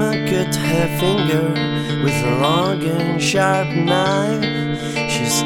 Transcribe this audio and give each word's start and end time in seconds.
Grandma 0.00 0.30
cut 0.30 0.54
her 0.56 0.98
finger 0.98 1.48
with 2.02 2.24
a 2.24 2.38
long 2.40 2.82
and 2.82 3.20
sharp 3.20 3.68
knife. 3.68 4.80
She's 5.10 5.42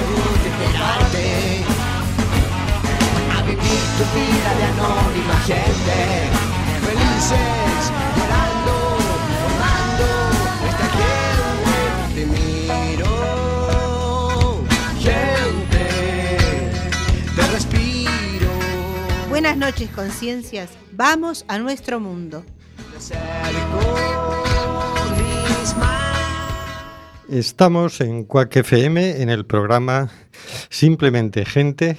me 0.00 0.06
gusta 0.14 0.48
esperarte 0.48 1.26
A 3.36 3.42
vivir 3.42 3.82
tu 3.98 4.04
vida 4.16 4.50
de 4.58 4.64
anónima 4.72 5.36
gente 5.46 5.98
Felices, 6.86 7.82
llorando, 8.16 8.74
formando 9.42 10.06
esta 10.70 10.86
gente 10.98 11.74
Te 12.14 12.22
miro, 12.26 13.12
gente, 14.98 15.84
te 17.36 17.42
respiro 17.52 18.50
Buenas 19.28 19.56
noches, 19.56 19.88
conciencias. 19.90 20.70
Vamos 20.92 21.44
a 21.48 21.58
nuestro 21.58 22.00
mundo. 22.00 22.44
Te 22.90 22.96
acerco 22.98 23.78
mis 25.16 25.76
manos 25.76 25.99
Estamos 27.30 28.00
en 28.00 28.24
Cuac 28.24 28.56
FM 28.56 29.22
en 29.22 29.30
el 29.30 29.46
programa 29.46 30.10
Simplemente 30.68 31.44
Gente, 31.44 31.96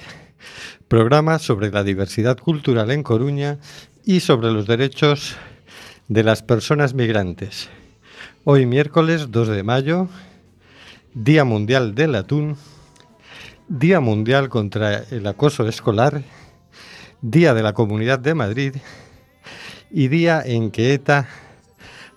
programa 0.88 1.38
sobre 1.38 1.70
la 1.70 1.82
diversidad 1.84 2.36
cultural 2.36 2.90
en 2.90 3.02
Coruña 3.02 3.56
y 4.04 4.20
sobre 4.20 4.50
los 4.50 4.66
derechos 4.66 5.36
de 6.08 6.22
las 6.22 6.42
personas 6.42 6.92
migrantes. 6.92 7.70
Hoy 8.44 8.66
miércoles 8.66 9.30
2 9.30 9.48
de 9.48 9.62
mayo, 9.62 10.08
Día 11.14 11.44
Mundial 11.44 11.94
del 11.94 12.14
Atún, 12.14 12.58
Día 13.68 14.00
Mundial 14.00 14.50
contra 14.50 14.98
el 15.10 15.26
Acoso 15.26 15.66
Escolar, 15.66 16.22
Día 17.22 17.54
de 17.54 17.62
la 17.62 17.72
Comunidad 17.72 18.18
de 18.18 18.34
Madrid 18.34 18.76
y 19.90 20.08
día 20.08 20.42
en 20.44 20.70
que 20.70 20.92
ETA 20.92 21.26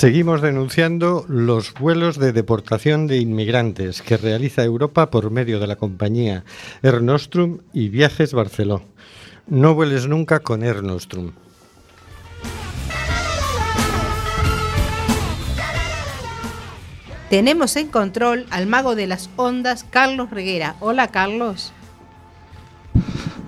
Seguimos 0.00 0.40
denunciando 0.40 1.26
los 1.28 1.74
vuelos 1.74 2.18
de 2.18 2.32
deportación 2.32 3.06
de 3.06 3.18
inmigrantes 3.18 4.00
que 4.00 4.16
realiza 4.16 4.64
Europa 4.64 5.10
por 5.10 5.30
medio 5.30 5.60
de 5.60 5.66
la 5.66 5.76
compañía 5.76 6.42
Air 6.82 7.02
Nostrum 7.02 7.58
y 7.74 7.90
Viajes 7.90 8.32
Barceló. 8.32 8.80
No 9.46 9.74
vueles 9.74 10.06
nunca 10.06 10.40
con 10.40 10.62
Air 10.62 10.82
Nostrum. 10.82 11.32
Tenemos 17.28 17.76
en 17.76 17.88
control 17.88 18.46
al 18.48 18.66
mago 18.66 18.94
de 18.94 19.06
las 19.06 19.28
ondas, 19.36 19.84
Carlos 19.84 20.30
Reguera. 20.30 20.76
Hola, 20.80 21.08
Carlos. 21.08 21.74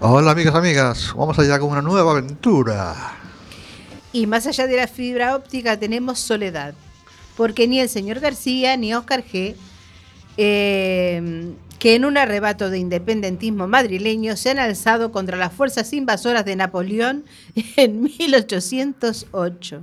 Hola 0.00 0.32
amigas, 0.32 0.54
amigas, 0.54 1.14
vamos 1.16 1.38
allá 1.38 1.58
con 1.58 1.70
una 1.70 1.80
nueva 1.80 2.10
aventura. 2.10 3.21
Y 4.12 4.26
más 4.26 4.46
allá 4.46 4.66
de 4.66 4.76
la 4.76 4.86
fibra 4.86 5.34
óptica 5.34 5.78
tenemos 5.78 6.18
soledad, 6.18 6.74
porque 7.36 7.66
ni 7.66 7.80
el 7.80 7.88
señor 7.88 8.20
García 8.20 8.76
ni 8.76 8.94
Oscar 8.94 9.24
G, 9.24 9.54
eh, 10.36 11.52
que 11.78 11.96
en 11.96 12.04
un 12.04 12.16
arrebato 12.16 12.70
de 12.70 12.78
independentismo 12.78 13.66
madrileño 13.66 14.36
se 14.36 14.50
han 14.50 14.58
alzado 14.58 15.10
contra 15.10 15.36
las 15.36 15.52
fuerzas 15.52 15.92
invasoras 15.92 16.44
de 16.44 16.54
Napoleón 16.54 17.24
en 17.76 18.02
1808. 18.02 19.82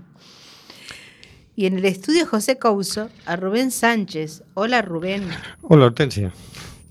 Y 1.57 1.65
en 1.65 1.77
el 1.77 1.83
estudio 1.83 2.25
José 2.25 2.57
Couso, 2.57 3.09
a 3.25 3.35
Rubén 3.35 3.71
Sánchez. 3.71 4.43
Hola 4.53 4.81
Rubén. 4.81 5.27
Hola 5.61 5.87
Hortensia. 5.87 6.31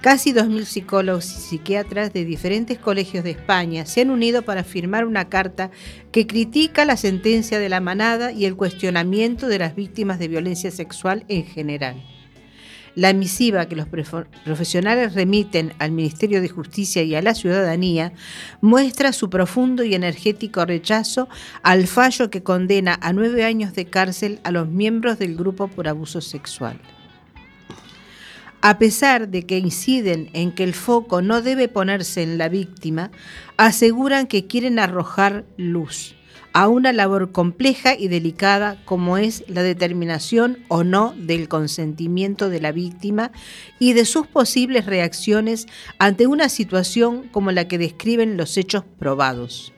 Casi 0.00 0.32
2.000 0.32 0.64
psicólogos 0.64 1.24
y 1.26 1.40
psiquiatras 1.40 2.12
de 2.12 2.24
diferentes 2.24 2.78
colegios 2.78 3.24
de 3.24 3.32
España 3.32 3.84
se 3.84 4.02
han 4.02 4.10
unido 4.10 4.42
para 4.42 4.62
firmar 4.62 5.04
una 5.04 5.28
carta 5.28 5.72
que 6.12 6.28
critica 6.28 6.84
la 6.84 6.96
sentencia 6.96 7.58
de 7.58 7.68
la 7.68 7.80
manada 7.80 8.30
y 8.30 8.44
el 8.44 8.54
cuestionamiento 8.54 9.48
de 9.48 9.58
las 9.58 9.74
víctimas 9.74 10.20
de 10.20 10.28
violencia 10.28 10.70
sexual 10.70 11.24
en 11.26 11.44
general. 11.44 12.00
La 12.94 13.12
misiva 13.12 13.66
que 13.66 13.74
los 13.74 13.88
profesionales 13.88 15.14
remiten 15.14 15.72
al 15.80 15.90
Ministerio 15.90 16.40
de 16.40 16.48
Justicia 16.48 17.02
y 17.02 17.16
a 17.16 17.22
la 17.22 17.34
ciudadanía 17.34 18.12
muestra 18.60 19.12
su 19.12 19.28
profundo 19.28 19.82
y 19.82 19.96
energético 19.96 20.64
rechazo 20.64 21.28
al 21.64 21.88
fallo 21.88 22.30
que 22.30 22.44
condena 22.44 22.98
a 23.02 23.12
nueve 23.12 23.44
años 23.44 23.74
de 23.74 23.86
cárcel 23.86 24.38
a 24.44 24.52
los 24.52 24.68
miembros 24.68 25.18
del 25.18 25.36
grupo 25.36 25.66
por 25.66 25.88
abuso 25.88 26.20
sexual. 26.20 26.80
A 28.60 28.78
pesar 28.78 29.28
de 29.28 29.46
que 29.46 29.58
inciden 29.58 30.30
en 30.32 30.52
que 30.52 30.64
el 30.64 30.74
foco 30.74 31.22
no 31.22 31.42
debe 31.42 31.68
ponerse 31.68 32.22
en 32.22 32.38
la 32.38 32.48
víctima, 32.48 33.10
aseguran 33.56 34.26
que 34.26 34.46
quieren 34.46 34.78
arrojar 34.78 35.44
luz 35.56 36.16
a 36.52 36.66
una 36.68 36.92
labor 36.92 37.30
compleja 37.30 37.94
y 37.96 38.08
delicada 38.08 38.82
como 38.84 39.16
es 39.16 39.44
la 39.48 39.62
determinación 39.62 40.58
o 40.68 40.82
no 40.82 41.14
del 41.16 41.48
consentimiento 41.48 42.48
de 42.50 42.60
la 42.60 42.72
víctima 42.72 43.30
y 43.78 43.92
de 43.92 44.04
sus 44.04 44.26
posibles 44.26 44.86
reacciones 44.86 45.66
ante 45.98 46.26
una 46.26 46.48
situación 46.48 47.28
como 47.30 47.52
la 47.52 47.68
que 47.68 47.78
describen 47.78 48.36
los 48.36 48.56
hechos 48.56 48.82
probados. 48.98 49.72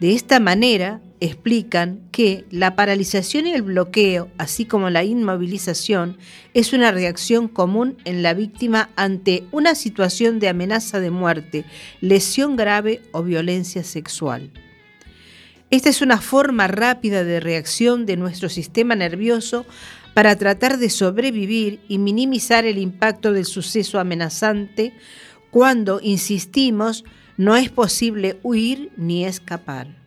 De 0.00 0.14
esta 0.14 0.40
manera, 0.40 1.00
explican 1.20 2.00
que 2.12 2.44
la 2.50 2.76
paralización 2.76 3.46
y 3.46 3.52
el 3.52 3.62
bloqueo, 3.62 4.30
así 4.38 4.64
como 4.64 4.90
la 4.90 5.04
inmovilización, 5.04 6.16
es 6.54 6.72
una 6.72 6.90
reacción 6.90 7.48
común 7.48 7.96
en 8.04 8.22
la 8.22 8.34
víctima 8.34 8.90
ante 8.96 9.44
una 9.52 9.74
situación 9.74 10.38
de 10.38 10.48
amenaza 10.48 11.00
de 11.00 11.10
muerte, 11.10 11.64
lesión 12.00 12.56
grave 12.56 13.02
o 13.12 13.22
violencia 13.22 13.84
sexual. 13.84 14.50
Esta 15.70 15.90
es 15.90 16.00
una 16.00 16.20
forma 16.20 16.66
rápida 16.66 17.24
de 17.24 17.40
reacción 17.40 18.06
de 18.06 18.16
nuestro 18.16 18.48
sistema 18.48 18.94
nervioso 18.94 19.66
para 20.14 20.36
tratar 20.36 20.78
de 20.78 20.88
sobrevivir 20.88 21.80
y 21.88 21.98
minimizar 21.98 22.64
el 22.64 22.78
impacto 22.78 23.32
del 23.32 23.44
suceso 23.44 24.00
amenazante 24.00 24.94
cuando, 25.50 26.00
insistimos, 26.02 27.04
no 27.36 27.54
es 27.56 27.70
posible 27.70 28.38
huir 28.42 28.90
ni 28.96 29.24
escapar. 29.24 29.97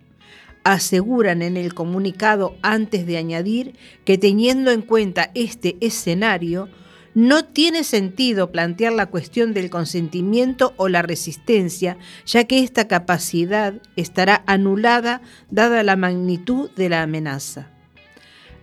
Aseguran 0.64 1.42
en 1.42 1.58
el 1.58 1.74
comunicado 1.74 2.56
antes 2.62 3.06
de 3.08 3.18
añadir 3.18 3.76
que 4.06 4.18
teniendo 4.18 4.72
en 4.72 4.82
cuenta 4.82 5.32
este 5.34 5.78
escenario, 5.82 6.70
no 7.14 7.44
tiene 7.44 7.84
sentido 7.84 8.52
plantear 8.52 8.94
la 8.94 9.08
cuestión 9.08 9.54
del 9.54 9.70
consentimiento 9.70 10.74
o 10.78 10.88
la 10.88 11.02
resistencia, 11.02 11.98
ya 12.26 12.46
que 12.46 12.64
esta 12.64 12.88
capacidad 12.88 13.74
estará 13.96 14.44
anulada 14.46 15.22
dada 15.50 15.84
la 15.84 15.96
magnitud 15.96 16.70
de 16.72 16.90
la 16.90 17.02
amenaza. 17.02 17.68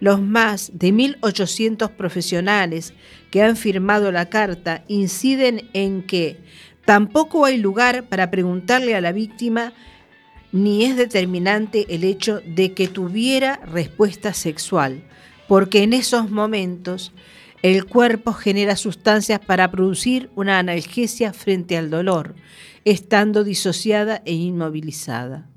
Los 0.01 0.21
más 0.21 0.71
de 0.75 0.93
1.800 0.93 1.91
profesionales 1.91 2.95
que 3.31 3.43
han 3.43 3.57
firmado 3.57 4.13
la 4.13 4.27
carta 4.27 4.85
inciden 4.87 5.69
en 5.73 6.03
que 6.03 6.39
tampoco 6.85 7.45
hay 7.45 7.59
lugar 7.59 8.09
para 8.09 8.31
preguntarle 8.31 8.95
a 8.95 9.01
la 9.01 9.13
víctima 9.13 9.73
ni 10.53 10.85
es 10.85 10.97
determinante 10.97 11.87
el 11.95 12.05
hecho 12.05 12.41
de 12.47 12.73
que 12.73 12.89
tuviera 12.89 13.57
respuesta 13.67 14.33
sexual, 14.33 15.03
porque 15.47 15.83
en 15.83 15.93
esos 15.93 16.31
momentos 16.31 17.13
el 17.63 17.87
cuerpo 17.87 18.33
genera 18.33 18.77
sustancias 18.77 19.41
para 19.41 19.71
producir 19.71 20.31
una 20.37 20.59
analgesia 20.59 21.33
frente 21.33 21.77
al 21.77 21.91
dolor, 21.91 22.35
estando 22.85 23.45
disociada 23.45 24.23
e 24.25 24.33
inmovilizada. 24.33 25.49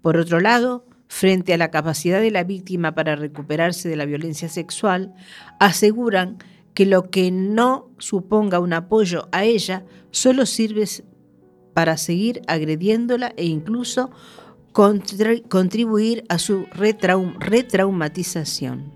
Por 0.00 0.16
otro 0.16 0.40
lado, 0.40 0.86
frente 1.06 1.54
a 1.54 1.58
la 1.58 1.70
capacidad 1.70 2.20
de 2.20 2.30
la 2.30 2.44
víctima 2.44 2.94
para 2.94 3.14
recuperarse 3.14 3.88
de 3.88 3.96
la 3.96 4.06
violencia 4.06 4.48
sexual, 4.48 5.14
aseguran 5.60 6.38
que 6.72 6.86
lo 6.86 7.10
que 7.10 7.30
no 7.30 7.90
suponga 7.98 8.58
un 8.58 8.72
apoyo 8.72 9.28
a 9.30 9.44
ella 9.44 9.84
solo 10.10 10.44
sirve 10.46 10.86
para 11.74 11.96
seguir 11.96 12.42
agrediéndola 12.46 13.32
e 13.36 13.44
incluso 13.44 14.10
contribuir 14.72 16.24
a 16.28 16.38
su 16.38 16.66
retraumatización. 16.72 18.92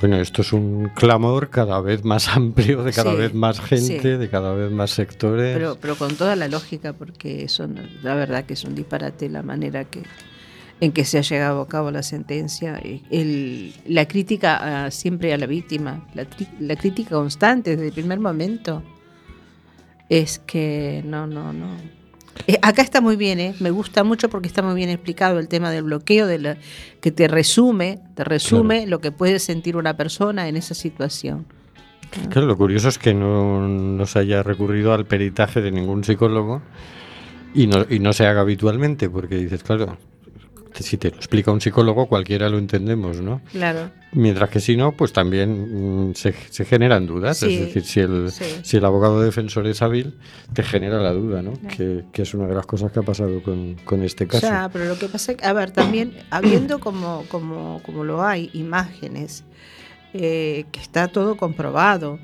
Bueno, 0.00 0.16
esto 0.18 0.42
es 0.42 0.52
un 0.52 0.90
clamor 0.94 1.50
cada 1.50 1.80
vez 1.80 2.04
más 2.04 2.28
amplio, 2.28 2.84
de 2.84 2.92
cada 2.92 3.14
vez 3.14 3.34
más 3.34 3.60
gente, 3.60 4.18
de 4.18 4.28
cada 4.28 4.54
vez 4.54 4.70
más 4.70 4.90
sectores. 4.90 5.56
Pero, 5.56 5.78
pero 5.80 5.96
con 5.96 6.14
toda 6.14 6.36
la 6.36 6.48
lógica, 6.48 6.92
porque 6.92 7.44
eso, 7.44 7.68
la 8.02 8.14
verdad 8.14 8.44
que 8.44 8.54
es 8.54 8.64
un 8.64 8.74
disparate 8.74 9.28
la 9.28 9.42
manera 9.42 9.84
que 9.84 10.02
en 10.80 10.92
que 10.92 11.04
se 11.04 11.18
ha 11.18 11.22
llegado 11.22 11.60
a 11.60 11.68
cabo 11.68 11.90
la 11.90 12.02
sentencia. 12.02 12.80
El, 13.10 13.74
la 13.86 14.06
crítica 14.06 14.90
siempre 14.90 15.32
a 15.32 15.38
la 15.38 15.46
víctima, 15.46 16.06
la, 16.14 16.26
la 16.60 16.76
crítica 16.76 17.10
constante 17.10 17.70
desde 17.70 17.86
el 17.86 17.92
primer 17.92 18.20
momento, 18.20 18.82
es 20.20 20.38
que 20.38 21.02
no, 21.04 21.26
no, 21.26 21.52
no 21.52 21.68
eh, 22.46 22.58
acá 22.62 22.82
está 22.82 23.00
muy 23.00 23.16
bien, 23.16 23.40
¿eh? 23.40 23.54
me 23.60 23.70
gusta 23.70 24.04
mucho 24.04 24.28
porque 24.28 24.48
está 24.48 24.62
muy 24.62 24.74
bien 24.74 24.90
explicado 24.90 25.38
el 25.38 25.48
tema 25.48 25.70
del 25.70 25.84
bloqueo, 25.84 26.26
de 26.26 26.38
la, 26.38 26.56
que 27.00 27.10
te 27.10 27.28
resume, 27.28 28.00
te 28.14 28.24
resume 28.24 28.86
lo 28.86 29.00
que 29.00 29.12
puede 29.12 29.38
sentir 29.38 29.76
una 29.76 29.96
persona 29.96 30.48
en 30.48 30.56
esa 30.56 30.74
situación. 30.74 31.46
Claro, 32.28 32.46
lo 32.46 32.56
curioso 32.56 32.88
es 32.88 32.98
que 32.98 33.14
no, 33.14 33.66
no 33.66 34.06
se 34.06 34.18
haya 34.18 34.42
recurrido 34.42 34.92
al 34.92 35.06
peritaje 35.06 35.62
de 35.62 35.70
ningún 35.72 36.04
psicólogo 36.04 36.62
y 37.54 37.66
no, 37.66 37.86
y 37.88 37.98
no 37.98 38.12
se 38.12 38.26
haga 38.26 38.42
habitualmente, 38.42 39.08
porque 39.08 39.36
dices, 39.36 39.62
claro, 39.62 39.96
si 40.82 40.96
te 40.96 41.10
lo 41.10 41.16
explica 41.16 41.52
un 41.52 41.60
psicólogo, 41.60 42.06
cualquiera 42.06 42.48
lo 42.48 42.58
entendemos, 42.58 43.20
¿no? 43.20 43.40
Claro. 43.52 43.90
Mientras 44.12 44.50
que 44.50 44.60
si 44.60 44.76
no, 44.76 44.92
pues 44.92 45.12
también 45.12 46.08
mm, 46.10 46.14
se, 46.14 46.32
generan 46.64 47.06
dudas. 47.06 47.42
es 47.42 47.60
decir, 47.60 47.84
si 47.84 48.00
el, 48.00 48.30
si 48.30 48.76
el 48.76 48.84
abogado 48.84 49.20
defensor 49.20 49.66
es 49.66 49.82
hábil, 49.82 50.14
te 50.52 50.62
genera 50.62 51.00
la 51.00 51.12
duda, 51.12 51.42
¿no? 51.42 51.52
Que, 51.76 52.04
es 52.14 52.34
una 52.34 52.46
de 52.46 52.54
las 52.54 52.66
cosas 52.66 52.92
que 52.92 53.00
ha 53.00 53.02
pasado 53.02 53.42
con, 53.42 54.02
este 54.02 54.26
caso. 54.26 54.46
Ya, 54.46 54.68
pero 54.72 54.86
lo 54.86 54.98
que 54.98 55.08
pasa 55.08 55.32
es 55.32 55.38
que, 55.38 55.46
a 55.46 55.52
ver, 55.52 55.70
también, 55.70 56.16
habiendo 56.30 56.80
como, 56.80 57.24
como, 57.28 57.80
como 57.84 58.04
lo 58.04 58.22
hay, 58.22 58.50
imágenes, 58.52 59.44
eh, 60.12 60.64
que 60.70 60.80
está 60.80 61.08
todo 61.08 61.36
comprobado, 61.36 62.18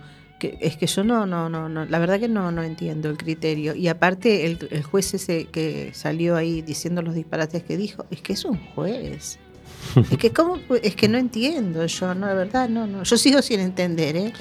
es 0.60 0.76
que 0.76 0.86
yo 0.86 1.04
no, 1.04 1.26
no, 1.26 1.48
no, 1.48 1.68
no, 1.68 1.84
la 1.84 1.98
verdad 1.98 2.18
que 2.18 2.28
no, 2.28 2.50
no 2.50 2.62
entiendo 2.62 3.08
el 3.10 3.16
criterio. 3.16 3.74
Y 3.74 3.88
aparte 3.88 4.46
el, 4.46 4.82
juez 4.82 5.14
ese 5.14 5.46
que 5.46 5.90
salió 5.94 6.36
ahí 6.36 6.62
diciendo 6.62 7.02
los 7.02 7.14
disparates 7.14 7.62
que 7.62 7.76
dijo, 7.76 8.06
es 8.10 8.20
que 8.20 8.32
es 8.32 8.44
un 8.44 8.58
juez. 8.74 9.38
es 10.10 10.18
que 10.18 10.32
cómo, 10.32 10.58
es 10.82 10.94
que 10.94 11.08
no 11.08 11.18
entiendo 11.18 11.86
yo, 11.86 12.14
no, 12.14 12.26
la 12.26 12.34
verdad, 12.34 12.68
no, 12.68 12.86
no. 12.86 13.02
Yo 13.02 13.16
sigo 13.16 13.42
sin 13.42 13.60
entender, 13.60 14.16
¿eh? 14.16 14.32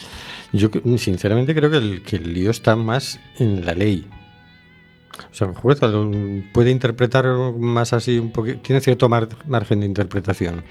Yo 0.51 0.70
sinceramente 0.98 1.53
creo 1.53 1.70
que 1.70 1.77
el, 1.77 2.01
que 2.01 2.15
el 2.15 2.34
lío 2.34 2.51
está 2.51 2.75
más 2.75 3.20
en 3.38 3.65
la 3.65 3.74
ley. 3.74 4.08
O 5.31 5.33
sea, 5.33 5.47
el 5.47 5.53
juez 5.53 5.79
puede 6.53 6.71
interpretar 6.71 7.25
más 7.57 7.93
así 7.93 8.19
un 8.19 8.31
poquito, 8.31 8.59
tiene 8.61 8.81
cierto 8.81 9.09
margen 9.09 9.79
de 9.79 9.85
interpretación. 9.85 10.63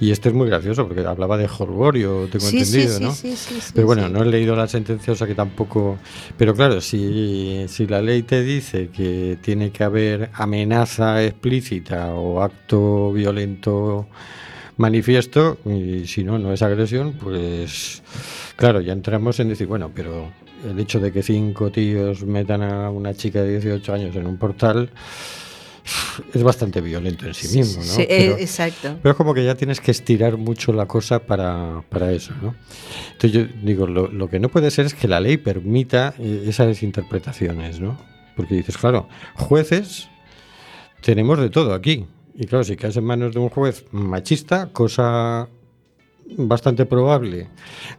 Y 0.00 0.10
este 0.10 0.28
es 0.28 0.34
muy 0.34 0.48
gracioso 0.48 0.86
porque 0.86 1.04
hablaba 1.06 1.36
de 1.36 1.48
Jorgorio, 1.48 2.28
tengo 2.30 2.46
entendido, 2.46 3.00
¿no? 3.00 3.12
Sí, 3.14 3.36
sí, 3.36 3.60
Pero 3.74 3.86
bueno, 3.86 4.08
no 4.08 4.22
he 4.22 4.26
leído 4.26 4.56
la 4.56 4.68
sentencia, 4.68 5.12
o 5.12 5.16
sea 5.16 5.26
que 5.26 5.34
tampoco. 5.34 5.98
Pero 6.36 6.54
claro, 6.54 6.80
si, 6.80 7.66
si 7.68 7.86
la 7.86 8.02
ley 8.02 8.22
te 8.22 8.42
dice 8.42 8.88
que 8.88 9.38
tiene 9.40 9.70
que 9.70 9.84
haber 9.84 10.30
amenaza 10.34 11.22
explícita 11.22 12.14
o 12.14 12.42
acto 12.42 13.12
violento 13.12 14.06
manifiesto, 14.76 15.58
y 15.64 16.06
si 16.06 16.24
no, 16.24 16.38
no 16.38 16.52
es 16.52 16.62
agresión, 16.62 17.12
pues 17.14 18.02
claro, 18.56 18.80
ya 18.80 18.92
entramos 18.92 19.40
en 19.40 19.48
decir, 19.48 19.66
bueno, 19.66 19.90
pero 19.94 20.30
el 20.64 20.78
hecho 20.78 21.00
de 21.00 21.12
que 21.12 21.22
cinco 21.22 21.70
tíos 21.70 22.24
metan 22.24 22.62
a 22.62 22.90
una 22.90 23.14
chica 23.14 23.42
de 23.42 23.60
18 23.60 23.92
años 23.92 24.16
en 24.16 24.26
un 24.26 24.36
portal 24.36 24.90
es 26.32 26.42
bastante 26.42 26.80
violento 26.80 27.26
en 27.26 27.34
sí 27.34 27.56
mismo, 27.56 27.82
¿no? 27.82 27.92
Sí, 27.92 28.06
pero, 28.08 28.38
exacto. 28.38 28.96
Pero 29.02 29.12
es 29.12 29.16
como 29.16 29.34
que 29.34 29.44
ya 29.44 29.54
tienes 29.54 29.80
que 29.80 29.90
estirar 29.90 30.36
mucho 30.38 30.72
la 30.72 30.86
cosa 30.86 31.20
para, 31.20 31.82
eso, 32.12 32.32
¿no? 32.40 32.54
Entonces 33.12 33.32
yo 33.32 33.46
digo, 33.62 33.86
lo, 33.86 34.08
lo, 34.08 34.28
que 34.28 34.40
no 34.40 34.48
puede 34.48 34.70
ser 34.70 34.86
es 34.86 34.94
que 34.94 35.08
la 35.08 35.20
ley 35.20 35.36
permita 35.36 36.14
eh, 36.18 36.44
esas 36.46 36.82
interpretaciones, 36.82 37.80
¿no? 37.80 37.98
Porque 38.36 38.54
dices, 38.54 38.78
claro, 38.78 39.08
jueces 39.34 40.08
tenemos 41.02 41.38
de 41.38 41.50
todo 41.50 41.74
aquí. 41.74 42.06
Y 42.34 42.46
claro, 42.46 42.64
si 42.64 42.76
caes 42.76 42.96
en 42.96 43.04
manos 43.04 43.34
de 43.34 43.40
un 43.40 43.48
juez 43.48 43.84
machista, 43.92 44.70
cosa 44.72 45.48
bastante 46.36 46.86
probable, 46.86 47.48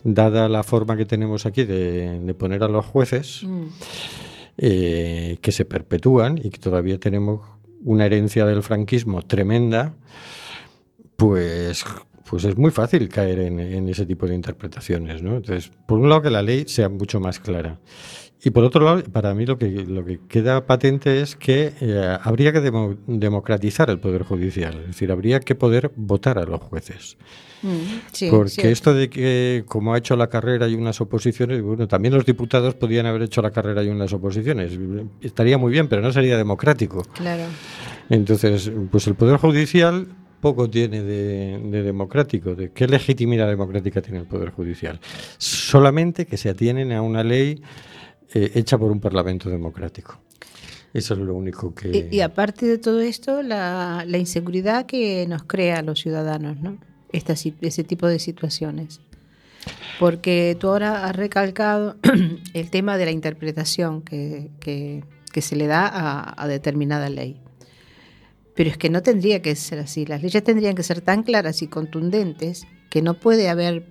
dada 0.03 0.49
la 0.49 0.63
forma 0.63 0.97
que 0.97 1.05
tenemos 1.05 1.45
aquí 1.45 1.63
de, 1.63 2.35
poner 2.37 2.63
a 2.63 2.67
los 2.67 2.85
jueces. 2.85 3.43
Mm. 3.43 3.63
eh, 4.57 5.37
que 5.41 5.51
se 5.51 5.65
perpetúan 5.65 6.37
y 6.37 6.49
que 6.49 6.59
todavía 6.59 6.97
tenemos 6.97 7.41
una 7.83 8.05
herencia 8.05 8.45
del 8.45 8.63
franquismo 8.63 9.21
tremenda, 9.21 9.95
pues, 11.17 11.85
pues 12.29 12.43
es 12.45 12.57
muy 12.57 12.71
fácil 12.71 13.09
caer 13.09 13.39
en, 13.39 13.59
en 13.59 13.89
ese 13.89 14.05
tipo 14.05 14.27
de 14.27 14.35
interpretaciones. 14.35 15.21
¿no? 15.21 15.37
Entonces, 15.37 15.71
por 15.85 15.99
un 15.99 16.09
lado, 16.09 16.23
que 16.23 16.29
la 16.29 16.41
ley 16.41 16.65
sea 16.67 16.89
mucho 16.89 17.19
más 17.19 17.39
clara. 17.39 17.79
Y 18.45 18.51
por 18.51 18.63
otro 18.63 18.85
lado, 18.85 19.03
para 19.11 19.33
mí 19.33 19.45
lo 19.45 19.57
que, 19.57 19.67
lo 19.69 20.05
que 20.05 20.19
queda 20.29 20.65
patente 20.67 21.19
es 21.21 21.35
que 21.35 21.73
eh, 21.81 22.17
habría 22.21 22.53
que 22.53 22.61
demo- 22.61 22.95
democratizar 23.07 23.89
el 23.89 23.99
Poder 23.99 24.21
Judicial, 24.23 24.77
es 24.81 24.87
decir, 24.87 25.11
habría 25.11 25.39
que 25.39 25.55
poder 25.55 25.91
votar 25.95 26.37
a 26.37 26.45
los 26.45 26.61
jueces. 26.61 27.17
Mm, 27.63 27.67
sí, 28.11 28.27
Porque 28.29 28.49
cierto. 28.51 28.69
esto 28.71 28.93
de 28.93 29.09
que, 29.09 29.63
como 29.67 29.95
ha 29.95 29.97
hecho 29.97 30.15
la 30.15 30.27
carrera 30.27 30.67
y 30.67 30.75
unas 30.75 31.01
oposiciones, 31.01 31.61
bueno, 31.63 31.87
también 31.87 32.13
los 32.13 32.23
diputados 32.23 32.75
podían 32.75 33.07
haber 33.07 33.23
hecho 33.23 33.41
la 33.41 33.49
carrera 33.49 33.81
y 33.83 33.87
unas 33.89 34.13
oposiciones. 34.13 34.77
Estaría 35.21 35.57
muy 35.57 35.71
bien, 35.71 35.87
pero 35.87 36.03
no 36.03 36.11
sería 36.13 36.37
democrático. 36.37 37.01
Claro. 37.15 37.43
Entonces, 38.11 38.71
pues 38.91 39.07
el 39.07 39.15
Poder 39.15 39.37
Judicial 39.37 40.05
poco 40.39 40.69
tiene 40.69 41.01
de, 41.01 41.59
de 41.71 41.81
democrático. 41.81 42.53
¿De 42.53 42.69
qué 42.71 42.87
legitimidad 42.87 43.47
democrática 43.47 44.03
tiene 44.03 44.19
el 44.19 44.25
Poder 44.27 44.51
Judicial? 44.51 44.99
Solamente 45.39 46.27
que 46.27 46.37
se 46.37 46.49
atienen 46.49 46.91
a 46.91 47.01
una 47.01 47.23
ley 47.23 47.59
eh, 48.33 48.51
hecha 48.55 48.77
por 48.77 48.91
un 48.91 48.99
Parlamento 48.99 49.49
democrático. 49.49 50.19
Eso 50.93 51.13
es 51.13 51.19
lo 51.19 51.35
único 51.35 51.75
que... 51.75 52.07
Y, 52.09 52.17
y 52.17 52.21
aparte 52.21 52.65
de 52.65 52.77
todo 52.77 53.01
esto, 53.01 53.41
la, 53.43 54.05
inseguridad 54.17 54.85
que 54.85 55.25
nos 55.27 55.43
crea 55.43 55.79
a 55.79 55.81
los 55.81 55.99
ciudadanos, 55.99 56.57
¿no? 56.61 56.77
Esta, 57.11 57.33
ese 57.33 57.83
tipo 57.83 58.07
de 58.07 58.19
situaciones. 58.19 59.01
Porque 59.99 60.55
tú 60.59 60.69
ahora 60.69 61.05
has 61.05 61.15
recalcado 61.15 61.97
el 62.53 62.69
tema 62.69 62.97
de 62.97 63.05
la 63.05 63.11
interpretación 63.11 64.01
que, 64.03 65.03
se 65.41 65.55
le 65.55 65.67
da 65.67 66.33
a 66.37 66.47
determinada 66.47 67.09
ley. 67.09 67.41
Pero 68.55 68.69
es 68.69 68.77
que 68.77 68.89
no 68.89 69.03
tendría 69.03 69.41
que 69.41 69.55
ser 69.55 69.79
así. 69.79 70.05
Las 70.05 70.23
leyes 70.23 70.43
tendrían 70.43 70.75
que 70.75 70.83
ser 70.83 71.01
tan 71.01 71.23
claras 71.23 71.61
y 71.61 71.67
contundentes 71.67 72.65
que 72.89 73.01
no 73.01 73.15
puede 73.15 73.49
haber 73.49 73.85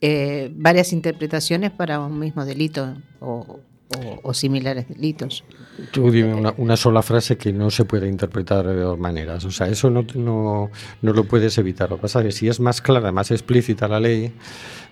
eh, 0.00 0.50
varias 0.54 0.92
interpretaciones 0.92 1.70
para 1.70 1.98
un 2.00 2.18
mismo 2.18 2.44
delito 2.44 2.94
o, 3.20 3.60
o- 3.96 4.20
o 4.22 4.34
similares 4.34 4.86
delitos. 4.88 5.44
Tú 5.92 6.10
dime 6.10 6.34
una, 6.34 6.52
una 6.58 6.76
sola 6.76 7.02
frase 7.02 7.36
que 7.38 7.52
no 7.52 7.70
se 7.70 7.84
puede 7.84 8.08
interpretar 8.08 8.66
de 8.66 8.74
dos 8.80 8.98
maneras. 8.98 9.44
O 9.44 9.50
sea, 9.50 9.68
eso 9.68 9.88
no, 9.90 10.04
no, 10.14 10.70
no 11.02 11.12
lo 11.12 11.24
puedes 11.24 11.56
evitar. 11.58 11.88
Lo 11.90 11.96
que 11.96 12.02
pasa 12.02 12.18
es 12.20 12.26
que 12.26 12.32
si 12.32 12.48
es 12.48 12.60
más 12.60 12.82
clara, 12.82 13.12
más 13.12 13.30
explícita 13.30 13.88
la 13.88 13.98
ley, 14.00 14.32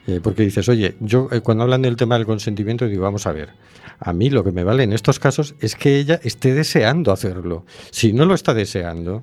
eh, 0.07 0.21
porque 0.23 0.45
dices, 0.45 0.69
oye, 0.69 0.97
yo 1.01 1.29
eh, 1.33 1.41
cuando 1.41 1.65
hablan 1.65 1.83
del 1.83 1.97
tema 1.97 2.17
del 2.17 2.25
consentimiento, 2.27 2.87
digo, 2.89 3.03
vamos 3.03 3.27
a 3.27 3.33
ver, 3.33 3.51
a 3.99 4.13
mí 4.13 4.31
lo 4.31 4.45
que 4.45 4.53
me 4.53 4.65
vale 4.65 4.85
en 4.85 4.93
estos 4.93 5.19
casos 5.19 5.55
es 5.61 5.75
que 5.75 5.99
ella 5.99 6.21
esté 6.23 6.55
deseando 6.55 7.13
hacerlo. 7.13 7.65
Si 7.91 8.13
no 8.13 8.25
lo 8.25 8.35
está 8.35 8.55
deseando, 8.55 9.23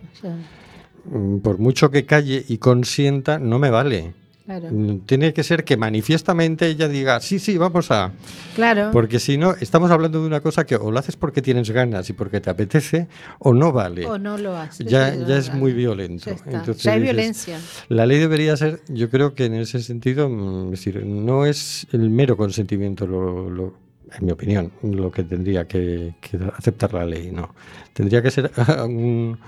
mm, 1.06 1.38
por 1.40 1.58
mucho 1.60 1.90
que 1.92 2.06
calle 2.06 2.44
y 2.48 2.58
consienta, 2.58 3.40
no 3.40 3.58
me 3.60 3.70
vale. 3.70 4.14
Claro. 4.46 4.70
Mm, 4.72 5.00
Tiene 5.06 5.34
que 5.34 5.44
ser 5.44 5.64
que 5.64 5.78
manifiestamente 5.78 6.68
ella 6.68 6.88
diga, 6.88 7.20
sí, 7.20 7.40
sí, 7.40 7.58
vamos 7.58 7.92
a... 7.92 8.12
Claro. 8.56 8.90
Porque 8.92 9.20
si 9.20 9.38
no, 9.38 9.54
estamos 9.60 9.90
hablando 9.92 10.20
de 10.22 10.28
una 10.28 10.42
cosa 10.42 10.66
que 10.66 10.76
o 10.76 10.92
lo 10.92 11.00
haces 11.00 11.16
porque 11.16 11.42
tienes 11.42 11.70
ganas 11.72 12.10
y 12.10 12.14
porque 12.14 12.42
te 12.42 12.50
apetece, 12.50 13.08
o 13.40 13.54
no 13.54 13.72
vale. 13.72 14.06
o 14.06 14.18
no 14.18 14.38
lo 14.38 14.56
hace. 14.56 14.84
ya, 14.84 15.14
ya 15.16 15.38
es 15.38 15.54
muy 15.54 15.74
violento. 15.74 16.30
Ya. 16.30 16.52
Entonces 16.58 16.84
Ya 16.84 16.94
hay 16.94 17.00
dices, 17.00 17.14
violencia. 17.16 17.60
La 17.90 18.06
ley 18.06 18.20
debería 18.20 18.56
ser, 18.58 18.82
yo 18.88 19.10
creo 19.10 19.34
que 19.34 19.46
en 19.46 19.56
ese 19.56 19.82
sentido, 19.82 20.30
mm, 20.30 20.66
es 20.66 20.72
decir, 20.72 21.06
no 21.06 21.46
es 21.46 21.88
el 21.92 22.10
mero 22.10 22.36
consentimiento, 22.38 23.08
lo, 23.08 23.50
lo- 23.50 23.84
en 24.20 24.26
mi 24.28 24.32
opinión, 24.32 24.72
lo 24.84 25.10
que 25.10 25.24
tendría 25.24 25.68
que, 25.68 26.14
que 26.22 26.38
aceptar 26.56 26.94
la 26.94 27.04
ley, 27.04 27.32
no. 27.32 27.56
Tendría 27.94 28.22
que 28.22 28.30
ser 28.30 28.52
un, 28.86 29.40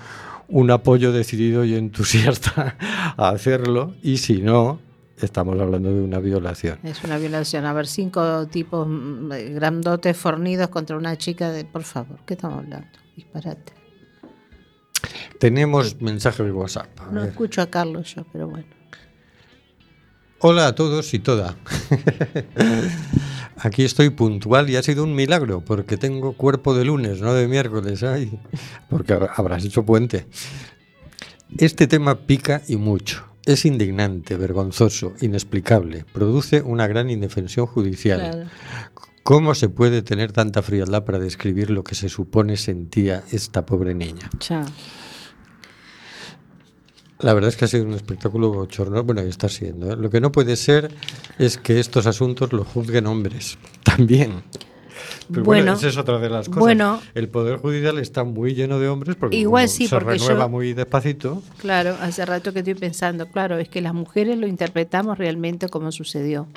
un 0.48 0.72
apoyo 0.72 1.12
decidido 1.12 1.66
y 1.66 1.76
entusiasta 1.76 2.76
a 3.18 3.30
hacerlo, 3.30 3.94
y 4.02 4.18
si 4.18 4.42
no, 4.42 4.80
estamos 5.22 5.60
hablando 5.60 5.94
de 5.94 6.02
una 6.02 6.20
violación. 6.20 6.80
Es 6.84 7.04
una 7.04 7.18
violación. 7.18 7.66
A 7.66 7.74
ver, 7.74 7.88
cinco 7.88 8.48
tipos 8.48 8.88
mm, 8.88 9.30
grandotes 9.56 10.16
fornidos 10.18 10.70
contra 10.70 10.98
una 10.98 11.18
chica 11.18 11.52
de... 11.52 11.66
Por 11.66 11.84
favor, 11.84 12.20
¿qué 12.26 12.34
estamos 12.36 12.60
hablando? 12.64 12.88
Disparate. 13.16 13.74
Tenemos 15.40 16.02
mensaje 16.02 16.44
de 16.44 16.52
WhatsApp. 16.52 16.88
a 17.00 17.12
No 17.12 17.22
ver. 17.22 17.30
escucho 17.30 17.62
a 17.62 17.68
Carlos 17.68 18.16
yo, 18.16 18.26
pero 18.32 18.48
bueno. 18.48 18.68
Hola 20.40 20.68
a 20.68 20.76
todos 20.76 21.14
y 21.14 21.20
toda. 21.20 21.56
Aquí 23.58 23.84
estoy 23.86 24.10
puntual 24.10 24.70
y 24.70 24.76
ha 24.76 24.84
sido 24.84 25.04
un 25.04 25.16
milagro 25.16 25.62
porque 25.62 25.98
tengo 25.98 26.34
cuerpo 26.34 26.76
de 26.76 26.86
lunes, 26.86 27.22
no 27.22 27.34
de 27.34 27.48
miércoles. 27.48 28.04
Ay, 28.04 28.38
porque 28.90 29.14
hab- 29.14 29.30
habrás 29.36 29.64
hecho 29.64 29.84
puente. 29.86 30.28
Este 31.58 31.88
tema 31.88 32.16
pica 32.28 32.62
y 32.68 32.76
mucho. 32.76 33.26
Es 33.46 33.66
indignante, 33.66 34.36
vergonzoso, 34.38 35.14
inexplicable. 35.22 36.04
Produce 36.12 36.62
una 36.62 36.88
gran 36.88 37.10
indefensión 37.10 37.68
judicial. 37.68 38.20
Claro. 38.20 38.50
¿Cómo 39.24 39.56
se 39.56 39.70
puede 39.70 40.02
tener 40.02 40.32
tanta 40.32 40.62
frialdad 40.62 41.04
para 41.06 41.20
describir 41.20 41.70
lo 41.72 41.84
que 41.84 41.96
se 41.96 42.10
supone 42.10 42.58
sentía 42.58 43.24
esta 43.32 43.66
pobre 43.66 43.96
niña? 43.96 44.30
Ya. 44.48 44.66
La 47.20 47.34
verdad 47.34 47.50
es 47.50 47.56
que 47.58 47.66
ha 47.66 47.68
sido 47.68 47.86
un 47.86 47.94
espectáculo 47.94 48.52
bochornoso. 48.52 49.04
Bueno, 49.04 49.24
y 49.24 49.30
está 49.30 49.48
siendo. 49.50 49.92
¿eh? 49.92 49.96
Lo 49.96 50.10
que 50.10 50.20
no 50.20 50.32
puede 50.32 50.56
ser 50.58 50.92
es 51.40 51.58
que 51.58 51.80
estos 51.80 52.06
asuntos 52.08 52.52
los 52.52 52.68
juzguen 52.68 53.08
hombres. 53.08 53.58
También. 53.84 54.44
Pero 55.32 55.44
bueno, 55.44 55.64
Bueno, 55.64 55.74
esa 55.74 55.88
es 55.88 55.98
otra 55.98 56.20
de 56.20 56.30
las 56.30 56.48
cosas. 56.48 56.60
bueno. 56.60 57.02
el 57.16 57.30
Poder 57.30 57.58
Judicial 57.58 57.98
está 58.00 58.24
muy 58.24 58.54
lleno 58.54 58.80
de 58.80 58.88
hombres 58.90 59.16
porque 59.16 59.36
Igual 59.38 59.66
como 59.66 59.74
sí, 59.76 59.88
se 59.88 59.96
porque 59.96 60.12
renueva 60.14 60.44
yo- 60.46 60.50
muy 60.50 60.74
despacito. 60.74 61.42
Claro, 61.58 61.96
hace 62.02 62.26
rato 62.26 62.54
que 62.54 62.60
estoy 62.60 62.76
pensando, 62.76 63.28
claro, 63.32 63.58
es 63.58 63.68
que 63.70 63.82
las 63.82 63.94
mujeres 63.94 64.38
lo 64.38 64.46
interpretamos 64.48 65.18
realmente 65.18 65.68
como 65.70 65.92
sucedió. 65.92 66.48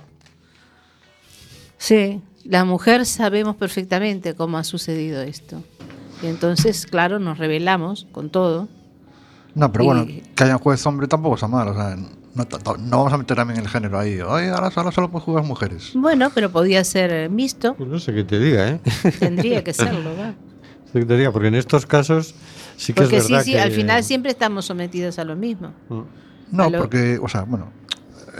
Sí, 1.78 2.20
la 2.44 2.64
mujer 2.64 3.06
sabemos 3.06 3.56
perfectamente 3.56 4.34
cómo 4.34 4.58
ha 4.58 4.64
sucedido 4.64 5.22
esto. 5.22 5.62
Y 6.22 6.26
entonces, 6.26 6.86
claro, 6.86 7.18
nos 7.18 7.38
revelamos 7.38 8.06
con 8.12 8.28
todo. 8.30 8.68
No, 9.58 9.72
pero 9.72 9.84
Y- 9.84 9.86
bueno, 9.88 10.06
que 10.34 10.44
haya 10.44 10.56
un 10.56 10.62
juez 10.62 10.86
hombre 10.86 11.08
tampoco 11.08 11.34
está 11.34 11.48
mal. 11.48 11.68
O 11.68 11.74
sea, 11.74 11.96
no, 12.34 12.44
ta- 12.46 12.58
no 12.78 12.98
vamos 12.98 13.12
a 13.12 13.18
meter 13.18 13.36
también 13.36 13.58
el 13.60 13.68
género 13.68 13.98
ahí. 13.98 14.20
Oye, 14.20 14.48
ahora, 14.50 14.70
ahora 14.74 14.92
solo 14.92 15.10
pueden 15.10 15.24
jugar 15.24 15.44
mujeres. 15.44 15.90
Bueno, 15.94 16.30
pero 16.34 16.50
podía 16.50 16.84
ser 16.84 17.10
eh, 17.12 17.28
mixto, 17.28 17.74
Pues 17.74 17.88
no 17.88 17.98
sé 17.98 18.14
qué 18.14 18.24
te 18.24 18.38
diga, 18.38 18.68
¿eh? 18.68 18.80
tendría 19.18 19.64
que 19.64 19.72
serlo, 19.72 20.10
¿va? 20.18 20.28
No 20.28 20.92
sé 20.92 21.00
qué 21.00 21.04
te 21.06 21.16
diga, 21.16 21.32
porque 21.32 21.48
en 21.48 21.56
estos 21.56 21.84
casos 21.86 22.34
sí 22.76 22.92
que 22.92 23.02
Porque 23.02 23.16
es 23.18 23.24
sí, 23.26 23.32
verdad 23.32 23.44
sí, 23.44 23.52
que... 23.52 23.60
al 23.60 23.72
final 23.72 24.04
siempre 24.04 24.30
estamos 24.30 24.64
sometidos 24.66 25.18
a 25.18 25.24
lo 25.24 25.34
mismo. 25.36 25.72
Mm. 25.88 26.00
No, 26.52 26.62
Aló. 26.64 26.78
porque, 26.78 27.18
o 27.20 27.28
sea, 27.28 27.42
bueno, 27.42 27.70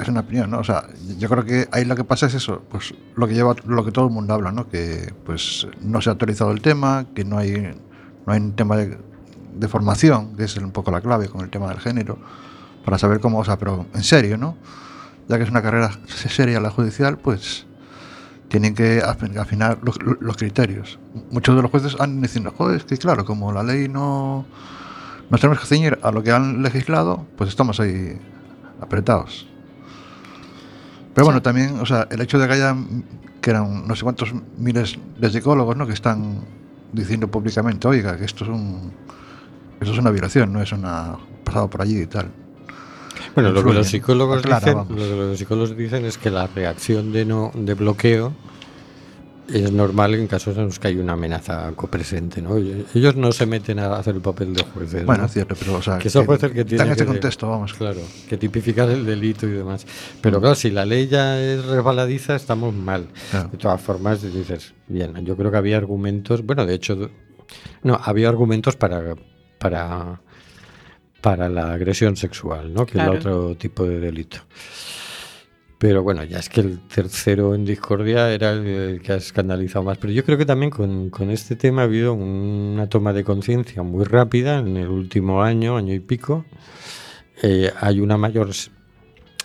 es 0.01 0.09
una 0.09 0.21
opinión, 0.21 0.51
¿no? 0.51 0.61
O 0.61 0.65
sea, 0.65 0.85
yo 1.19 1.29
creo 1.29 1.45
que 1.45 1.69
ahí 1.73 1.85
lo 1.85 1.97
que 1.97 2.05
pasa 2.05 2.27
es 2.27 2.35
eso, 2.35 2.63
pues 2.71 2.95
lo 3.17 3.27
que 3.27 3.35
lleva, 3.35 3.55
lo 3.67 3.85
que 3.85 3.91
todo 3.91 4.07
el 4.07 4.13
mundo 4.13 4.33
habla, 4.35 4.53
¿no? 4.53 4.69
Que 4.69 5.13
pues 5.27 5.67
no 5.83 6.01
se 6.01 6.09
ha 6.09 6.13
actualizado 6.13 6.53
el 6.53 6.63
tema, 6.63 7.07
que 7.15 7.25
no 7.25 7.37
hay, 7.37 7.75
no 8.27 8.33
hay 8.33 8.41
un 8.41 8.53
tema 8.55 8.77
de, 8.77 8.97
de 9.59 9.69
formación, 9.69 10.37
que 10.37 10.45
es 10.45 10.57
un 10.57 10.71
poco 10.71 10.91
la 10.91 11.01
clave 11.01 11.29
con 11.29 11.43
el 11.43 11.51
tema 11.51 11.69
del 11.69 11.81
género, 11.81 12.19
para 12.85 12.99
saber 12.99 13.21
cómo, 13.21 13.39
o 13.39 13.45
sea, 13.45 13.59
pero 13.59 13.87
en 13.95 14.03
serio, 14.03 14.39
¿no? 14.39 14.57
Ya 15.29 15.37
que 15.37 15.45
es 15.45 15.51
una 15.51 15.63
carrera 15.63 15.91
seria 16.07 16.61
la 16.61 16.71
judicial, 16.71 17.19
pues 17.19 17.67
tienen 18.49 18.75
que 18.75 19.03
afi- 19.03 19.37
afinar 19.39 19.79
los, 19.83 19.99
los 20.21 20.37
criterios. 20.39 20.99
Muchos 21.31 21.55
de 21.55 21.61
los 21.63 21.71
jueces 21.71 21.97
han 22.01 22.23
diciendo, 22.23 22.55
joder, 22.57 22.77
es 22.79 22.85
que 22.85 22.97
claro, 22.97 23.25
como 23.27 23.53
la 23.53 23.63
ley 23.63 23.89
no 23.89 24.47
nos 25.29 25.41
tenemos 25.41 25.61
que 25.61 25.67
ceñir 25.67 25.99
a 26.03 26.11
lo 26.11 26.23
que 26.23 26.33
han 26.33 26.63
legislado, 26.63 27.27
pues 27.37 27.51
estamos 27.51 27.79
ahí 27.81 28.19
apretados. 28.81 29.47
Pero 31.15 31.27
bueno, 31.27 31.43
también, 31.43 31.79
o 31.81 31.85
sea, 31.85 32.07
el 32.11 32.21
hecho 32.23 32.39
de 32.39 32.47
que 32.47 32.55
haya, 32.55 32.75
que 33.43 33.51
eran 33.51 33.87
no 33.87 33.95
sé 33.97 34.03
cuántos 34.05 34.33
miles 34.57 34.99
de 35.19 35.31
psicólogos, 35.31 35.77
¿no? 35.77 35.87
Que 35.87 35.93
están 35.93 36.41
diciendo 36.93 37.29
públicamente, 37.29 37.87
oiga, 37.87 38.17
que 38.17 38.25
esto 38.25 38.45
es 38.45 38.51
un, 38.51 38.93
esto 39.81 39.93
es 39.93 39.99
una 39.99 40.11
violación, 40.11 40.53
no 40.53 40.61
es 40.63 40.73
una 40.73 41.17
pasado 41.45 41.69
por 41.71 41.83
allí 41.83 42.03
y 42.03 42.07
tal. 42.07 42.31
Bueno, 43.35 43.51
lo 43.51 43.65
que 43.65 43.73
los 43.73 43.87
psicólogos 43.87 44.39
Aclara, 44.39 44.61
dicen, 44.61 44.75
vamos. 44.75 44.91
lo 44.91 44.97
que 45.05 45.17
los 45.17 45.39
psicólogos 45.39 45.77
dicen 45.77 46.05
es 46.05 46.19
que 46.19 46.31
la 46.31 46.47
reacción 46.47 47.13
de 47.13 47.25
no 47.25 47.51
de 47.55 47.75
bloqueo 47.75 48.33
es 49.53 49.73
normal 49.73 50.15
en 50.15 50.27
casos 50.27 50.57
en 50.59 50.65
los 50.67 50.79
que 50.79 50.89
hay 50.89 50.99
una 50.99 51.15
amenaza 51.15 51.73
copresente, 51.75 52.43
¿no? 52.43 52.57
Ellos 52.59 53.17
no 53.17 53.33
se 53.33 53.47
meten 53.47 53.79
a 53.79 53.97
hacer 53.97 54.15
el 54.17 54.21
papel 54.21 54.53
de 54.53 54.63
jueces. 54.63 55.07
Bueno, 55.07 55.23
¿no? 55.23 55.27
es 55.27 55.33
cierto, 55.33 55.55
pero 55.59 55.77
o 55.77 55.83
sea, 55.83 55.99
que 55.99 56.11
son 56.11 56.27
jueces 56.27 56.53
que 56.53 56.65
tienen 56.67 56.87
en 56.89 56.93
este 56.93 57.05
que- 57.05 57.09
contexto, 57.13 57.49
vamos. 57.49 57.73
Claro, 57.73 58.01
que 58.29 58.37
tipificar 58.37 58.91
el 58.91 59.07
delito 59.07 59.47
y 59.47 59.53
demás. 59.53 59.87
Pero 60.21 60.39
claro, 60.41 60.55
si 60.55 60.71
la 60.71 60.85
ley 60.85 61.07
ya 61.09 61.41
es 61.41 61.65
resbaladiza, 61.65 62.37
estamos 62.37 62.75
mal. 62.75 63.07
Claro. 63.31 63.49
De 63.49 63.57
todas 63.57 63.81
formas, 63.81 64.21
dices, 64.21 64.75
bien, 64.87 65.15
yo 65.25 65.35
creo 65.37 65.51
que 65.51 65.57
había 65.57 65.79
argumentos, 65.79 66.45
bueno, 66.45 66.67
de 66.67 66.75
hecho, 66.75 67.11
no, 67.83 67.99
había 68.05 68.29
argumentos 68.29 68.77
para, 68.77 69.15
para, 69.59 70.21
para 71.21 71.49
la 71.49 71.73
agresión 71.73 72.17
sexual, 72.17 72.73
¿no? 72.73 72.87
Que 72.87 72.93
Claro. 72.93 73.15
es 73.15 73.25
el 73.25 73.31
otro 73.33 73.55
tipo 73.57 73.85
de 73.85 74.01
delito. 74.01 74.39
Pero 75.79 76.03
bueno, 76.03 76.25
ya 76.25 76.39
es 76.39 76.49
que 76.49 76.61
el 76.61 76.81
tercero 76.89 77.55
en 77.55 77.65
discordia 77.65 78.33
era 78.33 78.51
el, 78.51 78.67
el 78.67 79.01
que 79.01 79.13
ha 79.13 79.17
escandalizado 79.17 79.85
más. 79.85 79.97
Pero 79.99 80.13
yo 80.13 80.25
creo 80.25 80.37
que 80.37 80.45
también 80.45 80.71
con, 80.71 81.09
con 81.11 81.31
este 81.31 81.55
tema 81.55 81.83
ha 81.83 81.85
habido 81.85 82.15
una 82.15 82.89
toma 82.89 83.13
de 83.13 83.23
conciencia 83.23 83.83
muy 83.85 84.05
rápida 84.05 84.59
en 84.59 84.77
el 84.77 84.89
último 84.89 85.41
año, 85.43 85.77
año 85.77 85.95
y 85.95 86.01
pico. 86.01 86.45
Eh, 87.43 87.73
hay 87.81 88.01
una 88.01 88.17
mayor 88.17 88.51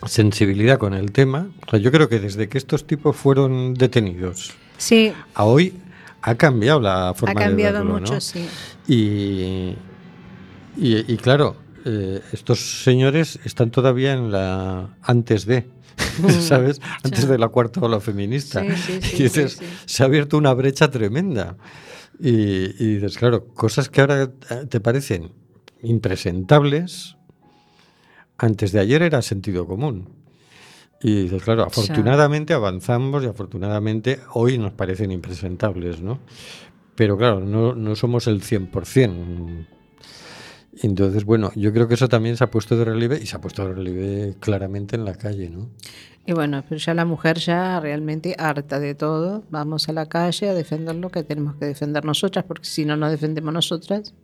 sensibilidad 0.06 0.78
con 0.78 0.92
el 0.94 1.12
tema. 1.12 1.48
O 1.66 1.70
sea, 1.70 1.78
yo 1.78 1.92
creo 1.92 2.08
que 2.08 2.18
desde 2.18 2.48
que 2.48 2.58
estos 2.58 2.84
tipos 2.86 3.14
fueron 3.16 3.74
detenidos 3.74 4.52
Sí, 4.76 5.12
a 5.34 5.44
hoy 5.44 5.74
ha 6.22 6.34
cambiado 6.34 6.80
la 6.80 7.10
ha 7.10 7.14
forma 7.14 7.40
de 7.40 7.46
cambiado 7.46 7.78
verlo, 7.78 8.00
mucho, 8.00 8.14
¿no? 8.14 8.20
sí. 8.20 8.44
Y, 8.88 9.76
y, 10.76 11.12
y 11.12 11.16
claro, 11.16 11.56
eh, 11.84 12.20
estos 12.32 12.82
señores 12.82 13.38
están 13.44 13.70
todavía 13.70 14.14
en 14.14 14.32
la 14.32 14.96
antes 15.02 15.44
de, 15.44 15.66
¿sabes? 16.40 16.80
Antes 17.02 17.28
de 17.28 17.38
la 17.38 17.48
cuarta 17.48 17.80
ola 17.80 18.00
feminista. 18.00 18.62
Sí, 18.62 18.70
sí, 18.76 18.98
sí, 19.02 19.16
y 19.18 19.22
dices, 19.24 19.60
se 19.84 20.02
ha 20.02 20.06
abierto 20.06 20.38
una 20.38 20.54
brecha 20.54 20.90
tremenda. 20.90 21.56
Y, 22.18 22.30
y 22.30 22.94
dices, 22.94 23.18
claro, 23.18 23.46
cosas 23.48 23.88
que 23.88 24.00
ahora 24.00 24.22
eh, 24.22 24.66
te 24.68 24.80
parecen 24.80 25.32
impresentables, 25.82 27.16
antes 28.38 28.72
de 28.72 28.80
ayer 28.80 29.02
era 29.02 29.20
sentido 29.20 29.66
común. 29.66 30.08
Y 31.02 31.24
dices, 31.24 31.42
claro, 31.42 31.64
afortunadamente 31.64 32.54
avanzamos 32.54 33.22
y 33.24 33.26
afortunadamente 33.26 34.20
hoy 34.32 34.56
nos 34.56 34.72
parecen 34.72 35.10
impresentables, 35.10 36.00
¿no? 36.00 36.20
Pero 36.94 37.18
claro, 37.18 37.40
no, 37.40 37.74
no 37.74 37.94
somos 37.94 38.26
el 38.26 38.40
100%. 38.40 39.66
Entonces, 40.82 41.24
bueno, 41.24 41.52
yo 41.54 41.72
creo 41.72 41.88
que 41.88 41.94
eso 41.94 42.08
también 42.08 42.36
se 42.36 42.44
ha 42.44 42.50
puesto 42.50 42.76
de 42.76 42.84
relieve 42.84 43.18
y 43.22 43.26
se 43.26 43.36
ha 43.36 43.40
puesto 43.40 43.66
de 43.66 43.74
relieve 43.74 44.34
claramente 44.40 44.96
en 44.96 45.04
la 45.04 45.14
calle, 45.14 45.50
¿no? 45.50 45.70
Y 46.26 46.32
bueno, 46.32 46.64
pero 46.68 46.78
ya 46.78 46.94
la 46.94 47.04
mujer 47.04 47.38
ya 47.38 47.78
realmente 47.80 48.34
harta 48.38 48.80
de 48.80 48.94
todo, 48.94 49.44
vamos 49.50 49.88
a 49.88 49.92
la 49.92 50.06
calle 50.06 50.48
a 50.48 50.54
defender 50.54 50.94
lo 50.96 51.10
que 51.10 51.22
tenemos 51.22 51.56
que 51.56 51.66
defender 51.66 52.04
nosotras, 52.04 52.44
porque 52.46 52.64
si 52.64 52.84
no 52.86 52.96
nos 52.96 53.10
defendemos 53.10 53.52
nosotras, 53.52 54.14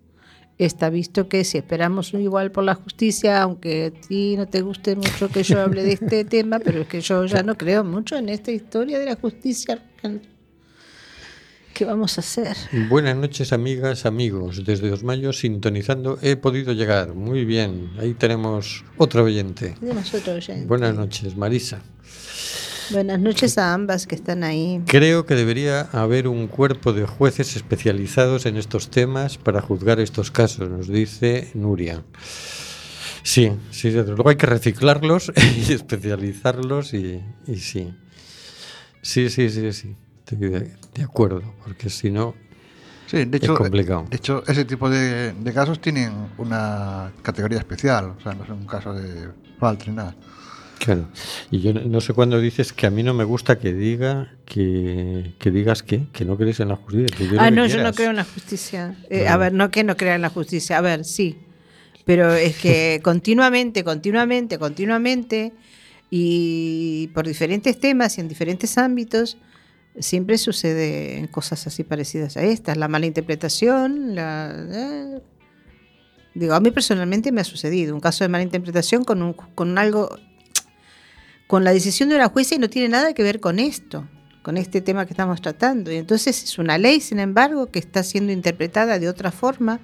está 0.56 0.90
visto 0.90 1.28
que 1.28 1.44
si 1.44 1.58
esperamos 1.58 2.14
igual 2.14 2.52
por 2.52 2.64
la 2.64 2.74
justicia, 2.74 3.42
aunque 3.42 3.86
a 3.86 4.00
ti 4.08 4.36
no 4.36 4.46
te 4.46 4.62
guste 4.62 4.96
mucho 4.96 5.28
que 5.28 5.42
yo 5.42 5.60
hable 5.60 5.82
de 5.82 5.92
este 5.92 6.24
tema, 6.26 6.58
pero 6.58 6.80
es 6.80 6.88
que 6.88 7.00
yo 7.00 7.24
ya 7.26 7.42
no 7.42 7.56
creo 7.56 7.84
mucho 7.84 8.16
en 8.16 8.28
esta 8.28 8.50
historia 8.50 8.98
de 8.98 9.06
la 9.06 9.16
justicia. 9.16 9.78
¿Qué 11.80 11.86
vamos 11.86 12.18
a 12.18 12.20
hacer? 12.20 12.58
Buenas 12.90 13.16
noches, 13.16 13.54
amigas, 13.54 14.04
amigos. 14.04 14.66
Desde 14.66 14.92
Osmayo, 14.92 15.32
sintonizando, 15.32 16.18
he 16.20 16.36
podido 16.36 16.74
llegar. 16.74 17.14
Muy 17.14 17.46
bien, 17.46 17.92
ahí 17.98 18.12
tenemos 18.12 18.84
otro 18.98 19.24
oyente. 19.24 19.76
Tenemos 19.80 20.12
otro 20.12 20.34
oyente. 20.34 20.66
Buenas 20.66 20.94
noches, 20.94 21.38
Marisa. 21.38 21.80
Buenas 22.90 23.18
noches 23.18 23.56
a 23.56 23.72
ambas 23.72 24.06
que 24.06 24.14
están 24.14 24.44
ahí. 24.44 24.82
Creo 24.86 25.24
que 25.24 25.34
debería 25.34 25.88
haber 25.92 26.28
un 26.28 26.48
cuerpo 26.48 26.92
de 26.92 27.06
jueces 27.06 27.56
especializados 27.56 28.44
en 28.44 28.58
estos 28.58 28.90
temas 28.90 29.38
para 29.38 29.62
juzgar 29.62 30.00
estos 30.00 30.30
casos, 30.30 30.68
nos 30.68 30.86
dice 30.86 31.50
Nuria. 31.54 32.04
Sí, 33.22 33.52
sí, 33.70 33.88
desde 33.88 34.12
luego 34.12 34.28
hay 34.28 34.36
que 34.36 34.44
reciclarlos 34.44 35.32
y 35.66 35.72
especializarlos 35.72 36.92
y, 36.92 37.22
y 37.46 37.56
sí. 37.56 37.94
Sí, 39.00 39.30
sí, 39.30 39.48
sí, 39.48 39.72
sí. 39.72 39.96
Estoy 40.32 40.48
de, 40.48 40.70
de 40.94 41.02
acuerdo, 41.02 41.42
porque 41.64 41.90
si 41.90 42.10
no, 42.10 42.34
Sí, 43.06 43.24
de 43.24 43.38
hecho, 43.38 43.54
complicado. 43.56 44.06
de 44.08 44.16
hecho 44.16 44.44
ese 44.46 44.64
tipo 44.64 44.88
de, 44.88 45.32
de 45.32 45.52
casos 45.52 45.80
tienen 45.80 46.12
una 46.38 47.10
categoría 47.22 47.58
especial, 47.58 48.14
o 48.18 48.20
sea, 48.22 48.34
no 48.34 48.44
es 48.44 48.50
un 48.50 48.66
caso 48.66 48.92
de 48.94 49.28
falta 49.58 49.84
ni 49.88 49.96
nada. 49.96 50.14
Claro. 50.78 51.08
Y 51.50 51.60
yo 51.60 51.74
no- 51.74 52.00
sé 52.00 52.14
cuándo 52.14 52.40
dices 52.40 52.72
que 52.72 52.86
a 52.86 52.90
mí 52.90 53.02
no 53.02 53.12
me 53.12 53.24
gusta 53.24 53.58
que 53.58 53.74
diga 53.74 54.32
que, 54.46 55.34
que 55.38 55.50
digas 55.50 55.82
que, 55.82 56.06
que 56.12 56.24
no 56.24 56.36
crees 56.38 56.60
en 56.60 56.68
la 56.68 56.76
justicia. 56.76 57.08
que 57.18 57.24
Ah, 57.38 57.46
que 57.46 57.50
no, 57.50 57.66
yo 57.66 57.82
no 57.82 57.92
creo 57.92 58.10
en 58.10 58.16
la 58.16 58.24
justicia. 58.24 58.96
Eh, 59.10 59.20
Claro. 59.22 59.34
A 59.34 59.36
ver, 59.36 59.52
no 59.52 59.70
que 59.70 59.84
no 59.84 59.96
crea 59.98 60.14
en 60.14 60.22
la 60.22 60.30
justicia. 60.30 60.78
A 60.78 60.80
ver, 60.80 61.04
sí. 61.04 61.36
Pero 62.06 62.32
es 62.32 62.56
que 62.56 63.00
continuamente, 63.04 63.84
continuamente, 63.84 64.58
continuamente, 64.58 65.52
y 66.10 67.08
por 67.08 67.26
diferentes 67.26 67.78
temas 67.78 68.16
y 68.16 68.22
en 68.22 68.28
diferentes 68.28 68.78
ámbitos, 68.78 69.36
siempre 69.98 70.38
sucede 70.38 71.28
cosas 71.30 71.66
así 71.66 71.84
parecidas 71.84 72.36
a 72.36 72.42
estas. 72.42 72.76
La 72.76 72.88
mala 72.88 73.06
interpretación, 73.06 74.14
la... 74.14 74.54
eh, 74.56 75.20
Digo, 76.32 76.54
a 76.54 76.60
mí 76.60 76.70
personalmente 76.70 77.32
me 77.32 77.40
ha 77.40 77.44
sucedido 77.44 77.92
un 77.92 78.00
caso 78.00 78.22
de 78.22 78.28
mala 78.28 78.44
interpretación 78.44 79.02
con, 79.02 79.20
un, 79.20 79.32
con 79.32 79.76
algo, 79.78 80.16
con 81.48 81.64
la 81.64 81.72
decisión 81.72 82.08
de 82.08 82.14
una 82.14 82.28
jueza 82.28 82.54
y 82.54 82.58
no 82.58 82.70
tiene 82.70 82.88
nada 82.88 83.14
que 83.14 83.24
ver 83.24 83.40
con 83.40 83.58
esto, 83.58 84.06
con 84.42 84.56
este 84.56 84.80
tema 84.80 85.06
que 85.06 85.12
estamos 85.12 85.40
tratando. 85.42 85.90
Y 85.90 85.96
entonces 85.96 86.44
es 86.44 86.56
una 86.58 86.78
ley, 86.78 87.00
sin 87.00 87.18
embargo, 87.18 87.66
que 87.66 87.80
está 87.80 88.04
siendo 88.04 88.30
interpretada 88.30 89.00
de 89.00 89.08
otra 89.08 89.32
forma 89.32 89.80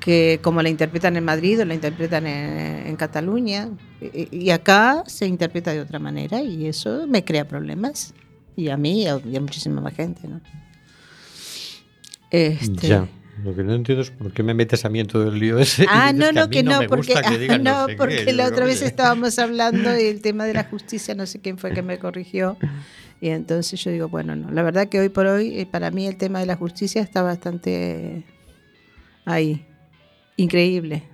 que 0.00 0.40
como 0.42 0.62
la 0.62 0.70
interpretan 0.70 1.18
en 1.18 1.24
Madrid 1.24 1.60
o 1.60 1.66
la 1.66 1.74
interpretan 1.74 2.26
en, 2.26 2.86
en 2.86 2.96
Cataluña. 2.96 3.68
Y 4.00 4.48
acá 4.48 5.04
se 5.06 5.26
interpreta 5.26 5.72
de 5.72 5.80
otra 5.80 5.98
manera 5.98 6.40
y 6.40 6.68
eso 6.68 7.06
me 7.06 7.22
crea 7.22 7.46
problemas. 7.46 8.14
Y 8.56 8.68
a 8.68 8.76
mí 8.76 9.02
y 9.02 9.06
a, 9.06 9.20
y 9.24 9.36
a 9.36 9.40
muchísima 9.40 9.80
más 9.80 9.94
gente, 9.94 10.26
¿no? 10.28 10.40
Este, 12.30 12.88
Ya. 12.88 13.08
Lo 13.44 13.54
que 13.56 13.62
no 13.64 13.72
entiendo 13.74 14.02
es 14.02 14.10
por 14.10 14.32
qué 14.32 14.42
me 14.42 14.52
metes 14.52 14.84
a 14.84 14.90
mí 14.90 15.00
en 15.00 15.06
todo 15.06 15.28
el 15.28 15.38
lío 15.38 15.58
ese. 15.58 15.86
Ah, 15.88 16.12
no, 16.12 16.30
no, 16.30 16.50
que 16.50 16.62
no, 16.62 16.80
porque, 16.86 17.14
no, 17.58 17.86
porque 17.96 18.32
la 18.34 18.46
otra 18.48 18.66
vez 18.66 18.82
estábamos 18.82 19.38
hablando 19.38 19.88
del 19.90 20.20
tema 20.22 20.44
de 20.44 20.52
la 20.52 20.64
justicia, 20.64 21.14
no 21.14 21.24
sé 21.26 21.40
quién 21.40 21.56
fue 21.56 21.72
que 21.72 21.80
me 21.82 21.98
corrigió, 21.98 22.58
y 23.18 23.30
entonces 23.30 23.82
yo 23.82 23.90
digo, 23.90 24.08
bueno, 24.08 24.36
no, 24.36 24.50
la 24.50 24.62
verdad 24.62 24.88
que 24.90 25.00
hoy 25.00 25.08
por 25.08 25.24
hoy, 25.26 25.58
eh, 25.58 25.64
para 25.66 25.90
mí 25.90 26.06
el 26.06 26.16
tema 26.16 26.40
de 26.40 26.46
la 26.46 26.56
justicia 26.56 27.00
está 27.00 27.22
bastante 27.22 28.24
ahí, 29.24 29.64
increíble. 30.36 31.04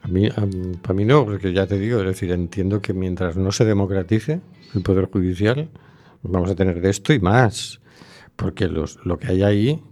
A 0.00 0.08
mí, 0.08 0.28
a- 0.28 0.46
para 0.80 0.94
mí 0.94 1.04
no, 1.04 1.26
porque 1.26 1.52
ya 1.52 1.66
te 1.66 1.78
digo, 1.78 2.00
es 2.00 2.06
decir, 2.06 2.30
entiendo 2.30 2.80
que 2.80 2.94
mientras 2.94 3.36
no 3.36 3.52
se 3.52 3.66
democratice 3.66 4.40
el 4.74 4.80
Poder 4.80 5.10
Judicial, 5.10 5.68
vamos 6.28 6.50
a 6.50 6.54
tener 6.54 6.80
de 6.80 6.90
esto 6.90 7.12
y 7.12 7.20
más. 7.20 7.80
Porque 8.36 8.68
los, 8.68 8.98
lo 9.04 9.18
que 9.18 9.28
hay 9.28 9.42
ahí, 9.42 9.82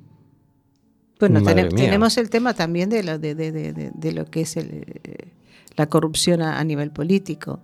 Bueno, 1.20 1.40
tenemos 1.84 2.18
el 2.18 2.28
tema 2.28 2.52
también 2.54 2.90
de 2.90 3.02
lo, 3.02 3.18
de, 3.18 3.34
de- 3.34 3.52
de- 3.52 3.72
de- 3.72 3.90
de 3.94 4.12
lo 4.12 4.26
que 4.26 4.42
es 4.42 4.56
el, 4.56 4.84
eh, 5.04 5.32
la 5.76 5.86
corrupción 5.88 6.42
a, 6.42 6.58
a 6.58 6.64
nivel 6.64 6.90
político. 6.90 7.60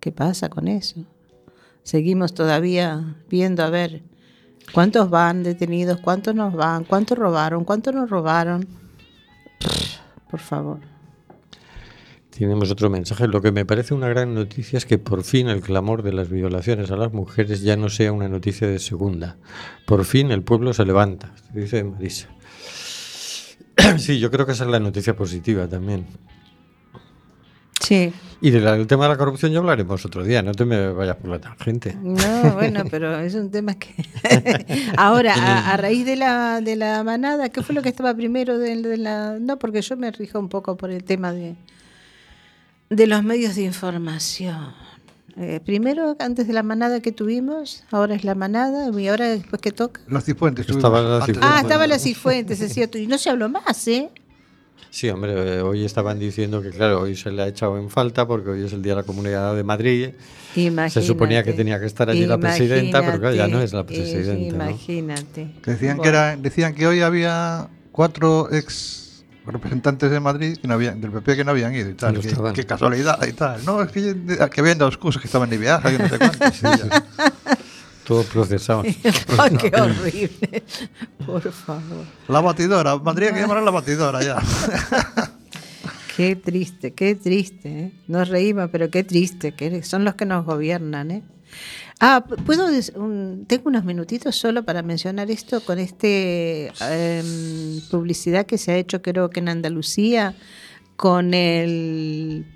¿Qué 0.00 0.12
pasa 0.12 0.48
con 0.48 0.68
eso? 0.68 1.04
Seguimos 1.82 2.34
todavía 2.34 3.16
viendo 3.28 3.62
a 3.62 3.70
ver 3.70 4.02
cuántos 4.74 5.08
van 5.10 5.42
detenidos, 5.42 6.00
cuántos 6.00 6.34
nos 6.34 6.52
van, 6.54 6.84
cuántos 6.84 7.16
robaron, 7.18 7.64
cuántos 7.64 7.94
nos 7.94 8.10
robaron. 8.10 8.66
Por 10.30 10.40
favor. 10.40 10.80
Tenemos 12.30 12.70
otro 12.70 12.90
mensaje. 12.90 13.26
Lo 13.26 13.42
que 13.42 13.52
me 13.52 13.64
parece 13.64 13.94
una 13.94 14.08
gran 14.08 14.34
noticia 14.34 14.76
es 14.76 14.86
que 14.86 14.98
por 14.98 15.24
fin 15.24 15.48
el 15.48 15.60
clamor 15.60 16.02
de 16.02 16.12
las 16.12 16.28
violaciones 16.28 16.90
a 16.90 16.96
las 16.96 17.12
mujeres 17.12 17.62
ya 17.62 17.76
no 17.76 17.88
sea 17.88 18.12
una 18.12 18.28
noticia 18.28 18.66
de 18.68 18.78
segunda. 18.78 19.36
Por 19.86 20.04
fin 20.04 20.30
el 20.30 20.42
pueblo 20.42 20.72
se 20.72 20.84
levanta, 20.84 21.34
dice 21.52 21.84
Marisa. 21.84 22.28
Sí, 23.98 24.20
yo 24.20 24.30
creo 24.30 24.44
que 24.46 24.52
esa 24.52 24.64
es 24.64 24.70
la 24.70 24.80
noticia 24.80 25.16
positiva 25.16 25.66
también. 25.66 26.06
Sí. 27.80 28.12
Y 28.42 28.50
del 28.50 28.86
tema 28.86 29.04
de 29.04 29.10
la 29.10 29.16
corrupción 29.16 29.52
ya 29.52 29.58
hablaremos 29.58 30.04
otro 30.04 30.22
día, 30.22 30.42
no 30.42 30.52
te 30.52 30.64
me 30.64 30.92
vayas 30.92 31.16
por 31.16 31.30
la 31.30 31.40
tangente. 31.40 31.96
No, 32.00 32.52
bueno, 32.54 32.84
pero 32.90 33.18
es 33.20 33.34
un 33.34 33.50
tema 33.50 33.74
que... 33.74 33.94
Ahora, 34.96 35.34
a, 35.34 35.72
a 35.72 35.76
raíz 35.76 36.06
de 36.06 36.16
la, 36.16 36.60
de 36.60 36.76
la 36.76 37.02
manada, 37.04 37.48
¿qué 37.48 37.62
fue 37.62 37.74
lo 37.74 37.82
que 37.82 37.88
estaba 37.88 38.14
primero 38.14 38.58
de, 38.58 38.76
de 38.76 38.96
la...? 38.96 39.38
No, 39.40 39.58
porque 39.58 39.82
yo 39.82 39.96
me 39.96 40.10
rijo 40.10 40.38
un 40.38 40.48
poco 40.48 40.76
por 40.76 40.90
el 40.90 41.04
tema 41.04 41.32
de, 41.32 41.56
de 42.90 43.06
los 43.06 43.22
medios 43.22 43.54
de 43.54 43.62
información. 43.62 44.74
Eh, 45.36 45.60
primero, 45.64 46.16
antes 46.18 46.46
de 46.48 46.52
la 46.52 46.62
manada 46.64 47.00
que 47.00 47.12
tuvimos, 47.12 47.84
ahora 47.92 48.14
es 48.16 48.24
la 48.24 48.34
manada, 48.34 48.90
y 49.00 49.08
ahora 49.08 49.28
después 49.28 49.62
que 49.62 49.70
toca. 49.70 50.00
Los 50.08 50.24
cifuentes. 50.24 50.68
Estaba 50.68 51.00
la 51.00 51.20
Cifuentes. 51.24 51.42
Ah, 51.44 51.56
estaba 51.62 51.68
manada. 51.68 51.86
la 51.86 51.98
Cifuentes, 51.98 52.60
es 52.60 52.74
cierto, 52.74 52.98
y 52.98 53.06
no 53.06 53.16
se 53.16 53.30
habló 53.30 53.48
más, 53.48 53.86
¿eh? 53.88 54.10
Sí, 54.90 55.08
hombre, 55.08 55.58
eh, 55.58 55.60
hoy 55.62 55.84
estaban 55.84 56.18
diciendo 56.18 56.60
que, 56.60 56.70
claro, 56.70 57.00
hoy 57.02 57.14
se 57.14 57.30
le 57.30 57.42
ha 57.42 57.46
echado 57.46 57.78
en 57.78 57.90
falta 57.90 58.26
porque 58.26 58.50
hoy 58.50 58.64
es 58.64 58.72
el 58.72 58.82
Día 58.82 58.94
de 58.96 59.02
la 59.02 59.06
Comunidad 59.06 59.54
de 59.54 59.62
Madrid. 59.62 60.08
Se 60.88 61.00
suponía 61.00 61.44
que 61.44 61.52
tenía 61.52 61.78
que 61.78 61.86
estar 61.86 62.10
allí 62.10 62.26
la 62.26 62.38
presidenta, 62.38 63.00
pero 63.00 63.20
claro, 63.20 63.36
ya 63.36 63.46
no 63.46 63.62
es 63.62 63.72
la 63.72 63.80
Imagínate, 63.82 64.12
presidenta. 64.12 64.56
¿no? 64.56 64.64
Imagínate. 64.70 65.50
Que 65.62 65.70
decían, 65.70 65.96
Bueno. 65.98 66.02
que 66.02 66.08
era, 66.08 66.36
decían 66.36 66.74
que 66.74 66.88
hoy 66.88 67.02
había 67.02 67.68
cuatro 67.92 68.52
ex 68.52 69.09
representantes 69.50 70.10
de 70.10 70.20
Madrid 70.20 70.56
que 70.60 70.68
no 70.68 70.74
habían, 70.74 71.00
del 71.00 71.10
PP 71.10 71.36
que 71.36 71.44
no 71.44 71.50
habían 71.50 71.74
ido 71.74 71.90
y 71.90 71.94
tal. 71.94 72.20
Qué 72.54 72.64
casualidad 72.64 73.26
y 73.26 73.32
tal. 73.32 73.64
No, 73.64 73.82
es 73.82 73.90
que, 73.90 74.14
que 74.50 74.60
habían 74.60 74.78
dos 74.78 74.96
cosas 74.96 75.20
que 75.22 75.28
estaban 75.28 75.50
de 75.50 75.58
viaje, 75.58 75.96
que 75.96 76.02
no 76.02 76.08
sé 76.08 76.18
cuántos. 76.18 76.56
sí. 76.56 76.66
Todo 78.10 78.24
procesado. 78.24 78.82
Qué 79.60 79.70
horrible. 79.80 80.64
Por 81.24 81.52
favor. 81.52 82.04
La 82.26 82.40
batidora, 82.40 82.96
Madrid 82.96 83.28
hay 83.28 83.34
que 83.34 83.40
llamar 83.40 83.58
a 83.58 83.60
la 83.60 83.70
batidora 83.70 84.20
ya. 84.20 84.36
Qué 86.16 86.34
triste, 86.34 86.92
qué 86.92 87.14
triste. 87.14 87.68
¿eh? 87.68 87.92
Nos 88.08 88.28
reímos, 88.28 88.68
pero 88.72 88.90
qué 88.90 89.04
triste, 89.04 89.52
que 89.52 89.82
son 89.84 90.04
los 90.04 90.16
que 90.16 90.26
nos 90.26 90.44
gobiernan. 90.44 91.12
¿eh? 91.12 91.22
Ah, 92.02 92.24
puedo 92.46 92.66
tengo 93.46 93.68
unos 93.68 93.84
minutitos 93.84 94.34
solo 94.34 94.64
para 94.64 94.82
mencionar 94.82 95.30
esto 95.30 95.60
con 95.60 95.78
este 95.78 96.72
em, 96.80 97.80
publicidad 97.90 98.46
que 98.46 98.56
se 98.56 98.72
ha 98.72 98.76
hecho 98.76 99.02
creo 99.02 99.28
que 99.28 99.40
en 99.40 99.50
Andalucía 99.50 100.34
con 100.96 101.34
el 101.34 102.46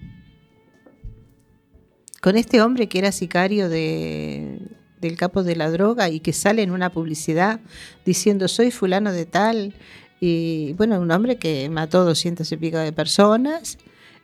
con 2.23 2.37
este 2.37 2.63
hombre 2.63 2.89
que 2.89 2.99
era 2.99 3.13
sicario 3.13 3.69
de, 3.69 4.61
del 5.03 5.19
capo 5.19 5.43
de 5.43 5.57
la 5.57 5.71
droga 5.71 6.09
y 6.09 6.21
que 6.21 6.33
sale 6.33 6.63
en 6.63 6.71
una 6.71 6.91
publicidad 6.91 7.61
diciendo 8.07 8.49
soy 8.49 8.71
fulano 8.71 9.13
de 9.13 9.27
tal 9.27 9.75
y 10.21 10.73
bueno, 10.79 10.99
un 10.99 11.11
hombre 11.11 11.37
que 11.37 11.69
mató 11.69 12.07
doscientos 12.07 12.51
y 12.51 12.57
pico 12.57 12.79
de 12.79 12.93
personas 12.93 13.77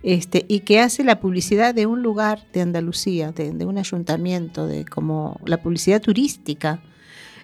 este, 0.03 0.47
y 0.49 0.61
que 0.61 0.81
hace 0.81 1.05
la 1.05 1.21
publicidad 1.21 1.75
de 1.75 1.87
un 1.87 2.03
lugar 2.03 2.47
de 2.53 2.63
Andalucía, 2.63 3.33
de, 3.33 3.65
un 3.65 3.79
ayuntamiento, 3.79 4.67
de 4.67 4.85
como 4.85 5.39
la 5.45 5.63
publicidad 5.63 6.01
turística, 6.01 6.83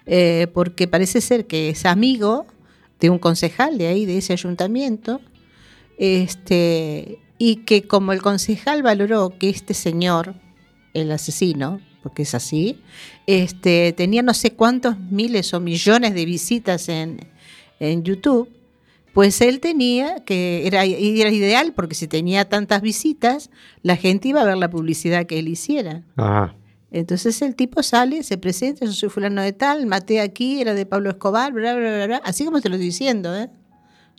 eh, 0.05 0.47
porque 0.53 0.87
parece 0.87 1.21
ser 1.21 1.45
que 1.45 1.69
es 1.69 1.85
amigo 1.85 2.47
de 2.99 3.09
un 3.09 3.19
concejal 3.19 3.77
de 3.77 3.87
ahí, 3.87 4.05
de 4.05 4.17
ese 4.17 4.33
ayuntamiento, 4.33 5.21
este, 5.99 7.19
y 7.37 7.57
que 7.57 7.83
como 7.83 8.13
el 8.13 8.21
concejal 8.21 8.81
valoró 8.81 9.37
que 9.37 9.49
este 9.49 9.73
señor, 9.73 10.35
el 10.93 11.11
asesino, 11.11 11.79
porque 12.01 12.23
es 12.23 12.33
así, 12.33 12.79
este, 13.27 13.93
tenía 13.93 14.23
no 14.23 14.33
sé 14.33 14.53
cuántos 14.53 14.97
miles 14.97 15.53
o 15.53 15.59
millones 15.59 16.15
de 16.15 16.25
visitas 16.25 16.89
en, 16.89 17.19
en 17.79 18.03
YouTube, 18.03 18.49
pues 19.17 19.41
él 19.41 19.61
tenía 19.61 20.23
que, 20.25 20.67
era, 20.67 20.83
era 20.83 21.31
ideal 21.31 21.73
porque 21.75 21.95
si 21.95 22.07
tenía 22.07 22.47
tantas 22.47 22.83
visitas, 22.83 23.49
la 23.81 23.95
gente 23.95 24.27
iba 24.27 24.41
a 24.41 24.45
ver 24.45 24.57
la 24.57 24.69
publicidad 24.69 25.25
que 25.25 25.39
él 25.39 25.47
hiciera. 25.47 26.03
Entonces 26.91 27.41
el 27.41 27.55
tipo 27.55 27.81
sale, 27.81 28.21
se 28.21 28.37
presenta, 28.37 28.85
yo 28.85 28.91
soy 28.91 29.09
fulano 29.09 29.41
de 29.41 29.53
tal, 29.53 29.87
maté 29.87 30.21
aquí, 30.21 30.61
era 30.61 30.75
de 30.75 30.85
Pablo 30.85 31.09
Escobar, 31.09 31.51
bla, 31.51 31.73
bla, 31.73 31.95
bla, 31.95 32.05
bla, 32.05 32.21
así 32.25 32.45
como 32.45 32.61
te 32.61 32.69
lo 32.69 32.75
estoy 32.75 32.89
diciendo, 32.89 33.35
¿eh? 33.35 33.49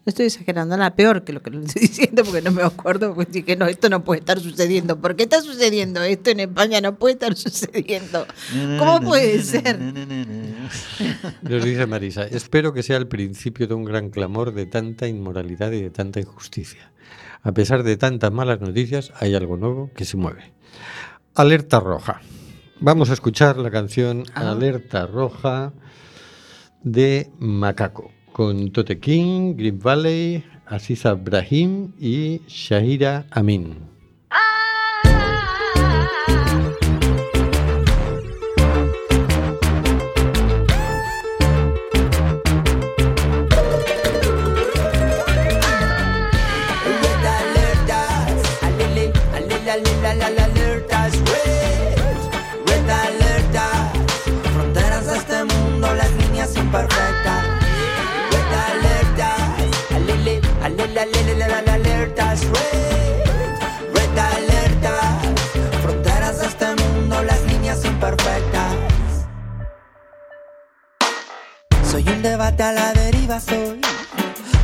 No 0.07 0.11
estoy 0.11 0.27
exagerando, 0.27 0.77
nada 0.77 0.95
peor 0.95 1.23
que 1.23 1.33
lo 1.33 1.43
que 1.43 1.51
le 1.51 1.65
estoy 1.65 1.83
diciendo 1.89 2.25
porque 2.25 2.41
no 2.41 2.51
me 2.51 2.63
acuerdo, 2.63 3.15
porque 3.15 3.31
dije, 3.31 3.57
no, 3.57 3.67
esto 3.67 3.91
no 3.91 4.05
puede 4.05 4.21
estar 4.21 4.41
sucediendo. 4.41 4.99
¿Por 4.99 5.17
qué 5.17 5.25
está 5.25 5.43
sucediendo 5.43 6.03
esto 6.03 6.31
en 6.31 6.41
España? 6.41 6.81
No 6.81 6.95
puede 6.97 7.15
estar 7.15 7.37
sucediendo. 7.37 8.27
¿Cómo 8.79 9.01
puede 9.01 9.43
ser? 9.43 9.79
Nos 11.43 11.65
dice 11.65 11.87
Marisa, 11.87 12.25
espero 12.25 12.73
que 12.73 12.83
sea 12.83 12.97
el 12.97 13.09
principio 13.09 13.67
de 13.67 13.75
un 13.75 13.85
gran 13.85 14.11
clamor 14.11 14.55
de 14.55 14.67
tanta 14.67 15.09
inmoralidad 15.09 15.73
y 15.73 15.83
de 15.83 15.91
tanta 15.91 16.21
injusticia. 16.21 16.91
A 17.43 17.53
pesar 17.53 17.83
de 17.83 17.97
tantas 17.97 18.33
malas 18.33 18.61
noticias, 18.61 19.13
hay 19.21 19.35
algo 19.35 19.57
nuevo 19.57 19.91
que 19.95 20.05
se 20.05 20.17
mueve. 20.17 20.53
Alerta 21.35 21.81
roja. 21.81 22.21
Vamos 22.81 23.11
a 23.11 23.13
escuchar 23.13 23.59
la 23.59 23.71
canción 23.71 24.25
ah. 24.35 24.53
Alerta 24.53 25.07
roja 25.07 25.73
de 26.83 27.31
Macaco 27.39 28.13
con 28.39 28.71
Tote 28.71 29.01
King, 29.01 29.57
Green 29.57 29.81
Valley, 29.81 30.45
Aziza 30.65 31.15
Brahim 31.15 31.91
y 31.99 32.41
Shahira 32.47 33.27
Amin. 33.33 33.98
A 72.61 72.73
la 72.73 72.93
deriva 72.93 73.41
soy, 73.41 73.81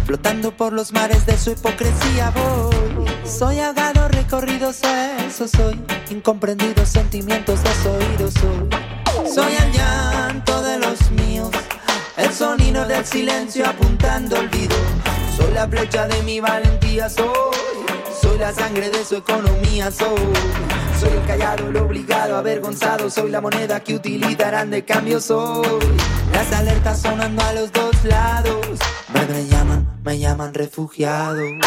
flotando 0.04 0.56
por 0.56 0.72
los 0.72 0.92
mares 0.92 1.26
de 1.26 1.38
su 1.38 1.52
hipocresía 1.52 2.30
voy. 2.30 3.06
Soy 3.24 3.60
ahogado, 3.60 4.08
recorrido, 4.08 4.70
eso 4.70 5.46
soy, 5.46 5.80
incomprendidos 6.10 6.88
sentimientos 6.88 7.62
desoídos 7.62 8.34
soy. 8.34 9.32
Soy 9.32 9.52
el 9.54 9.72
llanto 9.72 10.62
de 10.62 10.78
los 10.78 11.10
míos, 11.12 11.50
el 12.16 12.32
sonido 12.32 12.84
del 12.87 13.04
silencio 13.04 13.64
apuntando 13.68 14.38
olvido. 14.38 14.76
Soy 15.44 15.52
la 15.52 15.68
flecha 15.68 16.09
de 16.09 16.22
mi 16.22 16.40
valentía, 16.40 17.11
soy, 17.11 17.28
soy 18.22 18.38
la 18.38 18.50
sangre 18.54 18.88
de 18.88 19.04
su 19.04 19.16
economía, 19.16 19.90
soy. 19.90 20.18
Soy 20.98 21.11
el 21.11 21.26
callado, 21.26 21.68
el 21.68 21.76
obligado, 21.76 22.38
avergonzado. 22.38 23.11
Soy 23.11 23.30
la 23.30 23.42
moneda 23.42 23.80
que 23.80 23.94
utilizarán 23.94 24.70
de 24.70 24.87
cambio. 24.87 25.20
Soy 25.20 25.66
las 26.33 26.50
alertas 26.50 27.02
sonando 27.02 27.42
a 27.42 27.52
los 27.52 27.70
dos 27.72 27.92
lados. 28.04 28.78
Me, 29.12 29.46
llaman, 29.46 29.87
me 30.02 30.18
llaman 30.18 30.54
refugiado. 30.54 31.37
Red 31.37 31.61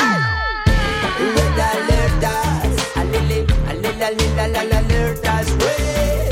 alertas, 1.60 2.96
alele, 2.96 3.46
alele, 3.70 4.06
alele, 4.06 4.76
alertas. 4.76 5.46
Red, 5.52 6.32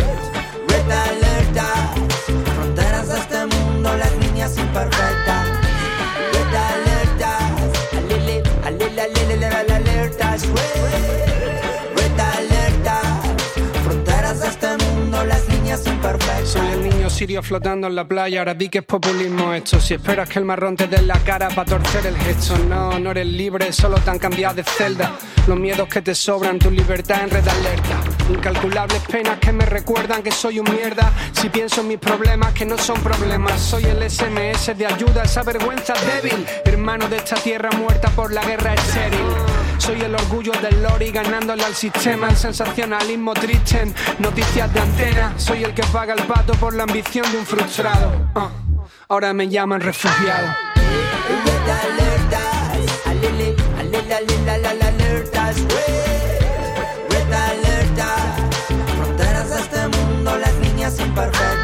red 0.67 0.91
alertas. 0.91 1.91
Fronteras 2.55 3.07
de 3.07 3.19
este 3.19 3.45
mundo, 3.45 3.95
las 3.97 4.17
líneas 4.17 4.57
imperfectas. 4.57 5.24
Soy 16.55 16.67
el 16.71 16.83
niño 16.89 17.09
sirio 17.09 17.43
flotando 17.43 17.87
en 17.87 17.95
la 17.95 18.07
playa, 18.07 18.39
ahora 18.39 18.53
vi 18.53 18.69
que 18.69 18.77
es 18.77 18.85
populismo 18.85 19.53
esto. 19.53 19.77
Si 19.81 19.93
esperas 19.93 20.29
que 20.29 20.39
el 20.39 20.45
marrón 20.45 20.77
te 20.77 20.87
dé 20.87 21.01
la 21.01 21.19
cara 21.19 21.49
para 21.49 21.65
torcer 21.69 22.05
el 22.05 22.17
gesto, 22.17 22.57
no, 22.69 22.97
no 22.97 23.11
eres 23.11 23.27
libre, 23.27 23.73
solo 23.73 23.97
te 23.97 24.09
han 24.09 24.19
cambiado 24.19 24.55
de 24.55 24.63
celda. 24.63 25.17
Los 25.47 25.59
miedos 25.59 25.89
que 25.89 26.01
te 26.01 26.15
sobran, 26.15 26.57
tu 26.57 26.71
libertad 26.71 27.23
en 27.23 27.29
red 27.29 27.45
alerta. 27.45 27.99
Incalculables 28.29 29.01
penas 29.01 29.37
que 29.39 29.51
me 29.51 29.65
recuerdan 29.65 30.23
que 30.23 30.31
soy 30.31 30.59
un 30.59 30.71
mierda. 30.73 31.11
Si 31.33 31.49
pienso 31.49 31.81
en 31.81 31.89
mis 31.89 31.99
problemas 31.99 32.53
que 32.53 32.65
no 32.65 32.77
son 32.77 33.01
problemas, 33.01 33.59
soy 33.59 33.83
el 33.83 34.09
SMS 34.09 34.77
de 34.77 34.85
ayuda, 34.85 35.23
esa 35.23 35.43
vergüenza 35.43 35.93
débil. 36.05 36.45
Hermano 36.63 37.09
de 37.09 37.17
esta 37.17 37.35
tierra 37.35 37.69
muerta 37.71 38.09
por 38.11 38.31
la 38.31 38.43
guerra 38.45 38.75
estéril. 38.75 39.54
Soy 39.77 40.01
el 40.01 40.15
orgullo 40.15 40.51
del 40.61 40.81
lori 40.81 41.11
ganándole 41.11 41.63
al 41.63 41.75
sistema, 41.75 42.29
el 42.29 42.37
sensacionalismo 42.37 43.33
triste 43.33 43.93
noticias 44.19 44.73
de 44.73 44.79
antena. 44.79 45.33
Soy 45.37 45.63
el 45.63 45.73
que 45.73 45.83
paga 45.83 46.13
el 46.13 46.23
pato 46.23 46.53
por 46.53 46.73
la 46.73 46.83
ambición 46.83 47.31
de 47.31 47.37
un 47.37 47.45
frustrado. 47.45 48.29
Ah, 48.35 48.49
ahora 49.07 49.33
me 49.33 49.47
llaman 49.47 49.81
refugiado. 49.81 50.47
Fronteras 58.97 59.49
de 59.49 59.59
este 59.59 59.87
mundo, 59.87 60.37
las 60.37 60.99
imperfectas. 60.99 61.54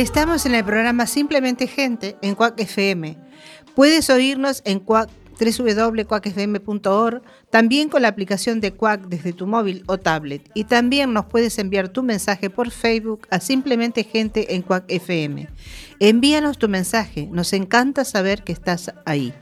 Estamos 0.00 0.44
en 0.44 0.56
el 0.56 0.64
programa 0.64 1.06
Simplemente 1.06 1.68
Gente 1.68 2.16
en 2.20 2.34
Cuac 2.34 2.58
FM. 2.58 3.16
Puedes 3.76 4.10
oírnos 4.10 4.60
en 4.64 4.84
www.cuacfm.org, 4.84 7.22
también 7.48 7.88
con 7.88 8.02
la 8.02 8.08
aplicación 8.08 8.60
de 8.60 8.72
Quack 8.72 9.06
desde 9.06 9.32
tu 9.32 9.46
móvil 9.46 9.84
o 9.86 9.98
tablet. 9.98 10.50
Y 10.52 10.64
también 10.64 11.12
nos 11.12 11.26
puedes 11.26 11.56
enviar 11.60 11.90
tu 11.90 12.02
mensaje 12.02 12.50
por 12.50 12.72
Facebook 12.72 13.28
a 13.30 13.38
simplemente 13.38 14.02
gente 14.02 14.56
en 14.56 14.62
Quack 14.62 14.86
FM. 14.88 15.48
Envíanos 16.00 16.58
tu 16.58 16.68
mensaje, 16.68 17.28
nos 17.30 17.52
encanta 17.52 18.04
saber 18.04 18.42
que 18.42 18.50
estás 18.50 18.92
ahí. 19.06 19.32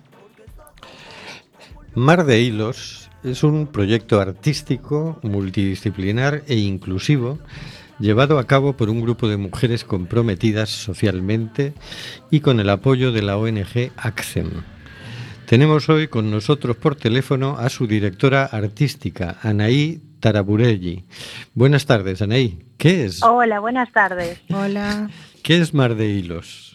Mar 1.95 2.27
de 2.27 2.43
Hilos 2.43 3.09
es 3.25 3.43
un 3.43 3.69
proyecto 3.69 4.21
artístico, 4.21 5.19
multidisciplinar 5.23 6.43
e 6.47 6.57
inclusivo 6.57 7.39
llevado 8.03 8.41
a 8.41 8.47
cabo 8.49 8.77
por 8.77 8.91
un 8.91 9.01
grupo 9.01 9.29
de 9.29 9.37
mujeres 9.37 9.85
comprometidas 9.85 10.69
socialmente 10.69 11.73
y 12.31 12.41
con 12.41 12.59
el 12.59 12.69
apoyo 12.69 13.13
de 13.13 13.23
la 13.23 13.39
ONG 13.39 13.93
ACCEM. 13.97 14.51
Tenemos 15.47 15.89
hoy 15.89 16.09
con 16.09 16.31
nosotros 16.31 16.77
por 16.77 16.97
teléfono 16.97 17.57
a 17.59 17.69
su 17.69 17.87
directora 17.87 18.45
artística, 18.45 19.39
Anaí 19.43 20.03
Taraburelli. 20.19 21.05
Buenas 21.55 21.87
tardes, 21.87 22.21
Anaí. 22.23 22.59
¿Qué 22.77 23.05
es? 23.05 23.23
Hola, 23.23 23.61
buenas 23.61 23.93
tardes. 23.93 24.41
Hola. 24.53 25.09
¿Qué 25.43 25.59
es 25.59 25.73
Mar 25.73 25.95
de 25.95 26.09
Hilos? 26.09 26.72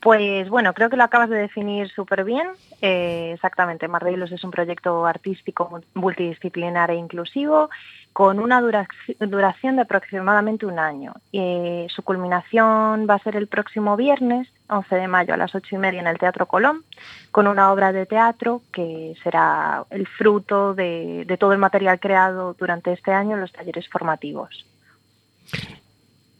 Pues 0.00 0.48
bueno, 0.48 0.72
creo 0.72 0.88
que 0.88 0.96
lo 0.96 1.04
acabas 1.04 1.28
de 1.28 1.36
definir 1.36 1.90
súper 1.90 2.24
bien. 2.24 2.48
Eh, 2.80 3.32
exactamente, 3.34 3.86
Mar 3.86 4.02
de 4.02 4.12
Hilos 4.12 4.32
es 4.32 4.42
un 4.44 4.50
proyecto 4.50 5.04
artístico 5.04 5.80
multidisciplinar 5.94 6.90
e 6.90 6.94
inclusivo 6.94 7.68
con 8.14 8.40
una 8.40 8.60
duración 8.60 9.76
de 9.76 9.82
aproximadamente 9.82 10.66
un 10.66 10.78
año. 10.78 11.12
Eh, 11.32 11.86
su 11.90 12.02
culminación 12.02 13.06
va 13.08 13.14
a 13.14 13.22
ser 13.22 13.36
el 13.36 13.46
próximo 13.46 13.96
viernes, 13.96 14.48
11 14.68 14.96
de 14.96 15.08
mayo 15.08 15.34
a 15.34 15.36
las 15.36 15.54
8 15.54 15.76
y 15.76 15.78
media 15.78 16.00
en 16.00 16.06
el 16.06 16.18
Teatro 16.18 16.46
Colón, 16.46 16.82
con 17.30 17.46
una 17.46 17.70
obra 17.70 17.92
de 17.92 18.06
teatro 18.06 18.62
que 18.72 19.14
será 19.22 19.84
el 19.90 20.06
fruto 20.06 20.74
de, 20.74 21.26
todo 21.38 21.52
el 21.52 21.58
material 21.58 22.00
creado 22.00 22.54
durante 22.54 22.92
este 22.92 23.12
año 23.12 23.34
en 23.34 23.42
los 23.42 23.52
talleres 23.52 23.88
formativos. 23.88 24.66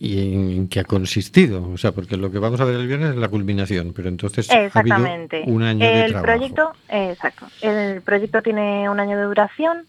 ¿Y 0.02 0.32
en, 0.56 0.68
qué 0.68 0.80
ha 0.80 0.84
consistido? 0.84 1.70
O 1.70 1.76
sea, 1.76 1.92
porque 1.92 2.16
lo 2.16 2.30
que 2.30 2.38
vamos 2.38 2.58
a 2.62 2.64
ver 2.64 2.76
el 2.76 2.86
viernes 2.86 3.10
es 3.10 3.16
la 3.16 3.28
culminación, 3.28 3.92
pero 3.94 4.08
entonces 4.08 4.48
Exactamente. 4.50 5.36
ha 5.36 5.40
habido 5.40 5.54
un 5.54 5.62
año 5.62 5.86
de 5.86 6.04
el 6.06 6.12
trabajo. 6.12 6.24
Proyecto, 6.24 6.72
exacto. 6.88 7.46
El 7.60 8.00
proyecto 8.00 8.40
tiene 8.40 8.88
un 8.88 8.98
año 8.98 9.18
de 9.18 9.24
duración 9.24 9.84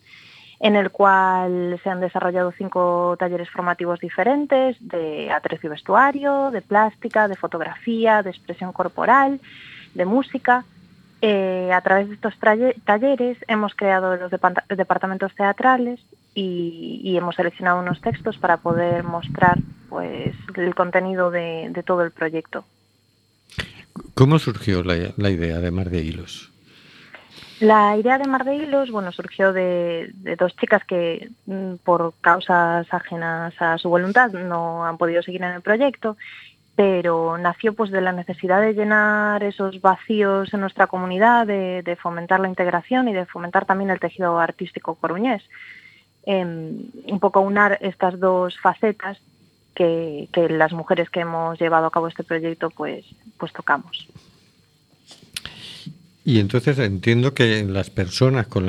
en 0.60 0.76
el 0.76 0.91
cual 0.91 1.80
se 1.82 1.89
han 1.89 2.02
desarrollado 2.02 2.52
cinco 2.52 3.15
talleres 3.17 3.50
formativos 3.50 4.02
diferentes 4.02 4.76
de 4.82 5.32
atrezo 5.32 5.67
y 5.67 5.69
vestuario, 5.69 6.52
de 6.52 6.62
plástica, 6.62 7.30
de 7.30 7.38
fotografía, 7.38 8.21
de 8.21 8.32
expresión 8.32 8.74
corporal, 8.74 9.39
de 9.93 10.06
música. 10.06 10.65
Eh, 11.22 11.72
a 11.72 11.82
través 11.82 12.10
de 12.10 12.16
estos 12.16 12.34
talleres 12.84 13.38
hemos 13.48 13.76
creado 13.76 14.16
los 14.16 14.32
departamentos 14.32 15.34
teatrales 15.36 16.00
y, 16.34 17.16
hemos 17.16 17.36
seleccionado 17.36 17.80
unos 17.80 18.02
textos 18.02 18.38
para 18.38 18.58
poder 18.58 19.04
mostrar 19.04 19.60
pues, 19.90 20.34
el 20.56 20.74
contenido 20.74 21.30
de, 21.30 21.72
todo 21.86 22.02
el 22.04 22.12
proyecto. 22.12 22.66
¿Cómo 24.16 24.40
surgió 24.40 24.84
la 24.84 25.30
idea 25.30 25.60
de 25.60 25.72
Mar 25.72 25.90
de 25.90 26.02
Hilos? 26.02 26.52
La 27.62 27.96
idea 27.96 28.18
de 28.18 28.28
Mar 28.28 28.44
de 28.44 28.56
Hilos, 28.56 28.90
bueno, 28.90 29.12
surgió 29.12 29.54
de, 29.54 30.12
dos 30.36 30.56
chicas 30.56 30.84
que 30.84 31.30
mm, 31.46 31.76
por 31.84 32.16
causas 32.20 32.92
ajenas 32.92 33.54
a 33.60 33.78
su 33.78 33.88
voluntad 33.88 34.32
no 34.32 34.84
han 34.84 34.98
podido 34.98 35.22
seguir 35.22 35.44
en 35.44 35.52
el 35.52 35.62
proyecto, 35.62 36.18
pero 36.76 37.38
nació 37.38 37.74
pues 37.74 37.92
de 37.92 38.02
la 38.02 38.12
necesidad 38.12 38.62
de 38.62 38.74
llenar 38.74 39.44
esos 39.44 39.82
vacíos 39.82 40.54
en 40.54 40.62
nuestra 40.62 40.88
comunidad, 40.88 41.46
de, 41.46 41.98
fomentar 42.02 42.40
la 42.40 42.48
integración 42.48 43.08
y 43.08 43.14
de 43.14 43.26
fomentar 43.26 43.66
también 43.66 43.90
el 43.90 44.00
tejido 44.00 44.40
artístico 44.40 44.96
coruñés. 44.96 45.44
Em, 46.26 46.84
un 47.08 47.20
poco 47.20 47.42
unar 47.42 47.78
estas 47.82 48.20
dos 48.20 48.58
facetas 48.60 49.20
que, 49.74 50.30
que, 50.32 50.50
las 50.50 50.72
mujeres 50.72 51.10
que 51.10 51.22
hemos 51.22 51.60
llevado 51.60 51.88
a 51.88 51.92
cabo 51.92 52.08
este 52.08 52.24
proyecto 52.24 52.70
pues, 52.70 53.06
pues 53.38 53.52
tocamos. 53.52 54.08
Y 56.24 56.40
entonces 56.40 56.78
entiendo 56.78 57.34
que 57.34 57.64
las 57.64 57.90
personas 57.90 58.48
con 58.48 58.68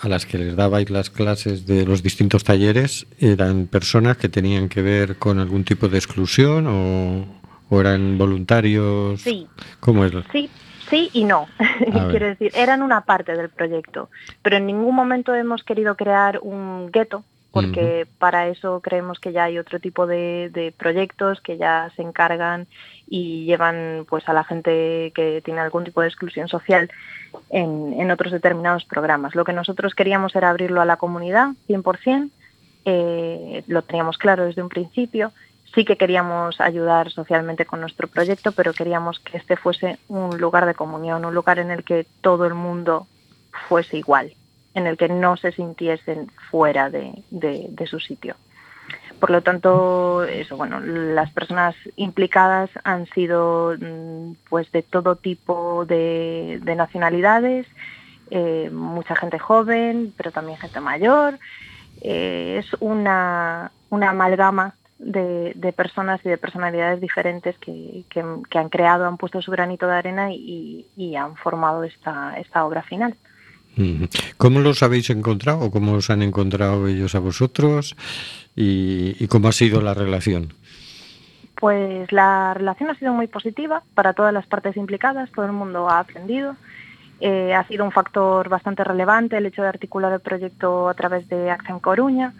a 0.00 0.08
las 0.08 0.26
que 0.26 0.38
les 0.38 0.56
dabais 0.56 0.90
las 0.90 1.10
clases 1.10 1.66
de 1.66 1.84
los 1.84 2.02
distintos 2.02 2.44
talleres 2.44 3.06
eran 3.18 3.66
personas 3.66 4.16
que 4.16 4.28
tenían 4.28 4.68
que 4.68 4.82
ver 4.82 5.16
con 5.16 5.38
algún 5.38 5.64
tipo 5.64 5.88
de 5.88 5.98
exclusión 5.98 6.66
o, 6.68 7.80
eran 7.80 8.18
voluntarios. 8.18 9.20
Sí. 9.20 9.48
¿Cómo 9.80 10.04
es? 10.04 10.12
Sí, 10.30 10.48
sí 10.88 11.10
y 11.12 11.24
no. 11.24 11.48
Quiero 12.10 12.26
decir, 12.26 12.52
eran 12.54 12.82
una 12.82 13.00
parte 13.00 13.34
del 13.34 13.48
proyecto, 13.48 14.10
pero 14.42 14.56
en 14.56 14.66
ningún 14.66 14.94
momento 14.94 15.34
hemos 15.34 15.64
querido 15.64 15.96
crear 15.96 16.38
un 16.40 16.92
gueto 16.92 17.24
porque 17.54 18.08
para 18.18 18.48
eso 18.48 18.80
creemos 18.80 19.20
que 19.20 19.32
ya 19.32 19.44
hay 19.44 19.58
otro 19.58 19.78
tipo 19.78 20.08
de, 20.08 20.74
proyectos 20.76 21.40
que 21.40 21.56
ya 21.56 21.92
se 21.94 22.02
encargan 22.02 22.66
y 23.06 23.44
llevan 23.44 24.06
pues 24.08 24.28
a 24.28 24.32
la 24.32 24.44
gente 24.44 25.12
que 25.14 25.42
tiene 25.44 25.60
algún 25.60 25.84
tipo 25.84 26.00
de 26.00 26.08
exclusión 26.08 26.48
social 26.48 26.90
en, 27.50 28.10
otros 28.10 28.32
determinados 28.32 28.84
programas. 28.84 29.34
Lo 29.34 29.44
que 29.44 29.52
nosotros 29.52 29.94
queríamos 29.94 30.34
era 30.36 30.50
abrirlo 30.50 30.80
a 30.80 30.84
la 30.84 30.96
comunidad 30.96 31.50
100%, 31.68 32.30
eh, 32.86 33.64
lo 33.66 33.82
teníamos 33.82 34.18
claro 34.18 34.44
desde 34.44 34.62
un 34.62 34.68
principio, 34.68 35.32
sí 35.74 35.84
que 35.84 35.96
queríamos 35.96 36.60
ayudar 36.60 37.10
socialmente 37.10 37.66
con 37.66 37.80
nuestro 37.80 38.08
proyecto, 38.08 38.52
pero 38.52 38.72
queríamos 38.72 39.18
que 39.20 39.38
este 39.38 39.56
fuese 39.56 39.98
un 40.08 40.38
lugar 40.38 40.66
de 40.66 40.74
comunión, 40.74 41.24
un 41.24 41.34
lugar 41.34 41.58
en 41.58 41.70
el 41.70 41.82
que 41.82 42.06
todo 42.20 42.46
el 42.46 42.54
mundo 42.54 43.06
fuese 43.68 43.96
igual 43.96 44.32
en 44.74 44.88
el 44.88 44.96
que 44.96 45.08
no 45.08 45.36
se 45.36 45.52
sintiesen 45.52 46.30
fuera 46.50 46.90
de, 46.90 47.86
su 47.86 48.00
sitio. 48.00 48.34
Por 49.20 49.30
lo 49.30 49.42
tanto, 49.42 50.24
eso, 50.24 50.56
bueno, 50.56 50.80
las 50.80 51.30
personas 51.30 51.74
implicadas 51.96 52.70
han 52.84 53.06
sido 53.06 53.74
mm, 53.80 54.32
pues 54.50 54.70
de 54.72 54.82
todo 54.82 55.16
tipo 55.16 55.86
de, 55.86 56.60
nacionalidades, 56.76 57.66
eh, 58.30 58.70
mucha 58.70 59.16
gente 59.16 59.38
joven, 59.38 60.12
pero 60.16 60.30
también 60.30 60.58
gente 60.58 60.80
mayor. 60.80 61.38
Eh, 62.02 62.56
es 62.58 62.76
una, 62.80 63.70
amalgama 63.90 64.74
de, 64.98 65.72
personas 65.74 66.20
y 66.24 66.28
de 66.28 66.36
personalidades 66.36 67.00
diferentes 67.00 67.56
que, 67.58 68.04
han 68.54 68.68
creado, 68.68 69.06
han 69.06 69.16
puesto 69.16 69.40
su 69.40 69.50
granito 69.50 69.86
de 69.86 69.94
arena 69.94 70.32
y, 70.32 71.16
han 71.16 71.36
formado 71.36 71.84
esta 71.84 72.64
obra 72.64 72.82
final. 72.82 73.16
¿Cómo 74.36 74.60
los 74.60 74.82
habéis 74.82 75.10
encontrado 75.10 75.60
o 75.60 75.70
cómo 75.70 75.94
os 75.94 76.10
han 76.10 76.22
encontrado 76.22 76.86
ellos 76.86 77.14
a 77.14 77.18
vosotros 77.18 77.96
y, 78.54 79.26
cómo 79.28 79.48
ha 79.48 79.52
sido 79.52 79.80
la 79.80 79.94
relación? 79.94 80.52
Pues 81.56 82.10
la 82.12 82.54
relación 82.54 82.90
ha 82.90 82.94
sido 82.94 83.12
muy 83.12 83.26
positiva 83.26 83.82
para 83.94 84.12
todas 84.12 84.32
las 84.32 84.46
partes 84.46 84.76
implicadas, 84.76 85.30
todo 85.32 85.46
el 85.46 85.52
mundo 85.52 85.88
ha 85.88 86.00
aprendido. 86.00 86.56
Eh, 87.20 87.54
ha 87.54 87.66
sido 87.66 87.84
un 87.84 87.92
factor 87.92 88.48
bastante 88.48 88.84
relevante 88.84 89.36
el 89.36 89.46
hecho 89.46 89.62
de 89.62 89.68
articular 89.68 90.12
el 90.12 90.20
proyecto 90.20 90.88
a 90.88 90.94
través 90.94 91.28
de 91.28 91.50
Accent 91.50 91.80
Coruña, 91.80 92.34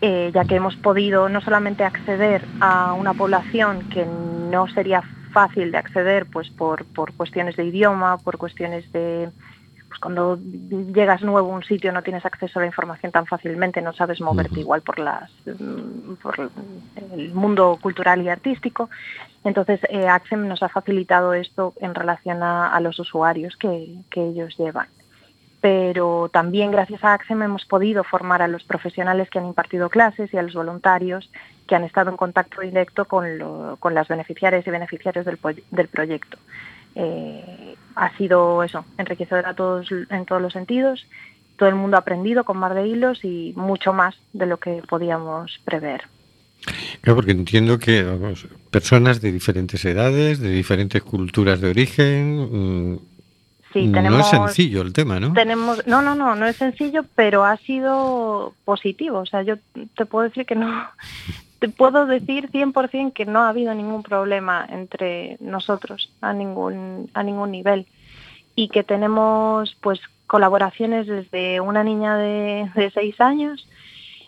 eh, 0.00 0.30
ya 0.34 0.44
que 0.44 0.56
hemos 0.56 0.76
podido 0.76 1.28
no 1.28 1.40
solamente 1.40 1.84
acceder 1.84 2.44
a 2.60 2.94
una 2.94 3.14
población 3.14 3.88
que 3.90 4.04
no 4.04 4.66
sería 4.68 5.02
fácil 5.32 5.70
de 5.70 5.78
acceder 5.78 6.26
pues 6.26 6.50
por 6.50 6.84
cuestiones 7.16 7.56
de 7.56 7.64
idioma, 7.64 8.18
por 8.18 8.38
cuestiones 8.38 8.90
de, 8.92 9.30
pues 9.92 10.00
cuando 10.00 10.38
llegas 10.38 11.20
nuevo 11.20 11.52
a 11.52 11.54
un 11.54 11.62
sitio 11.64 11.92
no 11.92 12.02
tienes 12.02 12.24
acceso 12.24 12.58
a 12.58 12.62
la 12.62 12.66
información 12.66 13.12
tan 13.12 13.26
fácilmente, 13.26 13.82
no 13.82 13.92
sabes 13.92 14.22
moverte 14.22 14.60
igual 14.60 14.80
por 14.80 14.98
las 14.98 15.30
mm, 15.44 16.14
por 16.14 16.50
el 17.14 17.34
mundo 17.34 17.78
cultural 17.78 18.22
y 18.22 18.30
artístico. 18.30 18.88
Entonces 19.44 19.80
eh, 19.90 20.08
Accem 20.08 20.48
nos 20.48 20.62
ha 20.62 20.70
facilitado 20.70 21.34
esto 21.34 21.74
en 21.78 21.94
relación 21.94 22.42
a, 22.42 22.80
los 22.80 22.98
usuarios 22.98 23.54
que, 23.58 23.98
ellos 24.16 24.56
llevan. 24.56 24.86
Pero 25.60 26.30
también 26.32 26.70
gracias 26.70 27.04
a 27.04 27.12
Accem 27.12 27.42
hemos 27.42 27.66
podido 27.66 28.02
formar 28.02 28.40
a 28.40 28.48
los 28.48 28.64
profesionales 28.64 29.28
que 29.28 29.40
han 29.40 29.46
impartido 29.46 29.90
clases 29.90 30.32
y 30.32 30.38
a 30.38 30.42
los 30.42 30.54
voluntarios 30.54 31.30
que 31.66 31.74
han 31.74 31.84
estado 31.84 32.08
en 32.10 32.16
contacto 32.16 32.62
directo 32.62 33.04
con, 33.04 33.76
con 33.78 33.94
las 33.94 34.08
beneficiarias 34.08 34.66
y 34.66 34.70
beneficiarios 34.70 35.26
del, 35.26 35.38
del 35.70 35.88
proyecto. 35.88 36.38
Eh, 36.94 37.76
ha 37.96 38.16
sido 38.16 38.62
eso, 38.62 38.84
enriquecedor 38.98 39.46
a 39.46 39.54
todos, 39.54 39.88
en 40.10 40.24
todos 40.24 40.40
los 40.42 40.52
sentidos. 40.52 41.06
Todo 41.56 41.68
el 41.68 41.74
mundo 41.74 41.96
ha 41.96 42.00
aprendido 42.00 42.44
con 42.44 42.58
Mar 42.58 42.74
de 42.74 42.86
Hilos 42.86 43.24
y 43.24 43.52
mucho 43.56 43.92
más 43.92 44.16
de 44.32 44.46
lo 44.46 44.58
que 44.58 44.82
podíamos 44.88 45.60
prever. 45.64 46.02
Claro, 47.00 47.16
porque 47.16 47.32
entiendo 47.32 47.78
que 47.78 48.04
personas 48.70 49.20
de 49.20 49.32
diferentes 49.32 49.84
edades, 49.84 50.38
de 50.40 50.50
diferentes 50.50 51.02
culturas 51.02 51.60
de 51.60 51.70
origen. 51.70 52.92
Mm, 52.92 52.98
sí, 53.72 53.86
no 53.88 54.20
es 54.20 54.28
sencillo 54.28 54.82
el 54.82 54.92
tema, 54.92 55.18
¿no? 55.18 55.32
Tenemos, 55.32 55.84
no, 55.86 56.02
no, 56.02 56.14
no, 56.14 56.36
no 56.36 56.46
es 56.46 56.56
sencillo, 56.56 57.04
pero 57.16 57.44
ha 57.44 57.56
sido 57.56 58.54
positivo. 58.64 59.18
O 59.18 59.26
sea, 59.26 59.42
yo 59.42 59.56
te 59.96 60.06
puedo 60.06 60.28
decir 60.28 60.46
que 60.46 60.54
no, 60.54 60.70
te 61.62 61.68
puedo 61.68 62.06
decir 62.06 62.50
100% 62.50 63.12
que 63.12 63.24
no 63.24 63.42
ha 63.42 63.50
habido 63.50 63.72
ningún 63.72 64.02
problema 64.02 64.66
entre 64.68 65.36
nosotros 65.38 66.10
a 66.20 66.32
ningún, 66.32 67.08
a 67.14 67.22
ningún 67.22 67.52
nivel. 67.52 67.86
y 68.56 68.68
que 68.68 68.82
tenemos 68.82 69.76
pues 69.80 70.00
colaboraciones 70.26 71.06
desde 71.06 71.60
una 71.60 71.84
niña 71.84 72.16
de, 72.16 72.68
de 72.74 72.90
seis 72.90 73.18
años 73.20 73.64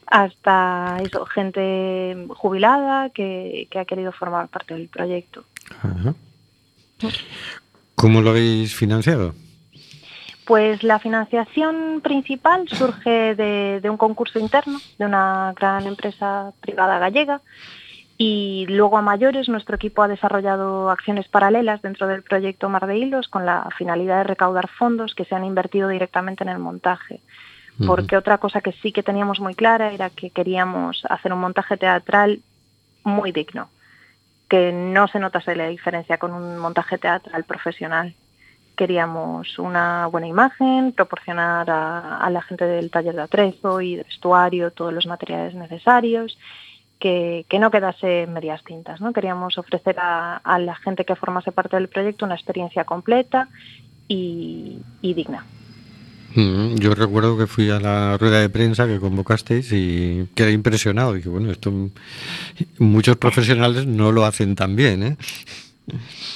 hasta 0.06 0.98
eso, 1.02 1.26
gente 1.26 2.26
jubilada 2.28 3.10
que, 3.10 3.66
que, 3.68 3.80
ha 3.80 3.84
querido 3.84 4.12
formar 4.12 4.48
parte 4.48 4.74
del 4.74 4.88
proyecto. 4.88 5.44
¿Cómo 7.96 8.22
lo 8.22 8.30
habéis 8.30 8.76
financiado? 8.76 9.34
Pues 10.46 10.82
la 10.82 10.98
financiación 10.98 12.00
principal 12.02 12.68
surge 12.68 13.34
de, 13.34 13.80
de, 13.80 13.90
un 13.90 13.96
concurso 13.96 14.38
interno 14.38 14.78
de 14.98 15.06
una 15.06 15.54
gran 15.56 15.86
empresa 15.86 16.52
privada 16.60 16.98
gallega 16.98 17.40
y 18.16 18.66
luego 18.68 18.96
a 18.96 19.02
mayores 19.02 19.48
nuestro 19.48 19.76
equipo 19.76 20.02
ha 20.02 20.08
desarrollado 20.08 20.90
acciones 20.90 21.26
paralelas 21.28 21.82
dentro 21.82 22.06
del 22.06 22.22
proyecto 22.22 22.68
Mar 22.68 22.86
de 22.86 22.98
Hilos 22.98 23.28
con 23.28 23.44
la 23.44 23.68
finalidad 23.76 24.18
de 24.18 24.24
recaudar 24.24 24.68
fondos 24.68 25.14
que 25.14 25.24
se 25.24 25.34
han 25.34 25.44
invertido 25.44 25.88
directamente 25.88 26.44
en 26.44 26.50
el 26.50 26.58
montaje. 26.58 27.20
Porque 27.86 28.16
otra 28.16 28.38
cosa 28.38 28.60
que 28.60 28.70
sí 28.70 28.92
que 28.92 29.02
teníamos 29.02 29.40
muy 29.40 29.56
clara 29.56 29.92
era 29.92 30.08
que 30.08 30.30
queríamos 30.30 31.04
hacer 31.10 31.32
un 31.32 31.40
montaje 31.40 31.76
teatral 31.76 32.40
muy 33.02 33.32
digno, 33.32 33.68
que 34.48 34.70
no 34.72 35.08
se 35.08 35.18
notase 35.18 35.56
la 35.56 35.66
diferencia 35.66 36.18
con 36.18 36.32
un 36.32 36.56
montaje 36.58 36.98
teatral 36.98 37.42
profesional. 37.42 38.14
Queríamos 38.76 39.58
una 39.58 40.06
buena 40.06 40.26
imagen, 40.26 40.92
proporcionar 40.92 41.70
a, 41.70 42.18
a 42.18 42.30
la 42.30 42.42
gente 42.42 42.64
del 42.64 42.90
taller 42.90 43.14
de 43.14 43.22
atrezo 43.22 43.80
y 43.80 43.96
de 43.96 44.02
vestuario 44.02 44.70
todos 44.72 44.92
los 44.92 45.06
materiales 45.06 45.54
necesarios 45.54 46.36
que, 46.98 47.58
no 47.60 47.70
quedase 47.70 48.26
medias 48.26 48.64
tintas. 48.64 49.00
¿no? 49.00 49.12
Queríamos 49.12 49.58
ofrecer 49.58 49.96
a, 49.98 50.58
la 50.58 50.74
gente 50.76 51.04
que 51.04 51.16
formase 51.16 51.52
parte 51.52 51.76
del 51.76 51.88
proyecto 51.88 52.24
una 52.24 52.34
experiencia 52.34 52.84
completa 52.84 53.48
y, 54.08 54.78
y 55.02 55.14
digna. 55.14 55.44
Mm, 56.34 56.76
yo 56.76 56.94
recuerdo 56.94 57.38
que 57.38 57.46
fui 57.46 57.70
a 57.70 57.78
la 57.78 58.16
rueda 58.18 58.40
de 58.40 58.48
prensa 58.48 58.86
que 58.86 58.98
convocasteis 58.98 59.70
y 59.72 60.28
quedé 60.34 60.52
impresionado. 60.52 61.12
Dije, 61.12 61.28
bueno, 61.28 61.50
esto 61.50 61.72
muchos 62.78 63.16
profesionales 63.16 63.86
no 63.86 64.10
lo 64.10 64.24
hacen 64.24 64.56
tan 64.56 64.74
bien, 64.74 65.02
¿eh? 65.02 65.16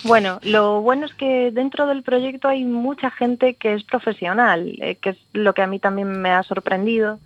Bueno, 0.05 0.39
lo 0.43 0.83
bueno 0.83 1.07
es 1.07 1.15
que 1.15 1.51
dentro 1.51 1.87
del 1.87 2.03
proyecto 2.03 2.49
hay 2.49 2.65
mucha 2.65 3.11
gente 3.11 3.55
que 3.55 3.75
es 3.75 3.85
profesional, 3.85 4.75
eh, 4.81 4.97
que 4.97 5.11
es 5.11 5.19
lo 5.33 5.55
que 5.55 5.63
a 5.63 5.67
mí 5.67 5.79
también 5.79 6.21
me 6.21 6.31
ha 6.31 6.43
sorprendido 6.43 7.19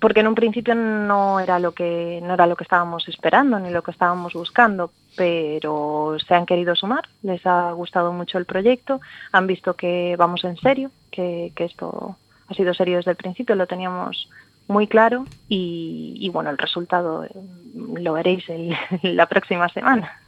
porque 0.00 0.20
en 0.20 0.26
un 0.26 0.34
principio 0.34 0.74
no 0.74 1.40
era 1.40 1.58
lo 1.58 1.72
que 1.72 2.20
no 2.22 2.34
era 2.34 2.46
lo 2.46 2.56
que 2.56 2.64
estábamos 2.64 3.08
esperando 3.08 3.58
ni 3.58 3.70
lo 3.70 3.82
que 3.82 3.90
estábamos 3.90 4.34
buscando, 4.34 4.92
pero 5.16 6.16
se 6.26 6.34
han 6.34 6.46
querido 6.46 6.74
sumar, 6.74 7.08
les 7.22 7.44
ha 7.46 7.72
gustado 7.72 8.12
mucho 8.12 8.38
el 8.38 8.44
proyecto, 8.44 9.00
han 9.32 9.46
visto 9.46 9.74
que 9.74 10.14
vamos 10.18 10.44
en 10.44 10.56
serio, 10.58 10.90
que, 11.10 11.52
esto 11.56 12.16
ha 12.48 12.54
sido 12.54 12.74
serio 12.74 12.98
desde 12.98 13.12
el 13.12 13.16
principio, 13.16 13.56
lo 13.56 13.66
teníamos 13.66 14.28
muy 14.68 14.86
claro 14.86 15.24
y, 15.48 16.14
y 16.18 16.28
bueno, 16.28 16.50
el 16.50 16.58
resultado 16.58 17.24
eh, 17.24 17.30
lo 17.74 18.12
veréis 18.12 18.48
el, 18.48 18.76
la 19.02 19.26
próxima 19.26 19.68
semana. 19.70 20.20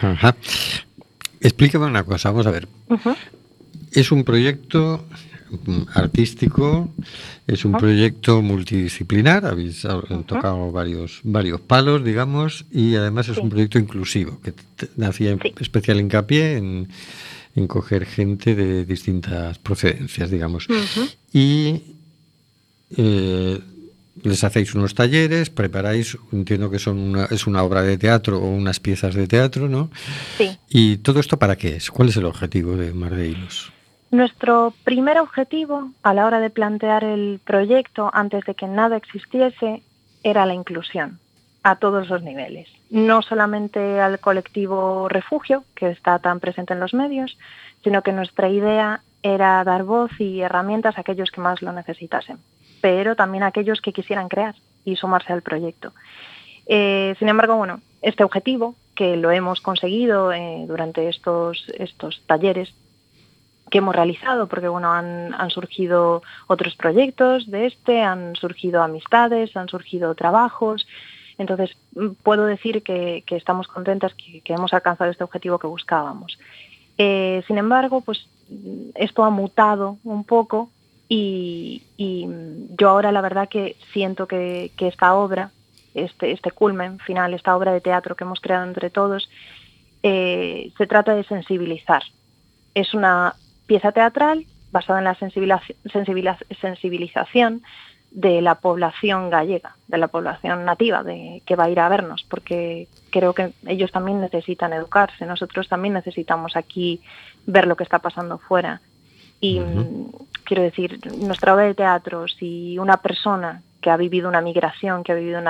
Ajá. 0.00 0.36
Explícame 1.40 1.86
una 1.86 2.04
cosa, 2.04 2.30
vamos 2.30 2.46
a 2.46 2.50
ver. 2.50 2.68
Uh 2.88 2.96
-huh. 2.96 3.16
Es 3.92 4.12
un 4.12 4.24
proyecto 4.24 5.04
artístico, 5.94 6.92
es 7.46 7.64
un 7.64 7.72
proyecto 7.72 8.42
multidisciplinar, 8.42 9.44
habéis 9.46 9.86
tocado 10.26 10.70
varios, 10.70 11.20
varios 11.24 11.60
palos, 11.60 12.04
digamos, 12.04 12.66
y 12.70 12.94
además 12.94 13.28
es 13.28 13.36
sí. 13.36 13.40
un 13.42 13.50
proyecto 13.50 13.78
inclusivo, 13.78 14.40
que 14.40 14.54
hacía 15.04 15.34
sí. 15.34 15.52
especial 15.58 16.00
hincapié 16.00 16.56
en, 16.56 16.88
en, 17.56 17.66
coger 17.66 18.06
gente 18.06 18.54
de 18.54 18.84
distintas 18.84 19.58
procedencias, 19.58 20.30
digamos. 20.30 20.68
Y 21.32 21.82
eh, 22.96 23.60
les 24.22 24.44
hacéis 24.44 24.74
unos 24.74 24.94
talleres, 24.94 25.50
preparáis, 25.50 26.16
entiendo 26.32 26.70
que 26.70 26.78
son 26.78 26.98
una, 26.98 27.24
es 27.26 27.46
una 27.46 27.62
obra 27.62 27.82
de 27.82 27.98
teatro 27.98 28.38
o 28.38 28.48
unas 28.48 28.80
piezas 28.80 29.14
de 29.14 29.26
teatro, 29.26 29.68
¿no? 29.68 29.90
Sí. 30.36 30.58
¿Y 30.68 30.98
todo 30.98 31.20
esto 31.20 31.38
para 31.38 31.56
qué 31.56 31.76
es? 31.76 31.90
¿Cuál 31.90 32.08
es 32.08 32.16
el 32.16 32.24
objetivo 32.24 32.76
de 32.76 32.92
Mar 32.92 33.14
de 33.14 33.28
Hilos? 33.28 33.72
Nuestro 34.10 34.74
primer 34.84 35.18
objetivo 35.18 35.92
a 36.02 36.14
la 36.14 36.26
hora 36.26 36.40
de 36.40 36.50
plantear 36.50 37.04
el 37.04 37.40
proyecto, 37.44 38.10
antes 38.12 38.44
de 38.44 38.54
que 38.54 38.66
nada 38.66 38.96
existiese, 38.96 39.82
era 40.22 40.46
la 40.46 40.54
inclusión 40.54 41.18
a 41.62 41.76
todos 41.76 42.08
los 42.08 42.22
niveles. 42.22 42.68
No 42.90 43.22
solamente 43.22 44.00
al 44.00 44.18
colectivo 44.18 45.08
refugio, 45.08 45.64
que 45.74 45.90
está 45.90 46.18
tan 46.18 46.40
presente 46.40 46.72
en 46.72 46.80
los 46.80 46.94
medios, 46.94 47.38
sino 47.84 48.02
que 48.02 48.12
nuestra 48.12 48.48
idea 48.48 49.02
era 49.22 49.62
dar 49.64 49.84
voz 49.84 50.10
y 50.18 50.40
herramientas 50.40 50.96
a 50.96 51.02
aquellos 51.02 51.30
que 51.30 51.40
más 51.40 51.62
lo 51.62 51.72
necesitasen, 51.72 52.38
pero 52.80 53.16
también 53.16 53.42
a 53.42 53.48
aquellos 53.48 53.80
que 53.80 53.92
quisieran 53.92 54.28
crear 54.28 54.54
y 54.84 54.96
sumarse 54.96 55.32
al 55.32 55.42
proyecto. 55.42 55.92
Eh, 56.66 57.14
sin 57.18 57.28
embargo, 57.28 57.56
bueno, 57.56 57.80
este 58.02 58.24
objetivo, 58.24 58.74
que 58.94 59.16
lo 59.16 59.30
hemos 59.30 59.60
conseguido 59.60 60.32
eh, 60.32 60.64
durante 60.66 61.08
estos, 61.08 61.66
estos 61.78 62.22
talleres 62.26 62.72
que 63.70 63.78
hemos 63.78 63.94
realizado, 63.94 64.48
porque 64.48 64.68
bueno, 64.68 64.92
han, 64.92 65.32
han, 65.34 65.50
surgido 65.50 66.22
otros 66.48 66.74
proyectos 66.76 67.50
de 67.50 67.66
este, 67.66 68.02
han 68.02 68.34
surgido 68.36 68.82
amistades, 68.82 69.56
han 69.56 69.68
surgido 69.68 70.14
trabajos. 70.14 70.86
Entonces, 71.38 71.76
puedo 72.22 72.44
decir 72.44 72.82
que, 72.82 73.24
estamos 73.30 73.68
contentas 73.68 74.12
que, 74.14 74.40
que, 74.42 74.52
hemos 74.52 74.74
alcanzado 74.74 75.10
este 75.10 75.24
objetivo 75.24 75.58
que 75.58 75.68
buscábamos. 75.68 76.38
Eh, 76.98 77.42
sin 77.46 77.58
embargo, 77.58 78.02
pues 78.02 78.28
esto 78.94 79.24
ha 79.24 79.30
mutado 79.30 79.98
un 80.04 80.24
poco 80.24 80.70
y, 81.12 81.82
y 81.96 82.28
yo 82.78 82.88
ahora 82.88 83.10
la 83.10 83.20
verdad 83.20 83.48
que 83.48 83.74
siento 83.92 84.28
que, 84.28 84.70
que 84.76 84.86
esta 84.86 85.12
obra, 85.14 85.50
este, 85.92 86.30
este 86.30 86.52
culmen 86.52 87.00
final, 87.00 87.34
esta 87.34 87.56
obra 87.56 87.72
de 87.72 87.80
teatro 87.80 88.14
que 88.14 88.22
hemos 88.22 88.40
creado 88.40 88.64
entre 88.64 88.90
todos, 88.90 89.28
eh, 90.04 90.70
se 90.78 90.86
trata 90.86 91.12
de 91.16 91.24
sensibilizar. 91.24 92.04
Es 92.76 92.94
una 92.94 93.34
pieza 93.66 93.90
teatral 93.90 94.46
basada 94.70 95.00
en 95.00 95.04
la 95.04 95.16
sensibilización 96.62 97.62
de 98.12 98.40
la 98.40 98.54
población 98.60 99.30
gallega, 99.30 99.74
de 99.88 99.98
la 99.98 100.06
población 100.06 100.64
nativa 100.64 101.02
de, 101.02 101.42
que 101.44 101.56
va 101.56 101.64
a 101.64 101.70
ir 101.70 101.80
a 101.80 101.88
vernos, 101.88 102.24
porque 102.30 102.86
creo 103.10 103.34
que 103.34 103.52
ellos 103.66 103.90
también 103.90 104.20
necesitan 104.20 104.72
educarse, 104.72 105.26
nosotros 105.26 105.68
también 105.68 105.94
necesitamos 105.94 106.54
aquí 106.56 107.00
ver 107.46 107.66
lo 107.66 107.76
que 107.76 107.82
está 107.82 107.98
pasando 107.98 108.38
fuera. 108.38 108.80
Y 109.40 109.58
uh 109.58 109.64
-huh. 109.64 110.26
Quiero 110.50 110.64
decir, 110.64 110.98
nuestra 111.18 111.54
obra 111.54 111.66
de 111.66 111.74
teatro, 111.74 112.26
si 112.26 112.76
una 112.76 112.96
persona 112.96 113.62
que 113.80 113.88
ha 113.88 113.96
vivido 113.96 114.28
una 114.28 114.40
migración, 114.40 115.04
que 115.04 115.12
ha 115.12 115.14
vivido 115.14 115.40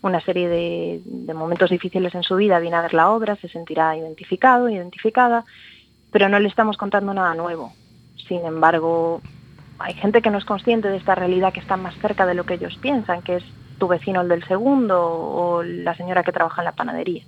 una 0.00 0.20
serie 0.22 0.48
de, 0.48 1.02
de 1.04 1.34
momentos 1.34 1.68
difíciles 1.68 2.14
en 2.14 2.22
su 2.22 2.36
vida, 2.36 2.58
viene 2.58 2.76
a 2.76 2.80
ver 2.80 2.94
la 2.94 3.10
obra, 3.10 3.36
se 3.36 3.50
sentirá 3.50 3.94
identificado, 3.94 4.70
identificada, 4.70 5.44
pero 6.10 6.30
no 6.30 6.40
le 6.40 6.48
estamos 6.48 6.78
contando 6.78 7.12
nada 7.12 7.34
nuevo. 7.34 7.74
Sin 8.26 8.46
embargo, 8.46 9.20
hay 9.78 9.92
gente 9.92 10.22
que 10.22 10.30
no 10.30 10.38
es 10.38 10.46
consciente 10.46 10.88
de 10.88 10.96
esta 10.96 11.14
realidad 11.14 11.52
que 11.52 11.60
está 11.60 11.76
más 11.76 11.94
cerca 11.96 12.24
de 12.24 12.32
lo 12.32 12.46
que 12.46 12.54
ellos 12.54 12.78
piensan, 12.80 13.20
que 13.20 13.36
es 13.36 13.44
tu 13.76 13.86
vecino 13.86 14.22
el 14.22 14.28
del 14.28 14.48
segundo 14.48 14.98
o 14.98 15.62
la 15.62 15.94
señora 15.94 16.24
que 16.24 16.32
trabaja 16.32 16.62
en 16.62 16.64
la 16.64 16.72
panadería. 16.72 17.22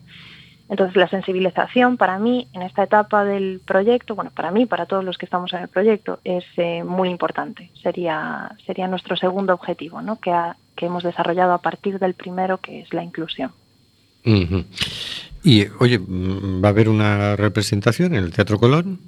Entonces 0.69 0.97
la 0.97 1.09
sensibilización 1.09 1.97
para 1.97 2.19
mí 2.19 2.49
en 2.55 2.63
esta 2.63 2.85
etapa 2.85 3.25
del 3.25 3.61
proyecto, 3.65 4.15
bueno, 4.15 4.31
para 4.35 4.51
mí, 4.51 4.65
para 4.65 4.87
todos 4.87 5.05
los 5.05 5.19
que 5.19 5.27
estamos 5.27 5.53
en 5.53 5.61
el 5.61 5.69
proyecto, 5.69 6.21
es 6.25 6.45
eh, 6.57 6.83
muy 6.85 7.11
importante. 7.11 7.71
Sería, 7.83 8.57
sería 8.65 8.89
nuestro 8.89 9.17
segundo 9.17 9.53
objetivo, 9.53 10.01
¿no? 10.01 10.19
que, 10.19 10.31
ha, 10.31 10.57
que 10.75 10.87
hemos 10.87 11.03
desarrollado 11.03 11.53
a 11.53 11.59
partir 11.59 11.99
del 11.99 12.15
primero, 12.15 12.59
que 12.59 12.81
es 12.81 12.93
la 12.95 13.05
inclusión. 13.05 13.53
Uh 14.25 14.31
-huh. 14.31 14.65
Y, 15.43 15.67
oye, 15.81 15.99
¿va 15.99 16.69
a 16.69 16.71
haber 16.71 16.89
una 16.89 17.37
representación 17.37 18.15
en 18.15 18.25
el 18.25 18.33
Teatro 18.33 18.59
Colón? 18.59 18.99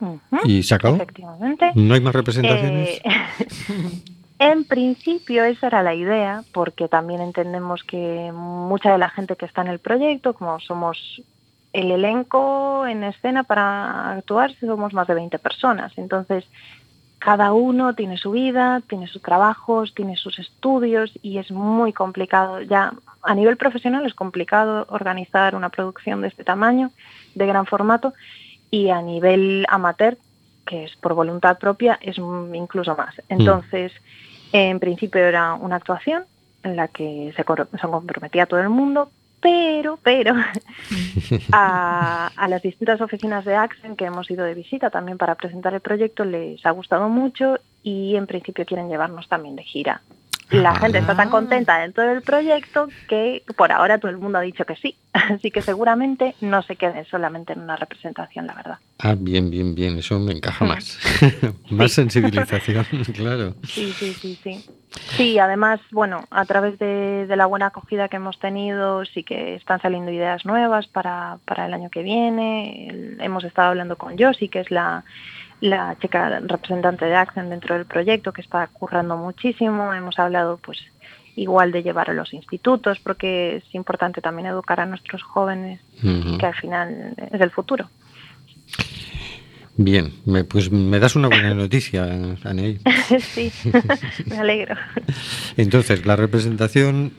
Uh 0.00 0.18
-huh. 0.32 0.40
¿Y 0.44 0.64
se 0.64 0.74
acabó? 0.74 0.96
Efectivamente. 0.96 1.70
¿No 1.76 1.94
hay 1.94 2.00
más 2.00 2.14
representaciones? 2.14 2.88
Eh, 2.88 3.02
en 4.38 4.64
principio 4.64 5.44
esa 5.44 5.68
era 5.68 5.82
la 5.82 5.94
idea, 5.94 6.42
porque 6.52 6.88
también 6.88 7.20
entendemos 7.20 7.84
que 7.84 8.32
mucha 8.32 8.92
de 8.92 8.98
la 8.98 9.08
gente 9.08 9.36
que 9.36 9.46
está 9.46 9.62
en 9.62 9.68
el 9.68 9.78
proyecto, 9.78 10.34
como 10.34 10.58
somos 10.60 11.22
el 11.72 11.90
elenco 11.90 12.86
en 12.86 13.04
escena 13.04 13.42
para 13.44 14.12
actuar, 14.12 14.54
somos 14.60 14.92
más 14.92 15.06
de 15.06 15.14
20 15.14 15.38
personas. 15.38 15.92
Entonces, 15.96 16.44
cada 17.18 17.52
uno 17.52 17.94
tiene 17.94 18.18
su 18.18 18.32
vida, 18.32 18.82
tiene 18.86 19.06
sus 19.06 19.22
trabajos, 19.22 19.94
tiene 19.94 20.16
sus 20.16 20.38
estudios 20.38 21.10
y 21.22 21.38
es 21.38 21.50
muy 21.50 21.92
complicado. 21.92 22.60
Ya 22.60 22.92
a 23.22 23.34
nivel 23.34 23.56
profesional 23.56 24.04
es 24.04 24.14
complicado 24.14 24.86
organizar 24.90 25.54
una 25.54 25.70
producción 25.70 26.20
de 26.20 26.28
este 26.28 26.44
tamaño, 26.44 26.90
de 27.34 27.46
gran 27.46 27.66
formato, 27.66 28.12
y 28.70 28.90
a 28.90 29.00
nivel 29.00 29.64
amateur, 29.68 30.18
que 30.64 30.84
es 30.84 30.96
por 30.96 31.14
voluntad 31.14 31.58
propia, 31.58 31.98
es 32.00 32.18
incluso 32.18 32.96
más. 32.96 33.14
Entonces, 33.28 33.92
mm. 33.92 34.56
en 34.56 34.80
principio 34.80 35.20
era 35.20 35.54
una 35.54 35.76
actuación 35.76 36.24
en 36.62 36.76
la 36.76 36.88
que 36.88 37.32
se, 37.36 37.44
se 37.44 37.88
comprometía 37.88 38.46
todo 38.46 38.60
el 38.60 38.70
mundo, 38.70 39.10
pero, 39.40 39.98
pero, 40.02 40.34
a, 41.52 42.30
a, 42.34 42.48
las 42.48 42.62
distintas 42.62 43.00
oficinas 43.02 43.44
de 43.44 43.54
Accent 43.54 43.98
que 43.98 44.06
hemos 44.06 44.30
ido 44.30 44.44
de 44.44 44.54
visita 44.54 44.88
también 44.88 45.18
para 45.18 45.34
presentar 45.34 45.74
el 45.74 45.80
proyecto 45.80 46.24
les 46.24 46.64
ha 46.64 46.70
gustado 46.70 47.10
mucho 47.10 47.58
y 47.82 48.16
en 48.16 48.26
principio 48.26 48.64
quieren 48.64 48.88
llevarnos 48.88 49.28
también 49.28 49.56
de 49.56 49.62
gira 49.62 50.00
la 50.50 50.74
gente 50.76 50.98
está 50.98 51.16
tan 51.16 51.30
contenta 51.30 51.78
dentro 51.78 52.04
del 52.04 52.22
proyecto 52.22 52.88
que 53.08 53.42
por 53.56 53.72
ahora 53.72 53.98
todo 53.98 54.10
el 54.10 54.18
mundo 54.18 54.38
ha 54.38 54.42
dicho 54.42 54.64
que 54.64 54.76
sí. 54.76 54.96
Así 55.12 55.50
que 55.50 55.62
seguramente 55.62 56.34
no 56.40 56.62
se 56.62 56.76
quede 56.76 57.04
solamente 57.06 57.52
en 57.52 57.60
una 57.60 57.76
representación, 57.76 58.46
la 58.46 58.54
verdad. 58.54 58.78
Ah, 58.98 59.14
bien, 59.18 59.50
bien, 59.50 59.74
bien. 59.74 59.98
Eso 59.98 60.18
me 60.18 60.32
encaja 60.32 60.64
mm. 60.64 60.68
más. 60.68 60.98
más 61.70 61.92
sensibilización, 61.92 62.84
claro. 63.14 63.54
Sí, 63.66 63.92
sí, 63.92 64.12
sí, 64.12 64.38
sí. 64.42 64.64
Sí, 65.16 65.38
además, 65.40 65.80
bueno, 65.90 66.24
a 66.30 66.44
través 66.44 66.78
de, 66.78 67.26
de, 67.26 67.36
la 67.36 67.46
buena 67.46 67.66
acogida 67.66 68.08
que 68.08 68.16
hemos 68.16 68.38
tenido, 68.38 69.04
sí 69.04 69.24
que 69.24 69.56
están 69.56 69.80
saliendo 69.80 70.12
ideas 70.12 70.46
nuevas 70.46 70.86
para, 70.86 71.38
para 71.44 71.66
el 71.66 71.74
año 71.74 71.90
que 71.90 72.02
viene. 72.02 73.16
hemos 73.18 73.42
estado 73.42 73.70
hablando 73.70 73.96
con 73.96 74.16
Josie, 74.16 74.48
que 74.48 74.60
es 74.60 74.70
la 74.70 75.04
la 75.64 75.96
chica 75.98 76.40
representante 76.40 77.06
de 77.06 77.16
Accent 77.16 77.48
dentro 77.48 77.74
del 77.74 77.86
proyecto 77.86 78.34
que 78.34 78.42
está 78.42 78.66
currando 78.66 79.16
muchísimo. 79.16 79.94
Hemos 79.94 80.18
hablado 80.18 80.58
pues 80.58 80.78
igual 81.36 81.72
de 81.72 81.82
llevar 81.82 82.10
a 82.10 82.12
los 82.12 82.34
institutos 82.34 82.98
porque 83.00 83.56
es 83.56 83.74
importante 83.74 84.20
también 84.20 84.46
educar 84.46 84.80
a 84.80 84.86
nuestros 84.86 85.22
jóvenes 85.22 85.80
que 86.02 86.46
al 86.46 86.54
final 86.54 87.14
es 87.32 87.40
el 87.40 87.50
futuro. 87.50 87.88
Bien, 89.76 90.12
pues 90.50 90.70
me 90.70 91.00
das 91.00 91.16
una 91.16 91.28
buena 91.28 91.54
noticia, 91.54 92.04
Aney. 92.44 92.78
sí, 93.20 93.50
me 94.26 94.38
alegro. 94.38 94.76
Entonces, 95.56 96.04
la 96.04 96.14
representación, 96.14 97.12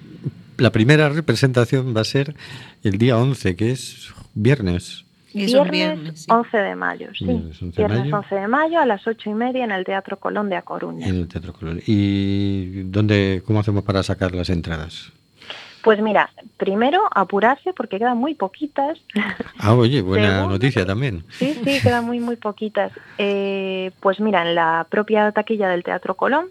la 0.57 0.71
primera 0.71 1.09
representación 1.09 1.97
va 1.97 2.01
a 2.01 2.05
ser 2.05 2.35
el 2.83 2.99
día 2.99 3.17
11, 3.17 3.55
que 3.55 3.71
es 3.71 4.13
viernes. 4.35 5.04
Viernes, 5.35 6.25
11 6.29 6.57
de 6.57 6.75
mayo, 6.75 7.09
sí. 7.13 7.25
Viernes 7.25 8.13
11 8.13 8.35
de 8.35 8.47
mayo. 8.47 8.79
a 8.79 8.85
las 8.85 9.05
8 9.05 9.29
y 9.29 9.33
media 9.33 9.65
en 9.65 9.71
el 9.71 9.83
Teatro 9.83 10.17
Colón 10.17 10.49
de 10.49 10.55
A 10.55 10.61
Coruña. 10.61 11.07
En 11.07 11.15
el 11.15 11.27
Teatro 11.27 11.53
Colón. 11.53 11.81
¿Y 11.85 12.83
dónde, 12.83 13.43
cómo 13.45 13.59
hacemos 13.59 13.83
para 13.83 14.01
sacar 14.01 14.33
las 14.33 14.49
entradas? 14.49 15.11
Pues 15.83 16.01
mira, 16.01 16.31
primero 16.57 17.03
apurarse 17.13 17.73
porque 17.73 17.99
quedan 17.99 18.17
muy 18.17 18.33
poquitas. 18.33 18.97
Ah, 19.59 19.75
oye, 19.75 20.01
buena 20.01 20.47
noticia 20.47 20.85
también. 20.85 21.23
Sí, 21.29 21.53
sí, 21.63 21.79
quedan 21.81 22.05
muy, 22.05 22.19
muy 22.19 22.37
poquitas. 22.37 22.91
Eh, 23.17 23.91
pues 23.99 24.19
mira, 24.19 24.47
en 24.47 24.55
la 24.55 24.87
propia 24.89 25.31
taquilla 25.31 25.69
del 25.69 25.83
Teatro 25.83 26.15
Colón, 26.15 26.47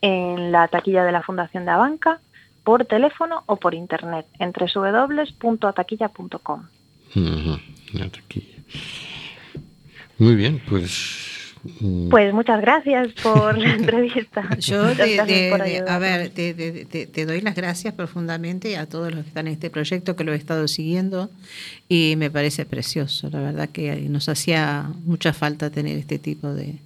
en 0.00 0.50
la 0.50 0.66
taquilla 0.68 1.04
de 1.04 1.12
la 1.12 1.22
Fundación 1.22 1.64
de 1.64 1.70
Abanca, 1.70 2.20
por 2.64 2.86
teléfono 2.86 3.44
o 3.46 3.56
por 3.56 3.74
internet, 3.74 4.26
en 4.38 4.52
www.ataquilla.com. 4.52 6.62
Muy 10.18 10.34
bien, 10.36 10.60
pues 10.68 11.54
mm. 11.80 12.10
pues 12.10 12.32
muchas 12.34 12.60
gracias 12.60 13.08
por 13.22 13.56
la 13.56 13.74
entrevista. 13.74 14.56
Yo, 14.58 14.84
a 14.84 15.98
ver, 15.98 16.30
te, 16.30 17.26
doy 17.26 17.40
las 17.40 17.54
gracias 17.54 17.94
profundamente 17.94 18.76
a 18.76 18.86
todos 18.86 19.14
los 19.14 19.22
que 19.22 19.28
están 19.28 19.46
en 19.46 19.54
este 19.54 19.70
proyecto, 19.70 20.16
que 20.16 20.24
lo 20.24 20.32
he 20.32 20.36
estado 20.36 20.68
siguiendo 20.68 21.30
y 21.88 22.14
me 22.16 22.30
parece 22.30 22.66
precioso. 22.66 23.30
La 23.30 23.40
verdad 23.40 23.68
que 23.68 23.96
nos 24.08 24.28
hacía 24.28 24.90
mucha 25.04 25.32
falta 25.32 25.70
tener 25.70 25.98
este 25.98 26.18
tipo 26.18 26.52
de, 26.52 26.76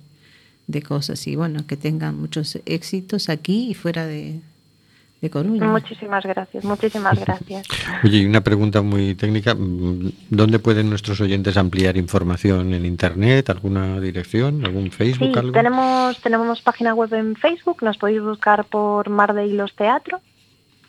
de 0.67 0.83
cosas 0.83 1.27
y 1.27 1.37
bueno, 1.37 1.67
que 1.67 1.77
tengan 1.77 2.19
muchos 2.19 2.59
éxitos 2.67 3.29
aquí 3.29 3.71
y 3.71 3.75
fuera 3.75 4.07
de, 4.07 4.41
Muchísimas 5.33 6.25
gracias, 6.25 6.65
muchísimas 6.65 7.19
gracias. 7.19 7.67
Oye, 8.05 8.19
y 8.19 8.27
una 8.27 8.43
pregunta 8.43 8.83
muy 8.83 9.15
técnica. 9.15 9.55
¿Dónde 9.57 10.59
pueden 10.59 10.91
nuestros 10.91 11.21
oyentes 11.21 11.57
ampliar 11.57 11.97
información 11.97 12.75
en 12.75 12.85
Internet? 12.85 13.51
¿Alguna 13.51 14.01
dirección? 14.01 14.65
¿Algún 14.65 14.91
Facebook? 14.91 15.33
Sí, 15.35 15.53
Tenemos, 15.53 16.21
tenemos 16.21 16.63
página 16.63 16.95
web 16.95 17.13
en 17.15 17.37
Facebook, 17.37 17.83
nos 17.83 17.99
podéis 17.99 18.23
buscar 18.23 18.65
por 18.65 19.09
Mar 19.09 19.35
de 19.35 19.47
Hilos 19.47 19.75
Teatro 19.75 20.21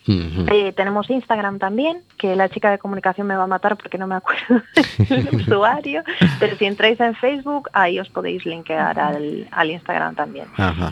eh, 0.07 0.71
tenemos 0.75 1.09
Instagram 1.09 1.57
también, 1.57 2.03
que 2.17 2.35
la 2.35 2.49
chica 2.49 2.69
de 2.69 2.77
comunicación 2.77 3.25
me 3.27 3.35
va 3.35 3.45
a 3.45 3.47
matar 3.47 3.75
porque 3.77 3.97
no 3.97 4.05
me 4.07 4.15
acuerdo 4.15 4.61
del 5.09 5.29
usuario, 5.41 6.03
pero 6.39 6.57
si 6.57 6.65
entráis 6.65 6.99
en 6.99 7.15
Facebook, 7.15 7.69
ahí 7.73 7.99
os 7.99 8.09
podéis 8.09 8.45
linkear 8.45 8.99
al, 8.99 9.47
al 9.51 9.71
Instagram 9.71 10.13
también. 10.15 10.45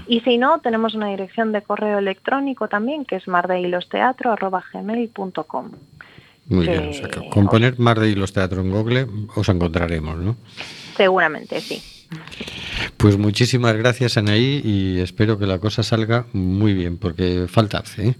Y 0.08 0.22
si 0.22 0.38
no, 0.38 0.60
tenemos 0.60 0.94
una 0.96 1.10
dirección 1.10 1.52
de 1.52 1.62
correo 1.62 2.00
electrónico 2.00 2.68
también, 2.68 3.06
que 3.06 3.18
es 3.18 3.28
mardehillosteatro.gmail.com. 3.28 5.72
Muy 6.48 6.68
bien, 6.68 6.92
con 7.30 7.48
poner 7.48 7.80
Mar 7.80 8.00
de 8.00 8.10
Hilos 8.10 8.34
Teatro 8.34 8.62
en 8.62 8.72
Google 8.72 9.08
os 9.34 9.48
encontraremos, 9.48 10.18
¿no? 10.18 10.36
Seguramente, 10.98 11.62
sí. 11.62 11.82
Pues 13.04 13.18
muchísimas 13.18 13.76
gracias, 13.76 14.16
Anaí, 14.16 14.62
y 14.64 15.02
espero 15.02 15.38
que 15.38 15.46
la 15.46 15.60
cosa 15.60 15.84
salga 15.84 16.26
muy 16.32 16.74
bien, 16.74 16.98
porque 16.98 17.48
falta 17.50 17.80
hace. 17.80 18.08
¿eh? 18.08 18.16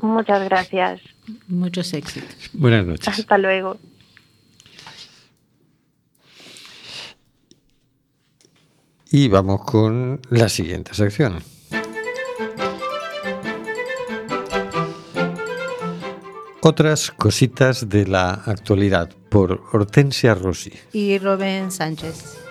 Muchas 0.00 0.42
gracias. 0.44 1.02
Muchos 1.46 1.92
éxitos. 1.92 2.34
Buenas 2.54 2.86
noches. 2.86 3.06
Hasta 3.06 3.36
luego. 3.36 3.76
Y 9.10 9.28
vamos 9.28 9.62
con 9.66 10.22
la 10.30 10.48
siguiente 10.48 10.94
sección. 10.94 11.40
Otras 16.62 17.10
cositas 17.10 17.90
de 17.90 18.06
la 18.06 18.30
actualidad 18.32 19.10
por 19.28 19.62
Hortensia 19.70 20.34
Rossi. 20.34 20.72
Y 20.94 21.18
Rubén 21.18 21.70
Sánchez. 21.70 22.41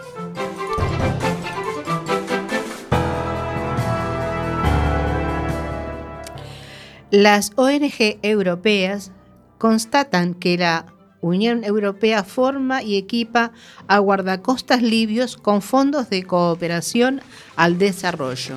Las 7.12 7.52
ONG 7.58 8.20
europeas 8.22 9.12
constatan 9.58 10.34
que 10.34 10.58
la 10.58 10.86
Unión 11.20 11.66
Europea 11.66 12.24
forma 12.24 12.84
y 12.84 12.96
equipa 12.96 13.52
a 13.90 14.00
guardacostas 14.00 14.82
libios 14.82 15.36
con 15.36 15.62
fondos 15.62 16.10
de 16.10 16.24
cooperación 16.24 17.22
al 17.58 17.78
desarrollo. 17.78 18.56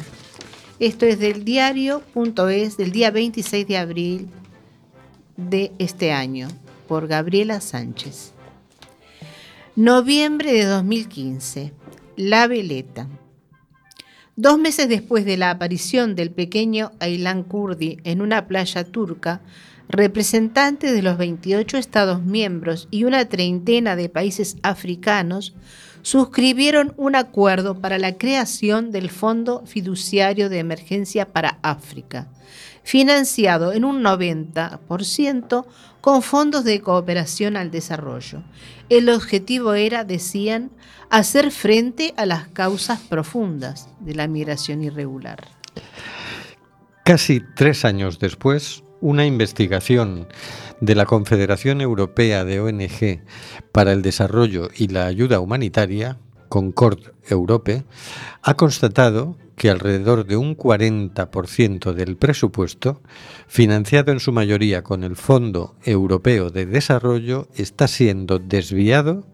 Esto 0.78 1.04
es 1.04 1.18
del 1.18 1.44
diario.es 1.44 2.76
del 2.76 2.92
día 2.92 3.10
26 3.10 3.66
de 3.66 3.76
abril 3.76 4.28
de 5.36 5.72
este 5.80 6.12
año, 6.12 6.46
por 6.86 7.08
Gabriela 7.08 7.60
Sánchez. 7.60 8.34
Noviembre 9.74 10.52
de 10.52 10.64
2015. 10.66 11.72
La 12.14 12.46
Veleta. 12.46 13.08
Dos 14.36 14.58
meses 14.58 14.88
después 14.88 15.24
de 15.24 15.36
la 15.36 15.50
aparición 15.50 16.16
del 16.16 16.32
pequeño 16.32 16.90
Aylan 16.98 17.44
Kurdi 17.44 17.98
en 18.02 18.20
una 18.20 18.48
playa 18.48 18.82
turca, 18.82 19.42
representantes 19.88 20.92
de 20.92 21.02
los 21.02 21.18
28 21.18 21.76
Estados 21.76 22.20
miembros 22.24 22.88
y 22.90 23.04
una 23.04 23.28
treintena 23.28 23.94
de 23.94 24.08
países 24.08 24.56
africanos 24.64 25.54
suscribieron 26.02 26.94
un 26.96 27.14
acuerdo 27.14 27.80
para 27.80 27.96
la 28.00 28.18
creación 28.18 28.90
del 28.90 29.08
Fondo 29.08 29.62
Fiduciario 29.66 30.48
de 30.48 30.58
Emergencia 30.58 31.26
para 31.26 31.60
África, 31.62 32.26
financiado 32.82 33.72
en 33.72 33.84
un 33.84 34.02
90% 34.02 35.64
con 36.04 36.20
fondos 36.20 36.64
de 36.64 36.82
cooperación 36.82 37.56
al 37.56 37.70
desarrollo. 37.70 38.42
El 38.90 39.08
objetivo 39.08 39.72
era, 39.72 40.04
decían, 40.04 40.70
hacer 41.08 41.50
frente 41.50 42.12
a 42.18 42.26
las 42.26 42.46
causas 42.48 43.00
profundas 43.00 43.88
de 44.00 44.14
la 44.14 44.28
migración 44.28 44.84
irregular. 44.84 45.48
Casi 47.06 47.40
tres 47.56 47.86
años 47.86 48.18
después, 48.18 48.84
una 49.00 49.24
investigación 49.24 50.28
de 50.82 50.94
la 50.94 51.06
Confederación 51.06 51.80
Europea 51.80 52.44
de 52.44 52.60
ONG 52.60 53.22
para 53.72 53.92
el 53.92 54.02
Desarrollo 54.02 54.68
y 54.76 54.88
la 54.88 55.06
Ayuda 55.06 55.40
Humanitaria, 55.40 56.18
Concord 56.50 57.14
Europe, 57.30 57.82
ha 58.42 58.54
constatado 58.58 59.38
que 59.56 59.70
alrededor 59.70 60.26
de 60.26 60.36
un 60.36 60.56
40% 60.56 61.92
del 61.92 62.16
presupuesto, 62.16 63.02
financiado 63.46 64.12
en 64.12 64.20
su 64.20 64.32
mayoría 64.32 64.82
con 64.82 65.04
el 65.04 65.16
Fondo 65.16 65.76
Europeo 65.84 66.50
de 66.50 66.66
Desarrollo, 66.66 67.48
está 67.54 67.88
siendo 67.88 68.38
desviado 68.38 69.26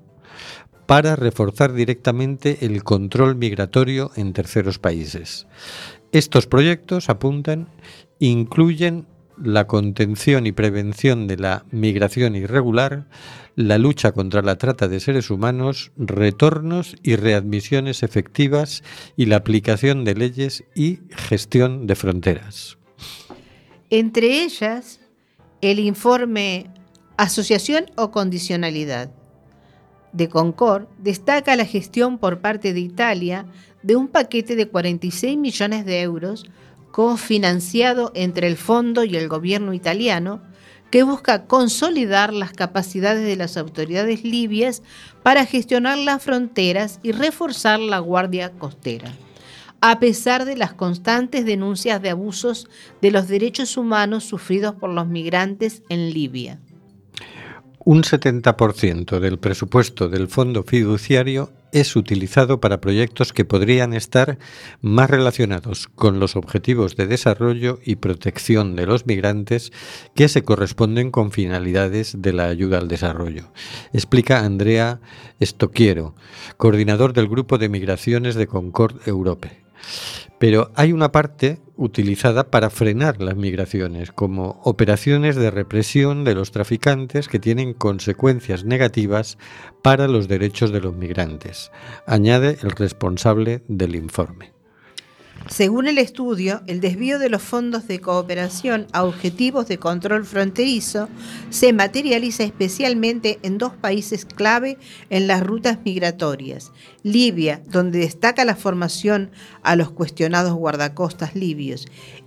para 0.87 1.15
reforzar 1.15 1.73
directamente 1.73 2.67
el 2.67 2.83
control 2.83 3.37
migratorio 3.37 4.11
en 4.17 4.33
terceros 4.33 4.79
países. 4.79 5.47
Estos 6.13 6.47
proyectos, 6.47 7.09
apuntan, 7.09 7.69
incluyen 8.19 9.07
la 9.43 9.67
contención 9.67 10.47
y 10.47 10.53
prevención 10.53 11.27
de 11.27 11.37
la 11.37 11.65
migración 11.71 12.37
irregular, 12.37 13.07
la 13.57 13.79
lucha 13.79 14.13
contra 14.13 14.43
la 14.43 14.57
trata 14.57 14.89
de 14.89 15.01
seres 15.01 15.31
humanos, 15.31 15.93
retornos 15.97 16.97
y 17.03 17.17
readmisiones 17.17 18.03
efectivas 18.03 18.83
y 19.17 19.27
la 19.27 19.37
aplicación 19.37 20.05
de 20.05 20.15
leyes 20.15 20.65
y 20.75 21.01
gestión 21.11 21.87
de 21.87 21.95
fronteras. 21.95 22.79
Entre 23.91 24.45
ellas, 24.45 25.01
el 25.61 25.79
informe 25.79 26.67
Asociación 27.17 27.87
o 27.97 28.11
Condicionalidad 28.11 29.11
de 30.13 30.29
Concord 30.29 30.87
destaca 30.99 31.55
la 31.57 31.67
gestión 31.67 32.19
por 32.19 32.41
parte 32.41 32.73
de 32.73 32.81
Italia 32.81 33.47
de 33.83 33.97
un 33.97 34.09
paquete 34.09 34.57
de 34.57 34.69
46 34.69 35.37
millones 35.37 35.85
de 35.85 36.01
euros 36.01 36.47
cofinanciado 36.91 38.13
entre 38.15 38.47
el 38.47 38.57
fondo 38.57 39.05
y 39.05 39.17
el 39.17 39.29
gobierno 39.29 39.73
italiano 39.73 40.43
que 40.91 41.03
busca 41.05 41.47
consolidar 41.47 42.33
las 42.33 42.53
capacidades 42.53 43.25
de 43.25 43.37
las 43.37 43.57
autoridades 43.57 44.25
libias 44.25 44.83
para 45.23 45.47
gestionar 45.47 45.99
las 45.99 46.23
fronteras 46.23 46.99
y 47.03 47.13
reforzar 47.13 47.79
la 47.79 48.01
guardia 48.01 48.51
costera, 48.51 49.13
a 49.81 50.01
pesar 50.01 50.45
de 50.45 50.57
las 50.57 50.75
constantes 50.75 51.47
denuncias 51.47 52.03
de 52.03 52.11
abusos 52.11 52.69
de 53.01 53.13
los 53.13 53.29
derechos 53.29 53.77
humanos 53.77 54.25
sufridos 54.25 54.75
por 54.75 54.91
los 54.91 55.07
migrantes 55.07 55.83
en 55.89 56.13
Libia. 56.13 56.59
Un 57.83 58.03
70% 58.03 59.21
del 59.21 59.39
presupuesto 59.39 60.09
del 60.09 60.29
fondo 60.29 60.65
fiduciario 60.65 61.51
es 61.73 61.97
utilizado 61.97 62.61
para 62.61 62.81
proyectos 62.81 63.33
que 63.33 63.45
podrían 63.45 63.95
estar 63.95 64.39
más 64.81 65.11
relacionados 65.11 65.89
con 65.89 66.21
los 66.21 66.37
objetivos 66.37 66.97
de 66.97 67.07
desarrollo 67.07 67.79
y 67.85 67.97
protección 67.97 68.77
de 68.77 68.87
los 68.87 69.07
migrantes 69.07 69.73
que 70.15 70.29
se 70.29 70.43
corresponden 70.43 71.11
con 71.11 71.33
finalidades 71.33 72.21
de 72.21 72.33
la 72.33 72.47
ayuda 72.47 72.79
al 72.79 72.89
desarrollo. 72.89 73.53
Explica 73.93 74.45
Andrea 74.45 75.01
Estoquiero, 75.39 76.15
coordinador 76.57 77.13
del 77.13 77.29
Grupo 77.29 77.59
de 77.59 77.69
Migraciones 77.69 78.35
de 78.35 78.47
Concord 78.47 79.07
Europe. 79.07 79.70
Pero 80.39 80.71
hay 80.75 80.93
una 80.93 81.13
parte 81.13 81.61
utilizada 81.77 82.51
para 82.51 82.71
frenar 82.71 83.21
las 83.21 83.37
migraciones, 83.37 84.13
como 84.13 84.61
operaciones 84.65 85.37
de 85.37 85.51
represión 85.51 86.25
de 86.25 86.35
los 86.35 86.51
traficantes 86.51 87.29
que 87.29 87.39
tienen 87.39 87.75
consecuencias 87.75 88.65
negativas 88.65 89.39
para 89.83 90.09
los 90.09 90.29
derechos 90.29 90.73
de 90.73 90.81
los 90.81 90.95
migrantes, 90.95 91.71
añade 92.07 92.59
el 92.63 92.71
responsable 92.71 93.63
del 93.69 93.97
informe. 93.97 94.60
Según 95.49 95.89
el 95.89 95.99
estudio, 95.99 96.63
el 96.67 96.81
desvío 96.81 97.19
de 97.19 97.31
los 97.31 97.43
fondos 97.43 97.89
de 97.89 98.01
cooperación 98.01 98.87
a 98.93 99.05
objetivos 99.05 99.67
de 99.67 99.79
control 99.79 100.25
fronterizo 100.25 101.09
se 101.49 101.73
materializa 101.73 102.45
especialmente 102.45 103.41
en 103.43 103.59
dos 103.59 103.73
países 103.73 104.25
clave 104.25 104.79
en 105.09 105.27
las 105.27 105.43
rutas 105.43 105.79
migratorias. 105.85 106.73
Libia, 107.03 107.63
donde 107.67 108.01
destaca 108.01 108.45
la 108.45 108.55
formación 108.55 109.31
a 109.63 109.77
los 109.77 109.91
cuestionados 109.91 110.53
guardacostas 110.53 111.35
libios, 111.35 111.87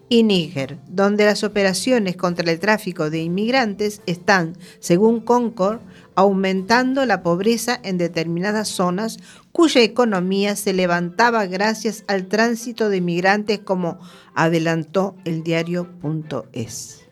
y 0.10 0.24
Níger, 0.24 0.78
donde 0.88 1.26
las 1.26 1.44
operaciones 1.44 2.16
contra 2.16 2.52
el 2.52 2.60
tráfico 2.60 3.10
de 3.10 3.24
inmigrantes 3.24 4.02
están, 4.06 4.56
según 4.80 5.22
Concord, 5.22 5.80
aumentando 6.16 7.06
la 7.06 7.24
pobreza 7.24 7.80
en 7.84 7.98
determinadas 7.98 8.68
zonas 8.68 9.18
cuya 9.54 9.82
economía 9.82 10.58
se 10.58 10.74
levantaba 10.74 11.46
gracias 11.46 12.04
al 12.08 12.26
tránsito 12.26 12.90
de 12.90 13.00
migrantes 13.00 13.60
como 13.60 14.00
adelantó 14.36 15.16
el 15.24 15.44
diario.es. 15.44 17.08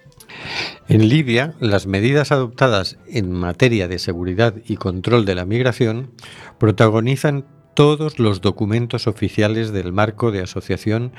En 0.89 1.08
Libia, 1.08 1.54
las 1.60 1.88
medidas 1.88 2.32
adoptadas 2.32 2.98
en 3.08 3.32
materia 3.32 3.88
de 3.88 4.00
seguridad 4.00 4.56
y 4.66 4.76
control 4.76 5.26
de 5.26 5.36
la 5.36 5.46
migración 5.46 6.12
protagonizan 6.58 7.46
todos 7.76 8.20
los 8.20 8.42
documentos 8.42 9.08
oficiales 9.08 9.72
del 9.72 9.94
marco 9.94 10.32
de 10.32 10.42
asociación 10.42 11.14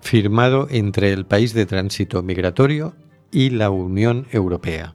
firmado 0.00 0.66
entre 0.70 1.12
el 1.12 1.24
país 1.24 1.54
de 1.54 1.66
tránsito 1.66 2.22
migratorio 2.22 2.94
y 3.34 3.50
la 3.50 3.68
Unión 3.68 4.26
Europea. 4.30 4.94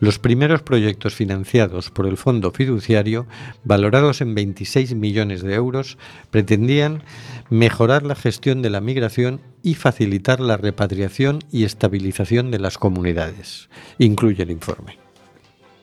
Los 0.00 0.18
primeros 0.18 0.60
proyectos 0.60 1.14
financiados 1.14 1.90
por 1.90 2.06
el 2.06 2.16
Fondo 2.16 2.50
Fiduciario, 2.50 3.26
valorados 3.64 4.20
en 4.20 4.34
26 4.34 4.94
millones 4.94 5.42
de 5.42 5.54
euros, 5.54 5.96
pretendían 6.30 7.04
mejorar 7.48 8.02
la 8.02 8.16
gestión 8.16 8.60
de 8.60 8.70
la 8.70 8.80
migración 8.80 9.40
y 9.62 9.74
facilitar 9.74 10.40
la 10.40 10.56
repatriación 10.56 11.38
y 11.52 11.64
estabilización 11.64 12.50
de 12.50 12.58
las 12.58 12.76
comunidades, 12.76 13.70
incluye 13.98 14.42
el 14.42 14.50
informe. 14.50 15.05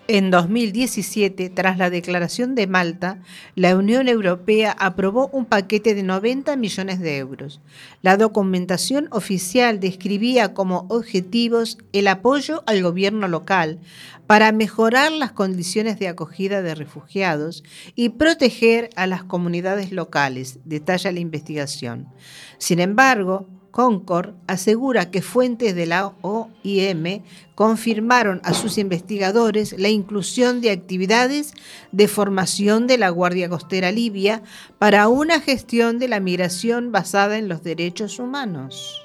En 0.09 0.31
2017, 0.31 1.49
tras 1.49 1.77
la 1.77 1.89
declaración 1.89 2.55
de 2.55 2.67
Malta, 2.67 3.21
la 3.55 3.77
Unión 3.77 4.09
Europea 4.09 4.75
aprobó 4.77 5.29
un 5.29 5.45
paquete 5.45 5.95
de 5.95 6.03
90 6.03 6.57
millones 6.57 6.99
de 6.99 7.17
euros. 7.17 7.61
La 8.01 8.17
documentación 8.17 9.07
oficial 9.11 9.79
describía 9.79 10.53
como 10.53 10.87
objetivos 10.89 11.77
el 11.93 12.09
apoyo 12.09 12.63
al 12.67 12.83
gobierno 12.83 13.29
local 13.29 13.79
para 14.27 14.51
mejorar 14.51 15.13
las 15.13 15.31
condiciones 15.31 15.97
de 15.99 16.09
acogida 16.09 16.61
de 16.61 16.75
refugiados 16.75 17.63
y 17.95 18.09
proteger 18.09 18.89
a 18.97 19.07
las 19.07 19.23
comunidades 19.23 19.93
locales, 19.93 20.59
detalla 20.65 21.13
la 21.13 21.21
investigación. 21.21 22.09
Sin 22.57 22.81
embargo, 22.81 23.47
Concord 23.73 24.35
asegura 24.45 25.09
que 25.09 25.23
fuentes 25.23 25.73
de 25.73 25.87
la 25.87 26.13
OIM 26.21 27.23
confirmaron 27.55 28.39
a 28.43 28.53
sus 28.53 28.77
investigadores 28.77 29.73
la 29.79 29.89
inclusión 29.89 30.61
de 30.61 30.69
actividades 30.69 31.55
de 31.91 32.07
formación 32.07 32.85
de 32.85 32.99
la 32.99 33.09
Guardia 33.09 33.49
Costera 33.49 33.91
Libia 33.91 34.43
para 34.77 35.07
una 35.07 35.39
gestión 35.39 35.97
de 35.97 36.07
la 36.07 36.19
migración 36.19 36.91
basada 36.91 37.39
en 37.39 37.49
los 37.49 37.63
derechos 37.63 38.19
humanos. 38.19 39.01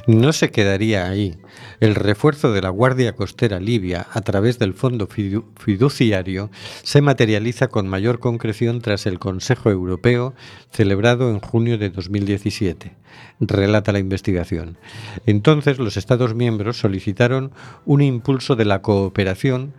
No 0.07 0.33
se 0.33 0.51
quedaría 0.51 1.09
ahí. 1.09 1.37
El 1.79 1.95
refuerzo 1.95 2.51
de 2.51 2.61
la 2.61 2.69
Guardia 2.69 3.13
Costera 3.13 3.59
Libia 3.59 4.07
a 4.11 4.21
través 4.21 4.59
del 4.59 4.73
Fondo 4.73 5.07
Fiduciario 5.07 6.49
se 6.83 7.01
materializa 7.01 7.67
con 7.67 7.87
mayor 7.87 8.19
concreción 8.19 8.81
tras 8.81 9.05
el 9.05 9.19
Consejo 9.19 9.69
Europeo 9.69 10.33
celebrado 10.71 11.29
en 11.29 11.39
junio 11.39 11.77
de 11.77 11.89
2017, 11.89 12.95
relata 13.39 13.91
la 13.91 13.99
investigación. 13.99 14.77
Entonces 15.25 15.77
los 15.79 15.97
Estados 15.97 16.35
miembros 16.35 16.77
solicitaron 16.77 17.51
un 17.85 18.01
impulso 18.01 18.55
de 18.55 18.65
la 18.65 18.81
cooperación 18.81 19.73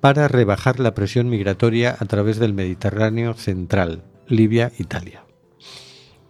para 0.00 0.28
rebajar 0.28 0.80
la 0.80 0.94
presión 0.94 1.28
migratoria 1.28 1.96
a 1.98 2.04
través 2.04 2.38
del 2.38 2.52
Mediterráneo 2.52 3.34
central, 3.34 4.02
Libia-Italia. 4.28 5.24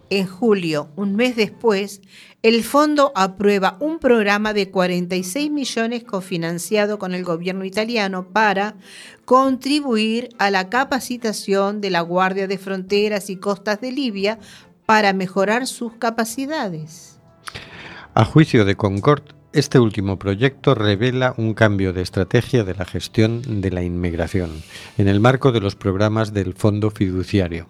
En 0.09 0.27
julio, 0.27 0.89
un 0.95 1.15
mes 1.15 1.35
después, 1.35 2.01
el 2.43 2.63
fondo 2.63 3.11
aprueba 3.15 3.75
un 3.79 3.97
programa 3.97 4.53
de 4.53 4.69
46 4.69 5.49
millones 5.49 6.03
cofinanciado 6.03 6.99
con 6.99 7.15
el 7.15 7.23
gobierno 7.23 7.65
italiano 7.65 8.27
para 8.31 8.75
contribuir 9.25 10.29
a 10.37 10.51
la 10.51 10.69
capacitación 10.69 11.81
de 11.81 11.89
la 11.89 12.01
Guardia 12.01 12.47
de 12.47 12.59
Fronteras 12.59 13.31
y 13.31 13.37
Costas 13.37 13.81
de 13.81 13.91
Libia 13.91 14.37
para 14.85 15.11
mejorar 15.13 15.65
sus 15.65 15.93
capacidades. 15.93 17.19
A 18.13 18.25
juicio 18.25 18.63
de 18.63 18.75
Concord, 18.75 19.23
este 19.55 19.79
último 19.79 20.19
proyecto 20.19 20.75
revela 20.75 21.33
un 21.37 21.53
cambio 21.53 21.93
de 21.93 22.01
estrategia 22.01 22.65
de 22.65 22.75
la 22.75 22.83
gestión 22.83 23.61
de 23.61 23.71
la 23.71 23.83
inmigración 23.83 24.51
en 24.97 25.07
el 25.07 25.21
marco 25.21 25.53
de 25.53 25.61
los 25.61 25.77
programas 25.77 26.33
del 26.33 26.53
Fondo 26.53 26.91
Fiduciario. 26.91 27.69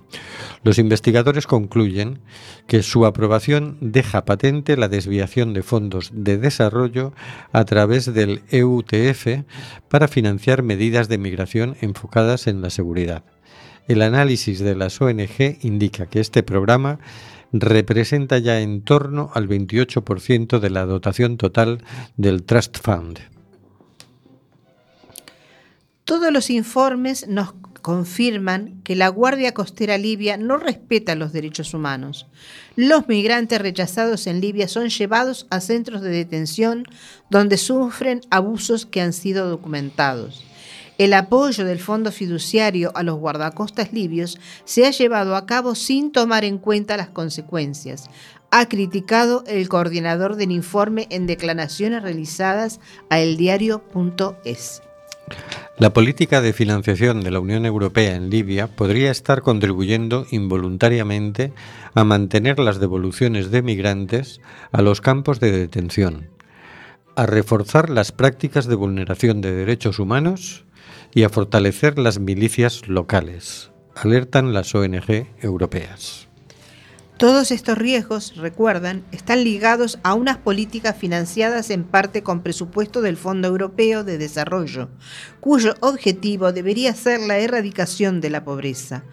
Los 0.63 0.79
investigadores 0.79 1.45
concluyen 1.45 2.21
que 2.65 2.81
su 2.81 3.05
aprobación 3.05 3.77
deja 3.81 4.25
patente 4.25 4.77
la 4.77 4.88
desviación 4.88 5.53
de 5.53 5.61
fondos 5.61 6.09
de 6.11 6.39
desarrollo 6.39 7.13
a 7.51 7.65
través 7.65 8.11
del 8.11 8.41
EUTF 8.49 9.43
para 9.88 10.07
financiar 10.07 10.63
medidas 10.63 11.07
de 11.07 11.19
migración 11.19 11.77
enfocadas 11.81 12.47
en 12.47 12.63
la 12.63 12.71
seguridad. 12.71 13.23
El 13.88 14.01
análisis 14.01 14.59
de 14.59 14.75
las 14.75 14.99
ONG 14.99 15.59
indica 15.61 16.07
que 16.07 16.19
este 16.19 16.41
programa 16.41 16.97
representa 17.62 18.38
ya 18.38 18.62
en 18.62 18.82
torno 18.82 19.32
al 19.34 19.47
28% 19.47 20.60
de 20.60 20.70
la 20.70 20.86
dotación 20.86 21.38
total 21.38 21.84
del 22.18 22.43
Trust 22.43 22.78
Fund. 22.82 23.20
Todos 26.03 26.32
los 26.32 26.49
informes 26.51 27.28
nos 27.28 27.53
confirman 27.82 28.82
que 28.84 28.95
la 28.95 29.10
Guardia 29.10 29.53
Costera 29.53 29.97
Libia 29.97 30.38
no 30.38 30.58
respeta 30.58 31.14
los 31.14 31.34
derechos 31.34 31.74
humanos. 31.74 32.26
Los 32.76 33.08
migrantes 33.08 33.62
rechazados 33.62 34.26
en 34.26 34.41
Libia 34.41 34.68
son 34.68 34.89
llevados 34.89 35.45
a 35.51 35.62
centros 35.62 36.01
de 36.01 36.10
detención 36.10 36.84
donde 37.30 37.58
sufren 37.58 38.22
abusos 38.32 38.88
que 38.88 39.01
han 39.01 39.14
sido 39.14 39.49
documentados. 39.49 40.43
El 40.97 41.13
apoyo 41.13 41.65
del 41.65 41.79
Fondo 41.79 42.11
Fiduciario 42.11 42.91
a 42.95 43.03
los 43.03 43.17
guardacostas 43.17 43.91
libios 43.91 44.39
se 44.63 44.85
ha 44.85 44.91
llevado 44.91 45.35
a 45.35 45.45
cabo 45.45 45.75
sin 45.75 46.11
tomar 46.11 46.45
en 46.45 46.57
cuenta 46.57 46.95
las 46.95 47.09
consecuencias. 47.09 48.09
Ha 48.49 48.69
criticado 48.69 49.43
el 49.45 49.67
coordinador 49.67 50.37
del 50.37 50.51
informe 50.51 51.07
en 51.09 51.27
declaraciones 51.27 52.01
realizadas 52.01 52.79
a 53.09 53.19
eldiario.es. 53.19 54.81
La 55.77 55.91
política 55.91 56.39
de 56.39 56.53
financiación 56.53 57.19
de 57.21 57.31
la 57.31 57.41
Unión 57.41 57.65
Europea 57.65 58.15
en 58.15 58.29
Libia 58.29 58.67
podría 58.67 59.11
estar 59.11 59.41
contribuyendo 59.41 60.25
involuntariamente 60.31 61.51
a 61.93 62.05
mantener 62.05 62.59
las 62.59 62.79
devoluciones 62.79 63.51
de 63.51 63.61
migrantes 63.61 64.39
a 64.71 64.81
los 64.81 65.01
campos 65.01 65.41
de 65.41 65.51
detención 65.51 66.29
a 67.15 67.25
reforzar 67.25 67.89
las 67.89 68.11
prácticas 68.11 68.67
de 68.67 68.75
vulneración 68.75 69.41
de 69.41 69.53
derechos 69.53 69.99
humanos 69.99 70.64
y 71.16 71.24
a 71.24 71.30
fortalecer 71.30 71.97
las 71.97 72.20
milicias 72.20 72.89
locales, 72.89 73.72
alertan 73.95 74.53
las 74.53 74.76
ONG 74.76 75.26
europeas. 75.41 76.28
Todos 77.18 77.51
estos 77.51 77.78
riesgos, 77.78 78.36
recuerdan, 78.36 79.05
están 79.13 79.45
ligados 79.45 79.97
a 80.03 80.13
unas 80.13 80.38
políticas 80.38 80.97
financiadas 80.97 81.70
en 81.70 81.86
parte 81.86 82.22
con 82.22 82.41
presupuesto 82.41 83.01
del 83.01 83.16
Fondo 83.16 83.47
Europeo 83.47 84.03
de 84.03 84.18
Desarrollo, 84.18 84.89
cuyo 85.39 85.76
objetivo 85.80 86.51
debería 86.51 86.93
ser 86.93 87.22
la 87.22 87.38
erradicación 87.38 88.20
de 88.20 88.32
la 88.32 88.43
pobreza. 88.43 89.05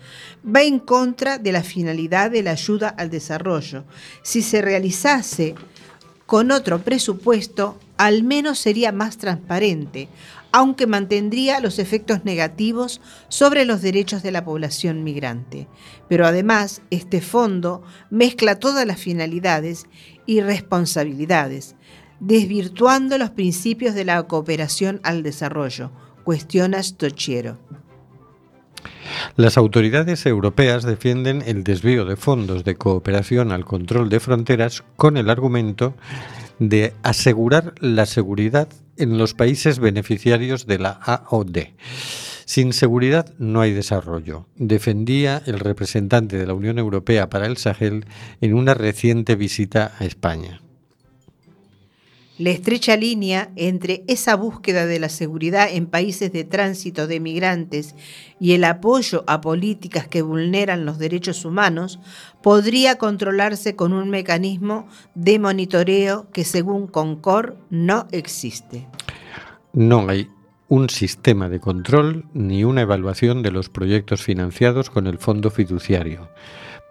Va 0.44 0.62
en 0.62 0.80
contra 0.80 1.38
de 1.38 1.53
la 1.53 1.62
finalidad 1.62 2.32
de 2.32 2.42
la 2.42 2.50
ayuda 2.50 2.88
al 2.88 3.11
desarrollo. 3.11 3.84
Si 4.22 4.42
se 4.42 4.61
realizase 4.61 5.55
con 6.26 6.50
otro 6.50 6.80
presupuesto, 6.80 7.78
al 7.96 8.24
menos 8.24 8.59
sería 8.59 8.90
más 8.90 9.18
transparente, 9.18 10.09
aunque 10.53 10.86
mantendría 10.86 11.61
los 11.61 11.78
efectos 11.78 12.24
negativos 12.24 13.00
sobre 13.28 13.64
los 13.64 13.82
derechos 13.82 14.22
de 14.22 14.30
la 14.30 14.44
población 14.44 15.03
migrante. 15.03 15.66
Pero 16.09 16.26
además, 16.26 16.82
este 16.90 17.20
fondo 17.20 17.82
mezcla 18.11 18.59
todas 18.59 18.86
las 18.86 19.00
finalidades 19.00 19.86
y 20.26 20.40
responsabilidades, 20.40 21.74
desvirtuando 22.20 23.18
los 23.18 23.30
principios 23.30 23.94
de 23.94 24.05
la 24.05 24.22
cooperación 24.24 25.00
al 25.03 25.22
desarrollo, 25.22 25.90
cuestiona 26.22 26.82
Stochiero. 26.82 27.59
Las 29.36 29.57
autoridades 29.57 30.26
europeas 30.26 30.84
defienden 30.84 31.42
el 31.46 31.64
desvío 31.64 32.05
de 32.05 32.16
fondos 32.16 32.64
de 32.64 32.76
cooperación 32.76 33.53
al 33.53 33.64
control 33.64 34.09
de 34.09 34.20
fronteras 34.20 34.84
con 34.96 35.16
el 35.16 35.30
argumento 35.30 35.94
de 36.59 36.94
asegurar 37.03 37.74
la 37.80 38.07
seguridad 38.07 38.68
en 39.03 39.18
los 39.18 39.34
países 39.34 39.80
beneficiarios 39.80 40.66
de 40.66 40.78
la 40.78 40.90
AOD. 40.90 41.59
Sin 42.44 42.72
seguridad 42.72 43.34
no 43.38 43.61
hay 43.61 43.72
desarrollo, 43.72 44.46
defendía 44.57 45.42
el 45.46 45.59
representante 45.59 46.38
de 46.38 46.46
la 46.46 46.55
Unión 46.55 46.78
Europea 46.78 47.28
para 47.28 47.46
el 47.46 47.57
Sahel 47.57 48.07
en 48.40 48.55
una 48.55 48.74
reciente 48.74 49.36
visita 49.36 49.92
a 49.98 50.05
España. 50.05 50.61
La 52.43 52.51
estrecha 52.51 52.97
línea 52.97 53.53
entre 53.55 54.03
esa 54.09 54.34
búsqueda 54.34 54.84
de 54.84 54.99
la 54.99 55.09
seguridad 55.09 55.68
en 55.70 55.86
países 55.86 56.32
de 56.32 56.43
tránsito 56.43 57.07
de 57.07 57.20
migrantes 57.20 57.95
y 58.40 58.55
el 58.55 58.64
apoyo 58.64 59.22
a 59.28 59.40
políticas 59.40 60.09
que 60.09 60.22
vulneran 60.22 60.84
los 60.84 60.99
derechos 60.99 61.45
humanos 61.45 62.01
podría 62.43 62.99
controlarse 62.99 63.76
con 63.76 63.93
un 63.93 64.11
mecanismo 64.11 64.88
de 65.14 65.38
monitoreo 65.38 66.32
que 66.32 66.43
según 66.43 66.88
Concord 66.88 67.55
no 67.70 68.09
existe. 68.11 68.88
No 69.72 70.09
hay 70.09 70.28
un 70.66 70.90
sistema 70.90 71.49
de 71.49 71.61
control 71.61 72.24
ni 72.34 72.64
una 72.64 72.80
evaluación 72.80 73.43
de 73.43 73.53
los 73.53 73.68
proyectos 73.68 74.20
financiados 74.20 74.90
con 74.90 75.07
el 75.07 75.18
fondo 75.18 75.49
fiduciario. 75.49 76.28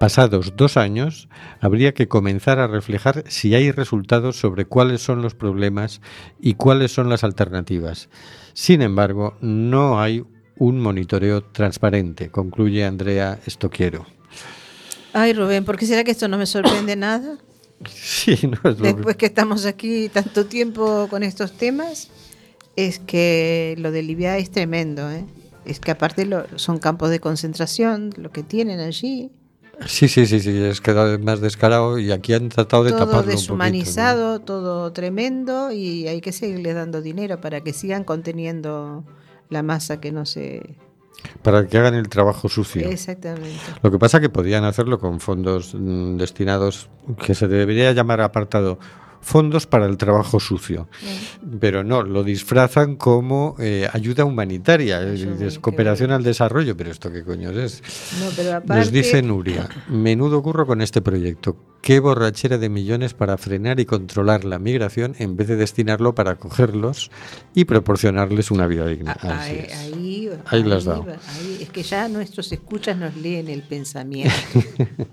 Pasados 0.02 0.54
dos 0.58 0.78
años, 0.78 1.30
habría 1.60 1.94
que 1.94 2.08
comenzar 2.08 2.58
a 2.58 2.66
reflejar 2.66 3.24
si 3.28 3.54
hay 3.54 3.72
resultados 3.72 4.36
sobre 4.36 4.66
cuáles 4.66 5.04
son 5.04 5.22
los 5.22 5.36
problemas 5.36 6.02
y 6.40 6.56
cuáles 6.56 6.92
son 6.92 7.08
las 7.08 7.24
alternativas. 7.24 8.10
Sin 8.54 8.82
embargo, 8.82 9.38
no 9.42 10.02
hay 10.02 10.24
un 10.58 10.80
monitoreo 10.80 11.44
transparente, 11.44 12.32
concluye 12.32 12.84
Andrea 12.84 13.40
Estoquiero. 13.46 14.08
Ay, 15.14 15.34
Rubén, 15.34 15.66
¿por 15.66 15.78
qué 15.78 15.86
será 15.86 16.04
que 16.04 16.10
esto 16.10 16.28
no 16.28 16.40
me 16.40 16.48
sorprende 16.48 16.96
nada? 16.96 17.38
Sí, 17.88 18.40
no 18.48 18.72
es 18.72 18.80
lo 18.80 18.86
Después 18.86 19.16
que 19.18 19.28
estamos 19.28 19.68
aquí 19.68 20.10
tanto 20.10 20.48
tiempo 20.48 21.10
con 21.12 21.22
estos 21.22 21.52
temas, 21.52 22.10
es 22.76 22.98
que 22.98 23.76
lo 23.78 23.92
de 23.92 24.02
Libia 24.02 24.36
es 24.40 24.50
tremendo. 24.50 25.12
¿eh? 25.12 25.26
Es 25.66 25.80
que 25.80 25.92
aparte 25.92 26.26
lo- 26.26 26.46
son 26.58 26.80
campos 26.80 27.12
de 27.12 27.20
concentración, 27.20 28.10
lo 28.18 28.32
que 28.32 28.42
tienen 28.42 28.80
allí. 28.80 29.30
Sí, 29.86 30.08
sí, 30.08 30.26
sí, 30.26 30.40
sí, 30.40 30.64
es 30.64 30.82
vez 30.82 31.20
más 31.20 31.42
descarado 31.42 31.98
y 31.98 32.12
aquí 32.12 32.34
han 32.34 32.50
tratado 32.50 32.84
de 32.84 32.92
todo 32.92 33.00
taparlo 33.00 33.20
un 33.20 33.26
poquito, 33.26 33.36
¿no? 33.36 33.42
deshumanizado, 33.42 34.40
todo 34.40 34.92
tremendo 34.94 35.72
y 35.72 36.08
hay 36.08 36.22
que 36.22 36.32
seguirles 36.32 36.76
dando 36.76 37.02
dinero 37.02 37.42
para 37.42 37.62
que 37.62 37.74
sigan 37.74 38.04
conteniendo 38.04 39.04
la 39.50 39.64
masa 39.64 40.00
que 40.00 40.12
no 40.12 40.26
se... 40.26 40.76
Para 41.44 41.68
que 41.68 41.78
hagan 41.78 41.94
el 41.94 42.10
trabajo 42.10 42.50
sucio. 42.50 42.88
Exactamente. 42.88 43.60
Lo 43.84 43.92
que 43.92 44.00
pasa 44.00 44.20
que 44.20 44.30
podían 44.30 44.64
hacerlo 44.64 45.00
con 45.00 45.20
fondos 45.20 45.76
mm, 45.76 46.18
destinados, 46.18 46.90
que 47.24 47.36
se 47.36 47.48
debería 47.48 47.92
llamar 47.92 48.22
apartado 48.22 48.80
fondos 49.22 49.68
para 49.68 49.86
el 49.86 49.98
trabajo 49.98 50.40
sucio. 50.40 50.88
Pero 51.60 51.84
no, 51.84 52.04
lo 52.04 52.24
disfrazan 52.24 52.96
como 52.96 53.56
eh, 53.60 53.88
ayuda 53.94 54.26
humanitaria, 54.26 55.02
es 55.04 55.60
cooperación 55.60 56.12
al 56.12 56.24
desarrollo. 56.24 56.76
Pero 56.76 56.92
esto 56.92 57.12
qué 57.12 57.24
coño 57.24 57.52
es. 57.52 57.82
No, 58.20 58.30
pero 58.36 58.58
aparte, 58.58 58.76
Nos 58.76 58.92
dice 58.92 59.22
Nuria, 59.22 59.70
menudo 59.88 60.42
curro 60.42 60.66
con 60.66 60.82
este 60.82 61.02
proyecto. 61.02 61.56
Qué 61.82 62.00
borrachera 62.00 62.60
de 62.60 62.70
millones 62.70 63.16
para 63.16 63.38
frenar 63.38 63.80
y 63.80 63.86
controlar 63.86 64.46
la 64.46 64.60
migración 64.60 65.16
en 65.18 65.36
vez 65.36 65.48
de 65.48 65.56
destinarlo 65.56 66.14
para 66.14 66.32
acogerlos 66.32 67.10
y 67.56 67.66
proporcionarles 67.66 68.52
una 68.52 68.68
vida 68.68 68.86
digna. 68.86 69.18
Ah, 69.20 69.42
ahí, 69.42 69.66
es. 69.68 69.78
ahí, 69.78 70.30
Ahí 70.46 70.64
las 70.64 70.86
dado. 70.86 71.08
ahí. 71.10 71.58
es 71.62 71.70
que 71.70 71.82
ya 71.82 72.08
nuestros 72.08 72.52
escuchas 72.52 72.98
nos 72.98 73.16
leen 73.18 73.48
el 73.48 73.64
pensamiento. 73.64 74.30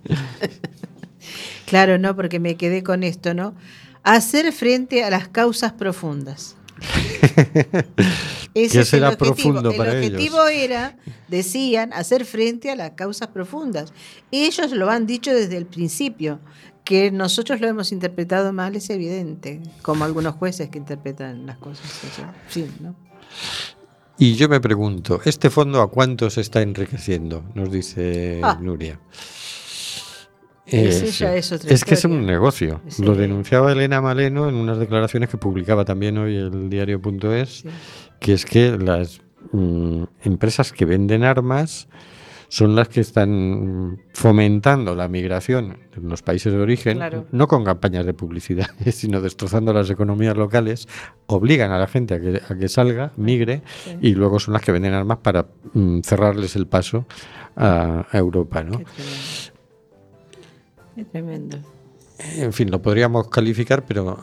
claro, 1.67 1.99
no, 1.99 2.15
porque 2.17 2.39
me 2.39 2.57
quedé 2.57 2.83
con 2.83 3.03
esto, 3.03 3.35
¿no? 3.35 3.55
Hacer 4.03 4.53
frente 4.53 5.05
a 5.05 5.11
las 5.11 5.29
causas 5.29 5.73
profundas. 5.73 6.57
Ese 8.55 8.73
¿Qué 8.73 8.81
es 8.81 8.89
será 8.89 9.09
el 9.09 9.15
objetivo. 9.15 9.35
profundo 9.53 9.73
para 9.77 9.93
El 9.93 9.99
ellos? 10.05 10.15
objetivo 10.15 10.47
era, 10.49 10.97
decían, 11.29 11.93
hacer 11.93 12.25
frente 12.25 12.71
a 12.71 12.77
las 12.77 12.93
causas 12.93 13.29
profundas. 13.29 13.93
Ellos 14.31 14.73
lo 14.73 14.91
han 14.91 15.07
dicho 15.07 15.33
desde 15.33 15.57
el 15.57 15.67
principio. 15.67 16.41
Que 16.85 17.11
nosotros 17.11 17.61
lo 17.61 17.69
hemos 17.69 17.93
interpretado 17.93 18.51
mal 18.55 18.75
es 18.75 18.89
evidente, 18.89 19.61
como 19.83 20.07
algunos 20.07 20.37
jueces 20.37 20.71
que 20.71 20.79
interpretan 20.79 21.45
las 21.45 21.59
cosas. 21.59 21.85
Sí, 22.49 22.67
¿no? 22.81 22.95
Y 24.17 24.37
yo 24.37 24.49
me 24.49 24.59
pregunto, 24.59 25.21
¿este 25.27 25.51
fondo 25.51 25.83
a 25.83 25.91
cuánto 25.91 26.31
se 26.31 26.41
está 26.41 26.63
enriqueciendo? 26.63 27.45
Nos 27.55 27.71
dice 27.71 28.41
Ah. 28.43 28.59
Nuria. 28.59 28.99
Eh, 30.71 30.89
es 30.89 31.53
otra 31.53 31.69
que 31.87 31.95
es 31.95 32.05
un 32.05 32.27
negocio. 32.27 32.81
Sí. 32.89 33.03
Lo 33.03 33.15
denunciaba 33.15 33.73
Elena 33.73 34.01
Maleno 34.01 34.49
en 34.49 34.55
unas 34.55 34.79
declaraciones 34.79 35.29
que 35.29 35.39
publicaba 35.39 35.85
también 35.85 36.19
hoy 36.19 36.37
el 36.37 36.69
diario.es, 36.71 37.49
Sí. 37.61 37.69
que 38.21 38.33
es 38.35 38.45
que 38.45 38.77
las 38.79 39.21
mm, 39.53 40.03
empresas 40.25 40.73
que 40.73 40.85
venden 40.85 41.25
armas 41.25 41.89
son 42.51 42.75
las 42.75 42.89
que 42.89 43.01
están 43.03 44.01
fomentando 44.15 44.95
la 44.95 45.07
migración 45.07 45.77
en 45.95 46.09
los 46.09 46.23
países 46.23 46.51
de 46.51 46.59
origen, 46.59 46.97
Claro. 46.97 47.27
no 47.31 47.47
con 47.47 47.63
campañas 47.63 48.07
de 48.07 48.15
publicidad, 48.15 48.69
sino 48.91 49.21
destrozando 49.21 49.73
las 49.75 49.91
economías 49.91 50.35
locales, 50.37 50.89
obligan 51.27 51.73
a 51.73 51.79
la 51.79 51.87
gente 51.89 52.15
a 52.15 52.21
que, 52.21 52.41
a 52.49 52.55
que 52.57 52.69
salga, 52.69 53.13
migre, 53.17 53.61
Sí. 53.85 53.99
y 54.01 54.15
luego 54.15 54.41
son 54.41 54.55
las 54.55 54.63
que 54.63 54.73
venden 54.73 54.95
armas 54.95 55.19
para 55.19 55.47
mm, 55.75 56.01
cerrarles 56.01 56.57
el 56.57 56.67
paso 56.67 57.07
a, 57.55 58.07
a 58.11 58.17
Europa. 58.19 58.63
¿no? 58.65 58.81
Qué 60.99 61.05
tremendo. 61.05 61.59
En 62.39 62.53
fin, 62.53 62.73
lo 62.73 62.83
podríamos 62.83 63.29
calificar, 63.29 63.85
pero 63.87 64.19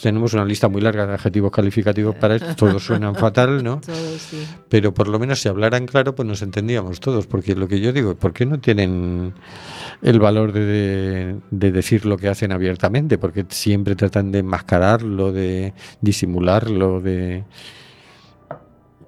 tenemos 0.00 0.32
una 0.32 0.46
lista 0.46 0.68
muy 0.68 0.80
larga 0.80 1.06
de 1.06 1.12
adjetivos 1.12 1.50
calificativos 1.52 2.14
para 2.16 2.36
esto, 2.36 2.56
todos 2.56 2.82
suenan 2.82 3.14
fatal, 3.14 3.62
¿no? 3.62 3.80
Todo 3.86 4.18
sí. 4.18 4.42
Pero 4.70 4.94
por 4.94 5.08
lo 5.08 5.18
menos 5.18 5.42
si 5.42 5.50
hablaran 5.50 5.84
claro, 5.84 6.14
pues 6.14 6.26
nos 6.26 6.40
entendíamos 6.40 6.98
todos, 6.98 7.26
porque 7.26 7.54
lo 7.54 7.68
que 7.68 7.78
yo 7.80 7.92
digo, 7.92 8.14
¿por 8.14 8.32
qué 8.32 8.46
no 8.46 8.58
tienen 8.58 9.34
el 10.00 10.18
valor 10.18 10.52
de, 10.52 10.60
de- 10.64 11.36
de 11.50 11.70
decir 11.72 12.06
lo 12.06 12.16
que 12.16 12.28
hacen 12.28 12.50
abiertamente? 12.50 13.18
Porque 13.18 13.44
siempre 13.50 13.94
tratan 13.96 14.32
de 14.32 14.38
enmascararlo, 14.38 15.30
de 15.30 15.74
disimularlo, 16.00 17.02
de... 17.02 17.44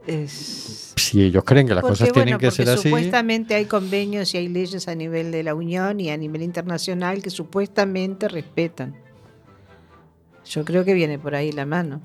Es- 0.06 0.85
Si 1.06 1.22
ellos 1.22 1.44
creen 1.44 1.68
que 1.68 1.74
las 1.74 1.82
Porque, 1.82 1.92
cosas 1.92 2.12
tienen 2.12 2.34
bueno, 2.34 2.38
que 2.38 2.46
porque 2.48 2.64
ser 2.64 2.74
así... 2.74 2.88
Supuestamente 2.88 3.54
hay 3.54 3.66
convenios 3.66 4.34
y 4.34 4.38
hay 4.38 4.48
leyes 4.48 4.88
a 4.88 4.94
nivel 4.94 5.30
de 5.30 5.44
la 5.44 5.54
Unión 5.54 6.00
y 6.00 6.10
a 6.10 6.16
nivel 6.16 6.42
internacional 6.42 7.22
que 7.22 7.30
supuestamente 7.30 8.28
respetan. 8.28 8.96
Yo 10.44 10.64
creo 10.64 10.84
que 10.84 10.94
viene 10.94 11.18
por 11.18 11.36
ahí 11.36 11.52
la 11.52 11.64
mano. 11.64 12.00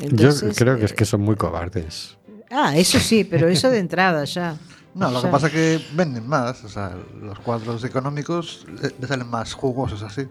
Yo 0.00 0.08
Entonces, 0.08 0.56
creo 0.56 0.76
que 0.76 0.86
es 0.86 0.92
eh, 0.92 0.94
que 0.96 1.04
son 1.04 1.20
muy 1.20 1.36
cobardes. 1.36 2.16
Ah, 2.50 2.76
eso 2.76 2.98
sí, 2.98 3.22
pero 3.22 3.46
eso 3.48 3.70
de 3.70 3.78
entrada 3.78 4.24
ya. 4.24 4.56
No, 4.96 5.10
lo 5.10 5.20
que 5.20 5.28
pasa 5.28 5.48
es 5.48 5.52
que 5.52 5.80
venden 5.92 6.26
más, 6.26 6.64
o 6.64 6.70
sea, 6.70 6.96
los 7.20 7.38
cuadros 7.40 7.84
económicos 7.84 8.64
le, 8.80 8.94
le 8.98 9.06
salen 9.06 9.28
más 9.28 9.52
jugosos 9.52 10.02
así. 10.02 10.26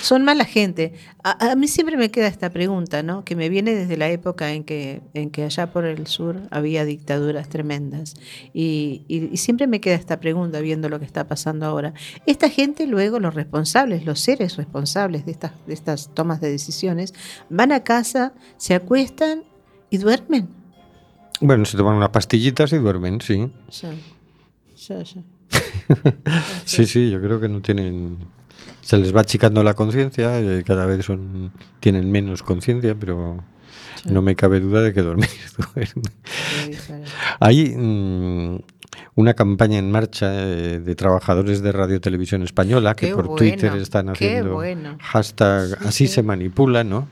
Son 0.00 0.24
mala 0.24 0.44
gente. 0.44 0.94
A, 1.22 1.54
mí 1.56 1.68
siempre 1.68 1.96
me 1.96 2.10
queda 2.10 2.26
esta 2.26 2.50
pregunta, 2.50 3.02
¿no? 3.02 3.24
Que 3.24 3.36
me 3.36 3.48
viene 3.48 3.74
desde 3.74 3.96
la 3.96 4.08
época 4.08 4.52
en 4.52 4.64
que, 4.64 5.02
en 5.12 5.30
que 5.30 5.44
allá 5.44 5.72
por 5.72 5.84
el 5.84 6.06
sur 6.06 6.40
había 6.50 6.84
dictaduras 6.84 7.48
tremendas. 7.48 8.14
Y, 8.54 9.02
y, 9.08 9.36
siempre 9.36 9.66
me 9.66 9.80
queda 9.80 9.96
esta 9.96 10.18
pregunta 10.18 10.60
viendo 10.60 10.88
lo 10.88 10.98
que 10.98 11.04
está 11.04 11.28
pasando 11.28 11.66
ahora. 11.66 11.92
Esta 12.24 12.48
gente 12.48 12.86
luego, 12.86 13.20
los 13.20 13.34
responsables, 13.34 14.06
los 14.06 14.20
seres 14.20 14.56
responsables 14.56 15.26
de 15.26 15.32
estas, 15.32 15.52
de 15.66 15.74
estas 15.74 16.14
tomas 16.14 16.40
de 16.40 16.50
decisiones, 16.50 17.12
van 17.50 17.72
a 17.72 17.84
casa, 17.84 18.32
se 18.56 18.74
acuestan 18.74 19.44
y 19.90 19.98
duermen. 19.98 20.48
Bueno, 21.40 21.64
se 21.66 21.76
toman 21.76 21.96
unas 21.96 22.10
pastillitas 22.10 22.72
y 22.72 22.78
duermen, 22.78 23.20
sí. 23.20 23.52
Sí, 23.68 23.88
sí, 24.74 24.94
sí. 25.04 25.24
sí, 26.64 26.86
sí, 26.86 27.10
yo 27.10 27.20
creo 27.20 27.40
que 27.40 27.48
no 27.48 27.60
tienen 27.60 28.18
se 28.80 28.98
les 28.98 29.14
va 29.14 29.20
achicando 29.20 29.62
la 29.62 29.74
conciencia, 29.74 30.40
eh, 30.40 30.62
cada 30.66 30.86
vez 30.86 31.04
son 31.04 31.52
tienen 31.80 32.10
menos 32.10 32.42
conciencia, 32.42 32.94
pero 32.94 33.42
no 34.04 34.22
me 34.22 34.34
cabe 34.36 34.60
duda 34.60 34.82
de 34.82 34.92
que 34.92 35.02
dormir. 35.02 35.28
Hay 37.40 37.74
mm, 37.76 38.58
una 39.16 39.34
campaña 39.34 39.78
en 39.78 39.90
marcha 39.90 40.30
eh, 40.32 40.80
de 40.80 40.94
trabajadores 40.94 41.62
de 41.62 41.72
Radio 41.72 42.00
Televisión 42.00 42.42
Española 42.42 42.94
que 42.94 43.14
por 43.14 43.34
Twitter 43.34 43.74
están 43.76 44.08
haciendo 44.08 44.62
hashtag 45.00 45.78
así 45.86 46.06
se 46.06 46.22
manipula, 46.22 46.84
¿no? 46.84 47.08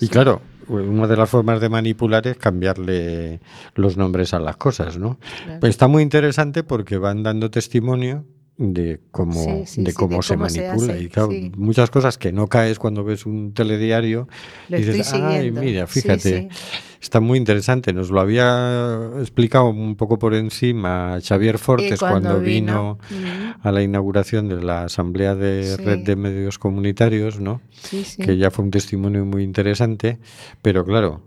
y 0.00 0.08
claro, 0.08 0.42
una 0.68 1.06
de 1.06 1.16
las 1.16 1.30
formas 1.30 1.60
de 1.60 1.68
manipular 1.68 2.26
es 2.26 2.36
cambiarle 2.36 3.40
los 3.74 3.96
nombres 3.96 4.34
a 4.34 4.38
las 4.38 4.56
cosas, 4.56 4.98
¿no? 4.98 5.18
Pues 5.60 5.70
está 5.70 5.88
muy 5.88 6.02
interesante 6.02 6.62
porque 6.62 6.98
van 6.98 7.22
dando 7.22 7.50
testimonio 7.50 8.24
de 8.58 8.98
cómo, 9.12 9.64
de 9.76 9.94
cómo 9.94 10.20
se 10.20 10.36
manipula. 10.36 10.98
y 10.98 11.08
claro, 11.08 11.30
muchas 11.56 11.90
cosas 11.90 12.18
que 12.18 12.32
no 12.32 12.48
caes 12.48 12.80
cuando 12.80 13.04
ves 13.04 13.24
un 13.24 13.54
telediario 13.54 14.28
y 14.68 14.82
dices, 14.82 15.12
ay, 15.12 15.52
mira, 15.52 15.86
fíjate, 15.86 16.48
está 17.00 17.20
muy 17.20 17.38
interesante. 17.38 17.92
Nos 17.92 18.10
lo 18.10 18.20
había 18.20 19.10
explicado 19.20 19.66
un 19.66 19.94
poco 19.94 20.18
por 20.18 20.34
encima 20.34 21.20
Xavier 21.22 21.58
Fortes 21.58 22.00
cuando, 22.00 22.40
vino, 22.40 22.98
a 23.62 23.70
la 23.70 23.82
inauguración 23.82 24.48
de 24.48 24.60
la 24.60 24.84
Asamblea 24.84 25.36
de 25.36 25.76
Red 25.76 26.00
de 26.00 26.16
Medios 26.16 26.58
Comunitarios, 26.58 27.38
¿no? 27.38 27.60
Que 28.18 28.36
ya 28.36 28.50
fue 28.50 28.64
un 28.64 28.72
testimonio 28.72 29.24
muy 29.24 29.44
interesante, 29.44 30.18
pero 30.62 30.84
claro, 30.84 31.22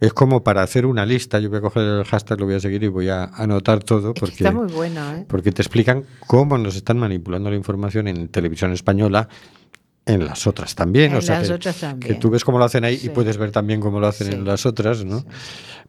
es 0.00 0.12
como 0.12 0.42
para 0.42 0.62
hacer 0.62 0.86
una 0.86 1.06
lista. 1.06 1.38
Yo 1.38 1.48
voy 1.48 1.58
a 1.58 1.62
coger 1.62 1.82
el 1.82 2.04
hashtag, 2.04 2.40
lo 2.40 2.46
voy 2.46 2.54
a 2.54 2.60
seguir 2.60 2.82
y 2.82 2.88
voy 2.88 3.08
a 3.08 3.24
anotar 3.24 3.82
todo 3.82 4.14
porque, 4.14 4.34
está 4.34 4.52
muy 4.52 4.72
bueno, 4.72 5.14
¿eh? 5.14 5.24
porque 5.28 5.52
te 5.52 5.62
explican 5.62 6.04
cómo 6.26 6.58
nos 6.58 6.76
están 6.76 6.98
manipulando 6.98 7.50
la 7.50 7.56
información 7.56 8.08
en 8.08 8.28
televisión 8.28 8.72
española. 8.72 9.28
En 10.08 10.24
las 10.24 10.46
otras 10.46 10.76
también, 10.76 11.10
en 11.10 11.16
o 11.16 11.20
sea, 11.20 11.40
las 11.40 11.48
que, 11.48 11.54
otras 11.54 11.80
también. 11.80 12.14
que, 12.14 12.20
tú 12.20 12.30
ves 12.30 12.44
cómo 12.44 12.60
lo 12.60 12.64
hacen 12.64 12.84
ahí 12.84 13.00
y 13.02 13.08
puedes 13.08 13.38
ver 13.38 13.50
también 13.50 13.80
cómo 13.80 13.98
lo 13.98 14.06
hacen 14.06 14.32
en 14.32 14.44
las 14.44 14.64
otras, 14.64 15.04
¿no? 15.04 15.26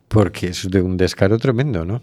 Porque 0.08 0.48
es 0.48 0.68
de 0.72 0.82
un 0.82 0.98
descaro 0.98 1.38
tremendo, 1.38 1.86
¿no? 1.86 2.02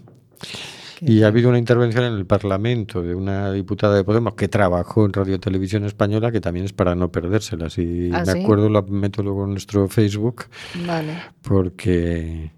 Y 1.01 1.23
ha 1.23 1.27
habido 1.27 1.49
una 1.49 1.57
intervención 1.57 2.03
en 2.05 2.13
el 2.13 2.25
Parlamento 2.25 3.01
de 3.01 3.15
una 3.15 3.51
diputada 3.51 3.95
de 3.95 4.03
Podemos 4.03 4.35
que 4.35 4.47
trabajó 4.47 5.05
en 5.05 5.13
Radio 5.13 5.39
Televisión 5.39 5.83
Española, 5.85 6.31
que 6.31 6.41
también 6.41 6.65
es 6.65 6.73
para 6.73 6.95
no 6.95 7.11
perdérselas. 7.11 7.77
Y 7.77 8.09
¿Ah, 8.13 8.23
me 8.25 8.43
acuerdo, 8.43 8.69
lo 8.69 8.83
meto 8.83 9.23
luego 9.23 9.45
en 9.45 9.51
nuestro 9.51 9.87
Facebook, 9.87 10.45
vale. 10.85 11.13
porque, 11.41 12.51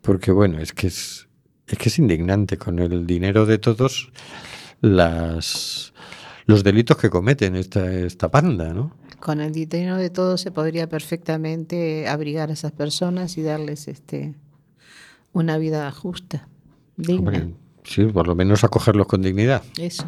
porque 0.00 0.32
bueno, 0.32 0.58
es 0.58 0.72
que 0.72 0.86
es, 0.86 1.28
es 1.66 1.78
que 1.78 1.88
es 1.88 1.98
indignante 1.98 2.56
con 2.56 2.78
el 2.78 3.06
dinero 3.06 3.46
de 3.46 3.58
todos 3.58 4.10
las 4.80 5.92
los 6.46 6.64
delitos 6.64 6.96
que 6.96 7.10
cometen 7.10 7.54
esta, 7.54 7.92
esta 7.92 8.28
panda, 8.28 8.74
¿no? 8.74 8.96
Con 9.20 9.40
el 9.40 9.52
dinero 9.52 9.96
de 9.96 10.10
todos 10.10 10.40
se 10.40 10.50
podría 10.50 10.88
perfectamente 10.88 12.08
abrigar 12.08 12.50
a 12.50 12.54
esas 12.54 12.72
personas 12.72 13.38
y 13.38 13.42
darles 13.42 13.86
este 13.86 14.34
una 15.32 15.58
vida 15.58 15.90
justa. 15.92 16.48
Sí, 17.84 18.04
por 18.06 18.26
lo 18.26 18.34
menos 18.34 18.64
acogerlos 18.64 19.06
con 19.06 19.22
dignidad. 19.22 19.62
Eso, 19.78 20.04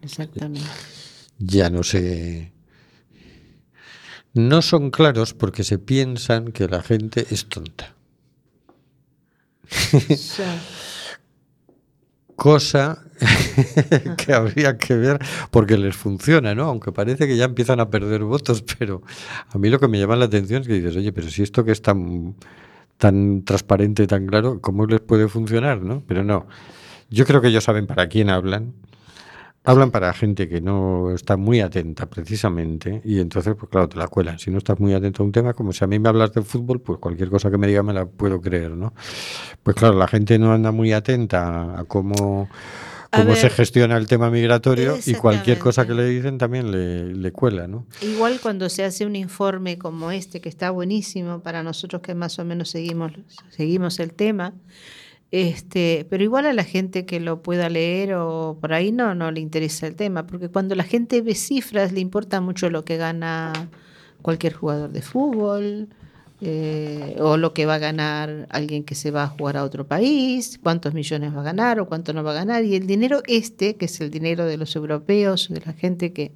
exactamente. 0.00 0.68
Ya 1.38 1.70
no 1.70 1.82
sé. 1.82 2.52
No 4.34 4.62
son 4.62 4.90
claros 4.90 5.34
porque 5.34 5.62
se 5.64 5.78
piensan 5.78 6.52
que 6.52 6.68
la 6.68 6.82
gente 6.82 7.26
es 7.30 7.48
tonta. 7.48 7.94
Cosa 12.36 13.04
que 14.16 14.32
habría 14.32 14.78
que 14.78 14.96
ver 14.96 15.18
porque 15.50 15.76
les 15.76 15.94
funciona, 15.94 16.54
¿no? 16.54 16.64
Aunque 16.64 16.92
parece 16.92 17.26
que 17.26 17.36
ya 17.36 17.44
empiezan 17.44 17.80
a 17.80 17.90
perder 17.90 18.24
votos, 18.24 18.64
pero 18.78 19.02
a 19.48 19.58
mí 19.58 19.68
lo 19.68 19.78
que 19.78 19.88
me 19.88 19.98
llama 19.98 20.16
la 20.16 20.24
atención 20.24 20.62
es 20.62 20.68
que 20.68 20.74
dices, 20.74 20.96
oye, 20.96 21.12
pero 21.12 21.28
si 21.28 21.42
esto 21.42 21.64
que 21.64 21.72
es 21.72 21.82
tan 21.82 22.34
tan 22.98 23.44
transparente, 23.44 24.06
tan 24.06 24.26
claro, 24.26 24.60
¿cómo 24.60 24.86
les 24.86 25.00
puede 25.00 25.28
funcionar? 25.28 25.80
¿no? 25.82 26.02
Pero 26.06 26.24
no. 26.24 26.46
Yo 27.10 27.26
creo 27.26 27.40
que 27.40 27.48
ellos 27.48 27.64
saben 27.64 27.86
para 27.86 28.08
quién 28.08 28.30
hablan. 28.30 28.74
Hablan 29.64 29.92
para 29.92 30.12
gente 30.12 30.48
que 30.48 30.60
no 30.60 31.12
está 31.12 31.36
muy 31.36 31.60
atenta, 31.60 32.10
precisamente, 32.10 33.00
y 33.04 33.20
entonces, 33.20 33.54
pues 33.54 33.70
claro, 33.70 33.88
te 33.88 33.96
la 33.96 34.08
cuelan. 34.08 34.40
Si 34.40 34.50
no 34.50 34.58
estás 34.58 34.80
muy 34.80 34.92
atento 34.92 35.22
a 35.22 35.26
un 35.26 35.30
tema, 35.30 35.54
como 35.54 35.72
si 35.72 35.84
a 35.84 35.86
mí 35.86 36.00
me 36.00 36.08
hablas 36.08 36.32
de 36.32 36.42
fútbol, 36.42 36.80
pues 36.80 36.98
cualquier 36.98 37.30
cosa 37.30 37.48
que 37.48 37.58
me 37.58 37.68
diga 37.68 37.84
me 37.84 37.92
la 37.92 38.06
puedo 38.06 38.40
creer, 38.40 38.72
¿no? 38.72 38.92
Pues 39.62 39.76
claro, 39.76 39.96
la 39.96 40.08
gente 40.08 40.36
no 40.40 40.52
anda 40.52 40.72
muy 40.72 40.92
atenta 40.92 41.78
a 41.78 41.84
cómo 41.84 42.48
cómo 43.12 43.36
se 43.36 43.50
gestiona 43.50 43.96
el 43.96 44.06
tema 44.06 44.30
migratorio 44.30 44.98
y 45.04 45.14
cualquier 45.14 45.58
cosa 45.58 45.86
que 45.86 45.94
le 45.94 46.06
dicen 46.06 46.38
también 46.38 46.70
le, 46.70 47.14
le, 47.14 47.32
cuela, 47.32 47.68
¿no? 47.68 47.86
Igual 48.00 48.40
cuando 48.40 48.68
se 48.68 48.84
hace 48.84 49.04
un 49.06 49.16
informe 49.16 49.78
como 49.78 50.10
este, 50.10 50.40
que 50.40 50.48
está 50.48 50.70
buenísimo 50.70 51.40
para 51.40 51.62
nosotros 51.62 52.02
que 52.02 52.14
más 52.14 52.38
o 52.38 52.44
menos 52.44 52.70
seguimos, 52.70 53.12
seguimos 53.50 54.00
el 54.00 54.12
tema, 54.14 54.54
este, 55.30 56.06
pero 56.10 56.22
igual 56.22 56.46
a 56.46 56.52
la 56.52 56.64
gente 56.64 57.06
que 57.06 57.18
lo 57.18 57.42
pueda 57.42 57.68
leer 57.68 58.14
o 58.14 58.58
por 58.60 58.72
ahí 58.74 58.92
no, 58.92 59.14
no 59.14 59.30
le 59.30 59.40
interesa 59.40 59.86
el 59.86 59.94
tema, 59.94 60.26
porque 60.26 60.48
cuando 60.48 60.74
la 60.74 60.84
gente 60.84 61.22
ve 61.22 61.34
cifras 61.34 61.92
le 61.92 62.00
importa 62.00 62.40
mucho 62.40 62.70
lo 62.70 62.84
que 62.84 62.96
gana 62.96 63.52
cualquier 64.20 64.52
jugador 64.52 64.90
de 64.90 65.02
fútbol, 65.02 65.88
eh, 66.44 67.14
o 67.20 67.36
lo 67.36 67.54
que 67.54 67.66
va 67.66 67.76
a 67.76 67.78
ganar 67.78 68.48
alguien 68.50 68.82
que 68.82 68.96
se 68.96 69.12
va 69.12 69.22
a 69.22 69.28
jugar 69.28 69.56
a 69.56 69.62
otro 69.62 69.86
país, 69.86 70.58
cuántos 70.60 70.92
millones 70.92 71.32
va 71.36 71.40
a 71.40 71.44
ganar 71.44 71.78
o 71.78 71.86
cuánto 71.86 72.12
no 72.12 72.24
va 72.24 72.32
a 72.32 72.34
ganar. 72.34 72.64
Y 72.64 72.74
el 72.74 72.88
dinero 72.88 73.22
este, 73.28 73.76
que 73.76 73.84
es 73.84 74.00
el 74.00 74.10
dinero 74.10 74.44
de 74.44 74.56
los 74.56 74.74
europeos, 74.74 75.48
de 75.50 75.62
la 75.64 75.72
gente 75.72 76.12
que, 76.12 76.32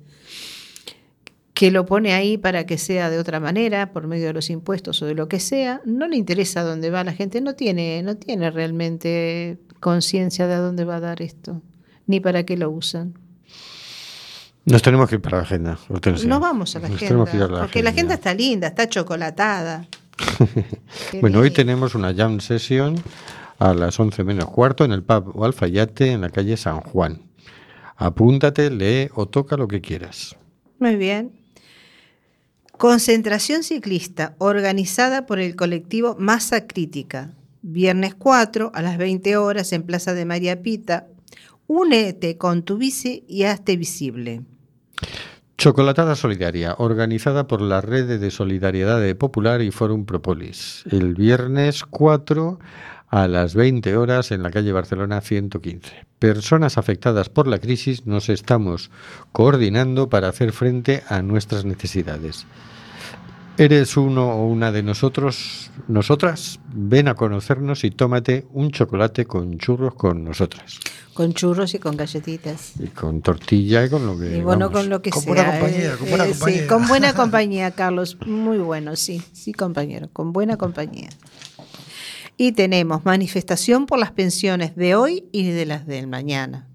que 1.54 1.72
lo 1.72 1.86
pone 1.86 2.12
ahí 2.12 2.38
para 2.38 2.66
que 2.66 2.78
sea 2.78 3.10
de 3.10 3.18
otra 3.18 3.40
manera, 3.40 3.92
por 3.92 4.06
medio 4.06 4.28
de 4.28 4.32
los 4.32 4.48
impuestos 4.48 5.02
o 5.02 5.06
de 5.06 5.14
lo 5.14 5.26
que 5.26 5.40
sea, 5.40 5.80
no 5.84 6.06
le 6.06 6.16
interesa 6.16 6.62
dónde 6.62 6.90
va 6.90 7.02
la 7.02 7.12
gente, 7.12 7.40
no 7.40 7.56
tiene, 7.56 8.00
no 8.04 8.16
tiene 8.16 8.52
realmente 8.52 9.58
conciencia 9.80 10.46
de 10.46 10.54
a 10.54 10.60
dónde 10.60 10.84
va 10.84 10.96
a 10.96 11.00
dar 11.00 11.20
esto, 11.20 11.62
ni 12.06 12.20
para 12.20 12.44
qué 12.46 12.56
lo 12.56 12.70
usan. 12.70 13.25
Nos 14.66 14.82
tenemos 14.82 15.08
que 15.08 15.14
ir 15.14 15.20
para 15.20 15.36
la 15.38 15.42
agenda. 15.44 15.78
No 16.26 16.40
vamos 16.40 16.74
a 16.74 16.80
la 16.80 16.88
agenda. 16.88 17.60
porque 17.60 17.84
la 17.84 17.90
agenda 17.90 18.14
está 18.14 18.34
linda, 18.34 18.66
está 18.66 18.88
chocolatada. 18.88 19.86
bueno, 21.20 21.38
hoy 21.38 21.52
tenemos 21.52 21.94
una 21.94 22.12
jam 22.12 22.40
session 22.40 22.96
a 23.60 23.72
las 23.74 23.98
11 24.00 24.24
menos 24.24 24.46
cuarto 24.46 24.84
en 24.84 24.90
el 24.90 25.04
pub 25.04 25.40
Alfayate 25.44 26.10
en 26.10 26.22
la 26.22 26.30
calle 26.30 26.56
San 26.56 26.80
Juan. 26.80 27.22
Apúntate, 27.96 28.70
lee 28.70 29.08
o 29.14 29.26
toca 29.26 29.56
lo 29.56 29.68
que 29.68 29.80
quieras. 29.80 30.34
Muy 30.80 30.96
bien. 30.96 31.30
Concentración 32.76 33.62
ciclista 33.62 34.34
organizada 34.38 35.26
por 35.26 35.38
el 35.38 35.54
colectivo 35.54 36.16
Masa 36.18 36.66
Crítica. 36.66 37.30
Viernes 37.62 38.16
4 38.16 38.72
a 38.74 38.82
las 38.82 38.98
20 38.98 39.36
horas 39.36 39.72
en 39.72 39.84
Plaza 39.84 40.12
de 40.12 40.24
María 40.24 40.60
Pita. 40.60 41.06
Únete 41.68 42.36
con 42.36 42.64
tu 42.64 42.78
bici 42.78 43.24
y 43.28 43.44
hazte 43.44 43.76
visible. 43.76 44.42
Chocolatada 45.66 46.14
Solidaria, 46.14 46.76
organizada 46.78 47.48
por 47.48 47.60
la 47.60 47.80
Red 47.80 48.20
de 48.20 48.30
Solidaridad 48.30 49.02
Popular 49.16 49.62
y 49.62 49.72
Forum 49.72 50.06
Propolis, 50.06 50.84
el 50.92 51.16
viernes 51.16 51.82
4 51.82 52.60
a 53.08 53.26
las 53.26 53.56
20 53.56 53.96
horas 53.96 54.30
en 54.30 54.44
la 54.44 54.52
calle 54.52 54.70
Barcelona 54.70 55.20
115. 55.20 56.06
Personas 56.20 56.78
afectadas 56.78 57.30
por 57.30 57.48
la 57.48 57.58
crisis 57.58 58.06
nos 58.06 58.28
estamos 58.28 58.92
coordinando 59.32 60.08
para 60.08 60.28
hacer 60.28 60.52
frente 60.52 61.02
a 61.08 61.20
nuestras 61.22 61.64
necesidades. 61.64 62.46
¿Eres 63.58 63.96
uno 63.96 64.32
o 64.32 64.46
una 64.48 64.70
de 64.70 64.82
nosotros, 64.82 65.70
nosotras? 65.88 66.60
Ven 66.74 67.08
a 67.08 67.14
conocernos 67.14 67.84
y 67.84 67.90
tómate 67.90 68.46
un 68.52 68.70
chocolate 68.70 69.24
con 69.24 69.56
churros 69.56 69.94
con 69.94 70.24
nosotras. 70.24 70.78
Con 71.14 71.32
churros 71.32 71.72
y 71.72 71.78
con 71.78 71.96
galletitas. 71.96 72.72
Y 72.78 72.88
con 72.88 73.22
tortilla 73.22 73.86
y 73.86 73.88
con 73.88 74.06
lo 74.06 74.18
que. 74.18 74.36
Y 74.36 74.42
bueno, 74.42 74.70
con 74.70 74.90
lo 74.90 75.00
que 75.00 75.08
con 75.08 75.22
sea. 75.22 75.32
Buena 75.32 75.58
compañía, 75.58 75.94
eh, 75.94 75.96
con 75.96 76.08
buena 76.08 76.24
eh, 76.26 76.28
compañía. 76.28 76.60
Sí, 76.60 76.66
con 76.66 76.86
buena 76.86 77.12
compañía, 77.16 77.70
Carlos. 77.70 78.18
Muy 78.26 78.58
bueno, 78.58 78.94
sí, 78.94 79.22
sí, 79.32 79.54
compañero. 79.54 80.10
Con 80.12 80.34
buena 80.34 80.58
compañía. 80.58 81.08
Y 82.36 82.52
tenemos 82.52 83.06
manifestación 83.06 83.86
por 83.86 83.98
las 83.98 84.10
pensiones 84.10 84.76
de 84.76 84.96
hoy 84.96 85.24
y 85.32 85.48
de 85.48 85.64
las 85.64 85.86
del 85.86 86.08
mañana. 86.08 86.68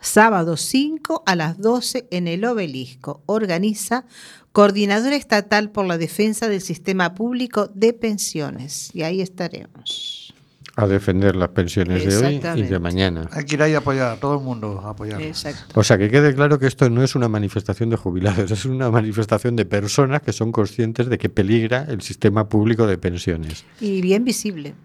Sábado 0.00 0.56
5 0.56 1.22
a 1.26 1.34
las 1.34 1.58
12 1.58 2.08
en 2.10 2.28
el 2.28 2.44
obelisco. 2.46 3.22
Organiza 3.26 4.06
Coordinadora 4.54 5.16
Estatal 5.16 5.72
por 5.72 5.84
la 5.84 5.98
Defensa 5.98 6.48
del 6.48 6.60
Sistema 6.60 7.16
Público 7.16 7.72
de 7.74 7.92
Pensiones. 7.92 8.94
Y 8.94 9.02
ahí 9.02 9.20
estaremos. 9.20 10.32
A 10.76 10.86
defender 10.86 11.34
las 11.34 11.48
pensiones 11.48 12.06
de 12.06 12.16
hoy 12.16 12.40
y 12.54 12.62
de 12.62 12.78
mañana. 12.78 13.28
Hay 13.32 13.46
que 13.46 13.56
ir 13.56 13.62
ahí 13.62 13.74
a 13.74 13.78
apoyar, 13.78 14.16
todo 14.20 14.38
el 14.38 14.44
mundo 14.44 14.80
a 14.84 14.90
apoyar. 14.90 15.20
O 15.74 15.82
sea, 15.82 15.98
que 15.98 16.08
quede 16.08 16.36
claro 16.36 16.60
que 16.60 16.68
esto 16.68 16.88
no 16.88 17.02
es 17.02 17.16
una 17.16 17.28
manifestación 17.28 17.90
de 17.90 17.96
jubilados, 17.96 18.48
es 18.52 18.64
una 18.64 18.92
manifestación 18.92 19.56
de 19.56 19.64
personas 19.64 20.22
que 20.22 20.32
son 20.32 20.52
conscientes 20.52 21.08
de 21.08 21.18
que 21.18 21.28
peligra 21.28 21.86
el 21.88 22.00
sistema 22.02 22.48
público 22.48 22.86
de 22.86 22.96
pensiones. 22.96 23.64
Y 23.80 24.02
bien 24.02 24.24
visible. 24.24 24.76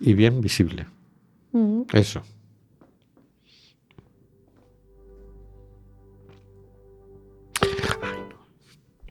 Y 0.00 0.14
bien 0.14 0.40
visible. 0.40 0.86
Mm. 1.52 1.82
Eso. 1.92 2.24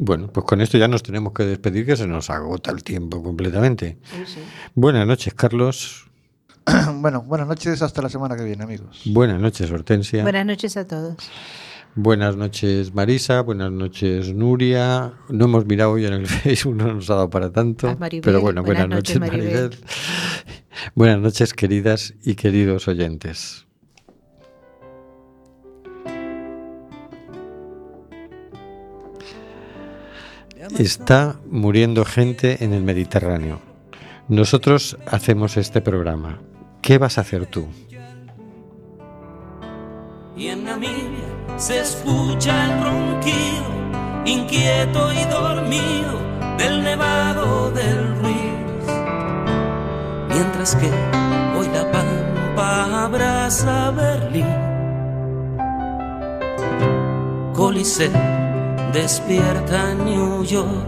Bueno, 0.03 0.31
pues 0.33 0.47
con 0.47 0.61
esto 0.61 0.79
ya 0.79 0.87
nos 0.87 1.03
tenemos 1.03 1.31
que 1.31 1.43
despedir, 1.43 1.85
que 1.85 1.95
se 1.95 2.07
nos 2.07 2.31
agota 2.31 2.71
el 2.71 2.83
tiempo 2.83 3.21
completamente. 3.21 3.99
Buenas 4.73 5.05
noches, 5.05 5.35
Carlos. 5.35 6.09
bueno, 6.95 7.21
buenas 7.21 7.47
noches, 7.47 7.83
hasta 7.83 8.01
la 8.01 8.09
semana 8.09 8.35
que 8.35 8.43
viene, 8.43 8.63
amigos. 8.63 9.03
Buenas 9.05 9.39
noches, 9.39 9.69
Hortensia. 9.69 10.23
Buenas 10.23 10.47
noches 10.47 10.75
a 10.75 10.87
todos. 10.87 11.17
Buenas 11.93 12.35
noches, 12.35 12.95
Marisa. 12.95 13.41
Buenas 13.41 13.71
noches, 13.71 14.33
Nuria. 14.33 15.13
No 15.29 15.45
hemos 15.45 15.67
mirado 15.67 15.91
hoy 15.91 16.07
en 16.07 16.13
el 16.13 16.25
Facebook, 16.27 16.77
no 16.77 16.95
nos 16.95 17.07
ha 17.11 17.15
dado 17.15 17.29
para 17.29 17.51
tanto. 17.51 17.95
pero 18.23 18.41
bueno, 18.41 18.63
buenas, 18.63 18.89
noches, 18.89 19.19
Maribel. 19.19 19.69
buenas 20.95 21.19
noches, 21.19 21.53
queridas 21.53 22.15
y 22.23 22.33
queridos 22.33 22.87
oyentes. 22.87 23.67
Está 30.77 31.35
muriendo 31.49 32.05
gente 32.05 32.63
en 32.63 32.73
el 32.73 32.83
Mediterráneo. 32.83 33.59
Nosotros 34.27 34.97
hacemos 35.05 35.57
este 35.57 35.81
programa. 35.81 36.39
¿Qué 36.81 36.97
vas 36.97 37.17
a 37.17 37.21
hacer 37.21 37.45
tú? 37.45 37.67
Y 40.35 40.47
en 40.47 40.63
Namibia 40.63 41.57
se 41.57 41.81
escucha 41.81 42.65
el 42.65 42.83
ronquido, 42.83 44.25
inquieto 44.25 45.11
y 45.13 45.23
dormido, 45.25 46.19
del 46.57 46.83
nevado 46.83 47.71
del 47.71 48.17
Ruiz. 48.21 48.87
Mientras 50.29 50.75
que 50.75 50.89
hoy 51.57 51.67
la 51.73 51.91
pampa 51.91 53.03
abraza 53.05 53.91
Berlín. 53.91 54.47
Coliseo 57.53 58.50
despierta 58.91 59.93
New 59.93 60.43
York. 60.43 60.85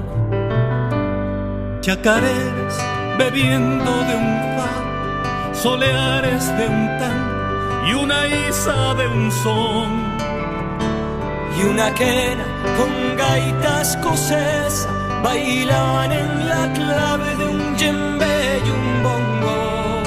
Chacareras 1.82 2.78
bebiendo 3.18 3.92
de 3.92 4.16
un 4.16 4.56
pan, 4.58 5.56
soleares 5.56 6.46
de 6.58 6.68
un 6.68 6.88
tan 7.00 7.88
y 7.88 7.94
una 7.94 8.28
isa 8.28 8.94
de 8.96 9.08
un 9.08 9.32
son. 9.32 10.04
Y 11.58 11.64
una 11.66 11.94
quena 11.94 12.46
con 12.78 13.16
gaitas 13.16 13.96
escocesa 13.96 14.90
bailaban 15.24 16.12
en 16.12 16.50
la 16.50 16.74
clave 16.74 17.36
de 17.36 17.46
un 17.46 17.78
yembe 17.78 18.62
y 18.66 18.70
un 18.70 19.04
bongo. 19.04 20.04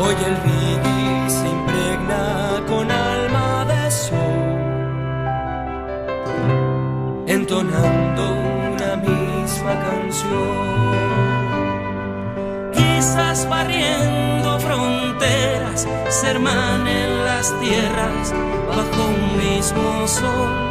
Hoy 0.00 0.16
el 0.26 0.47
entonando 7.48 8.32
una 8.32 8.96
misma 8.96 9.72
canción. 9.80 10.88
Quizás 12.74 13.48
barriendo 13.48 14.60
fronteras 14.60 15.88
se 16.10 16.28
hermanen 16.28 17.24
las 17.24 17.58
tierras 17.60 18.34
bajo 18.68 19.02
un 19.08 19.38
mismo 19.38 20.06
sol 20.06 20.67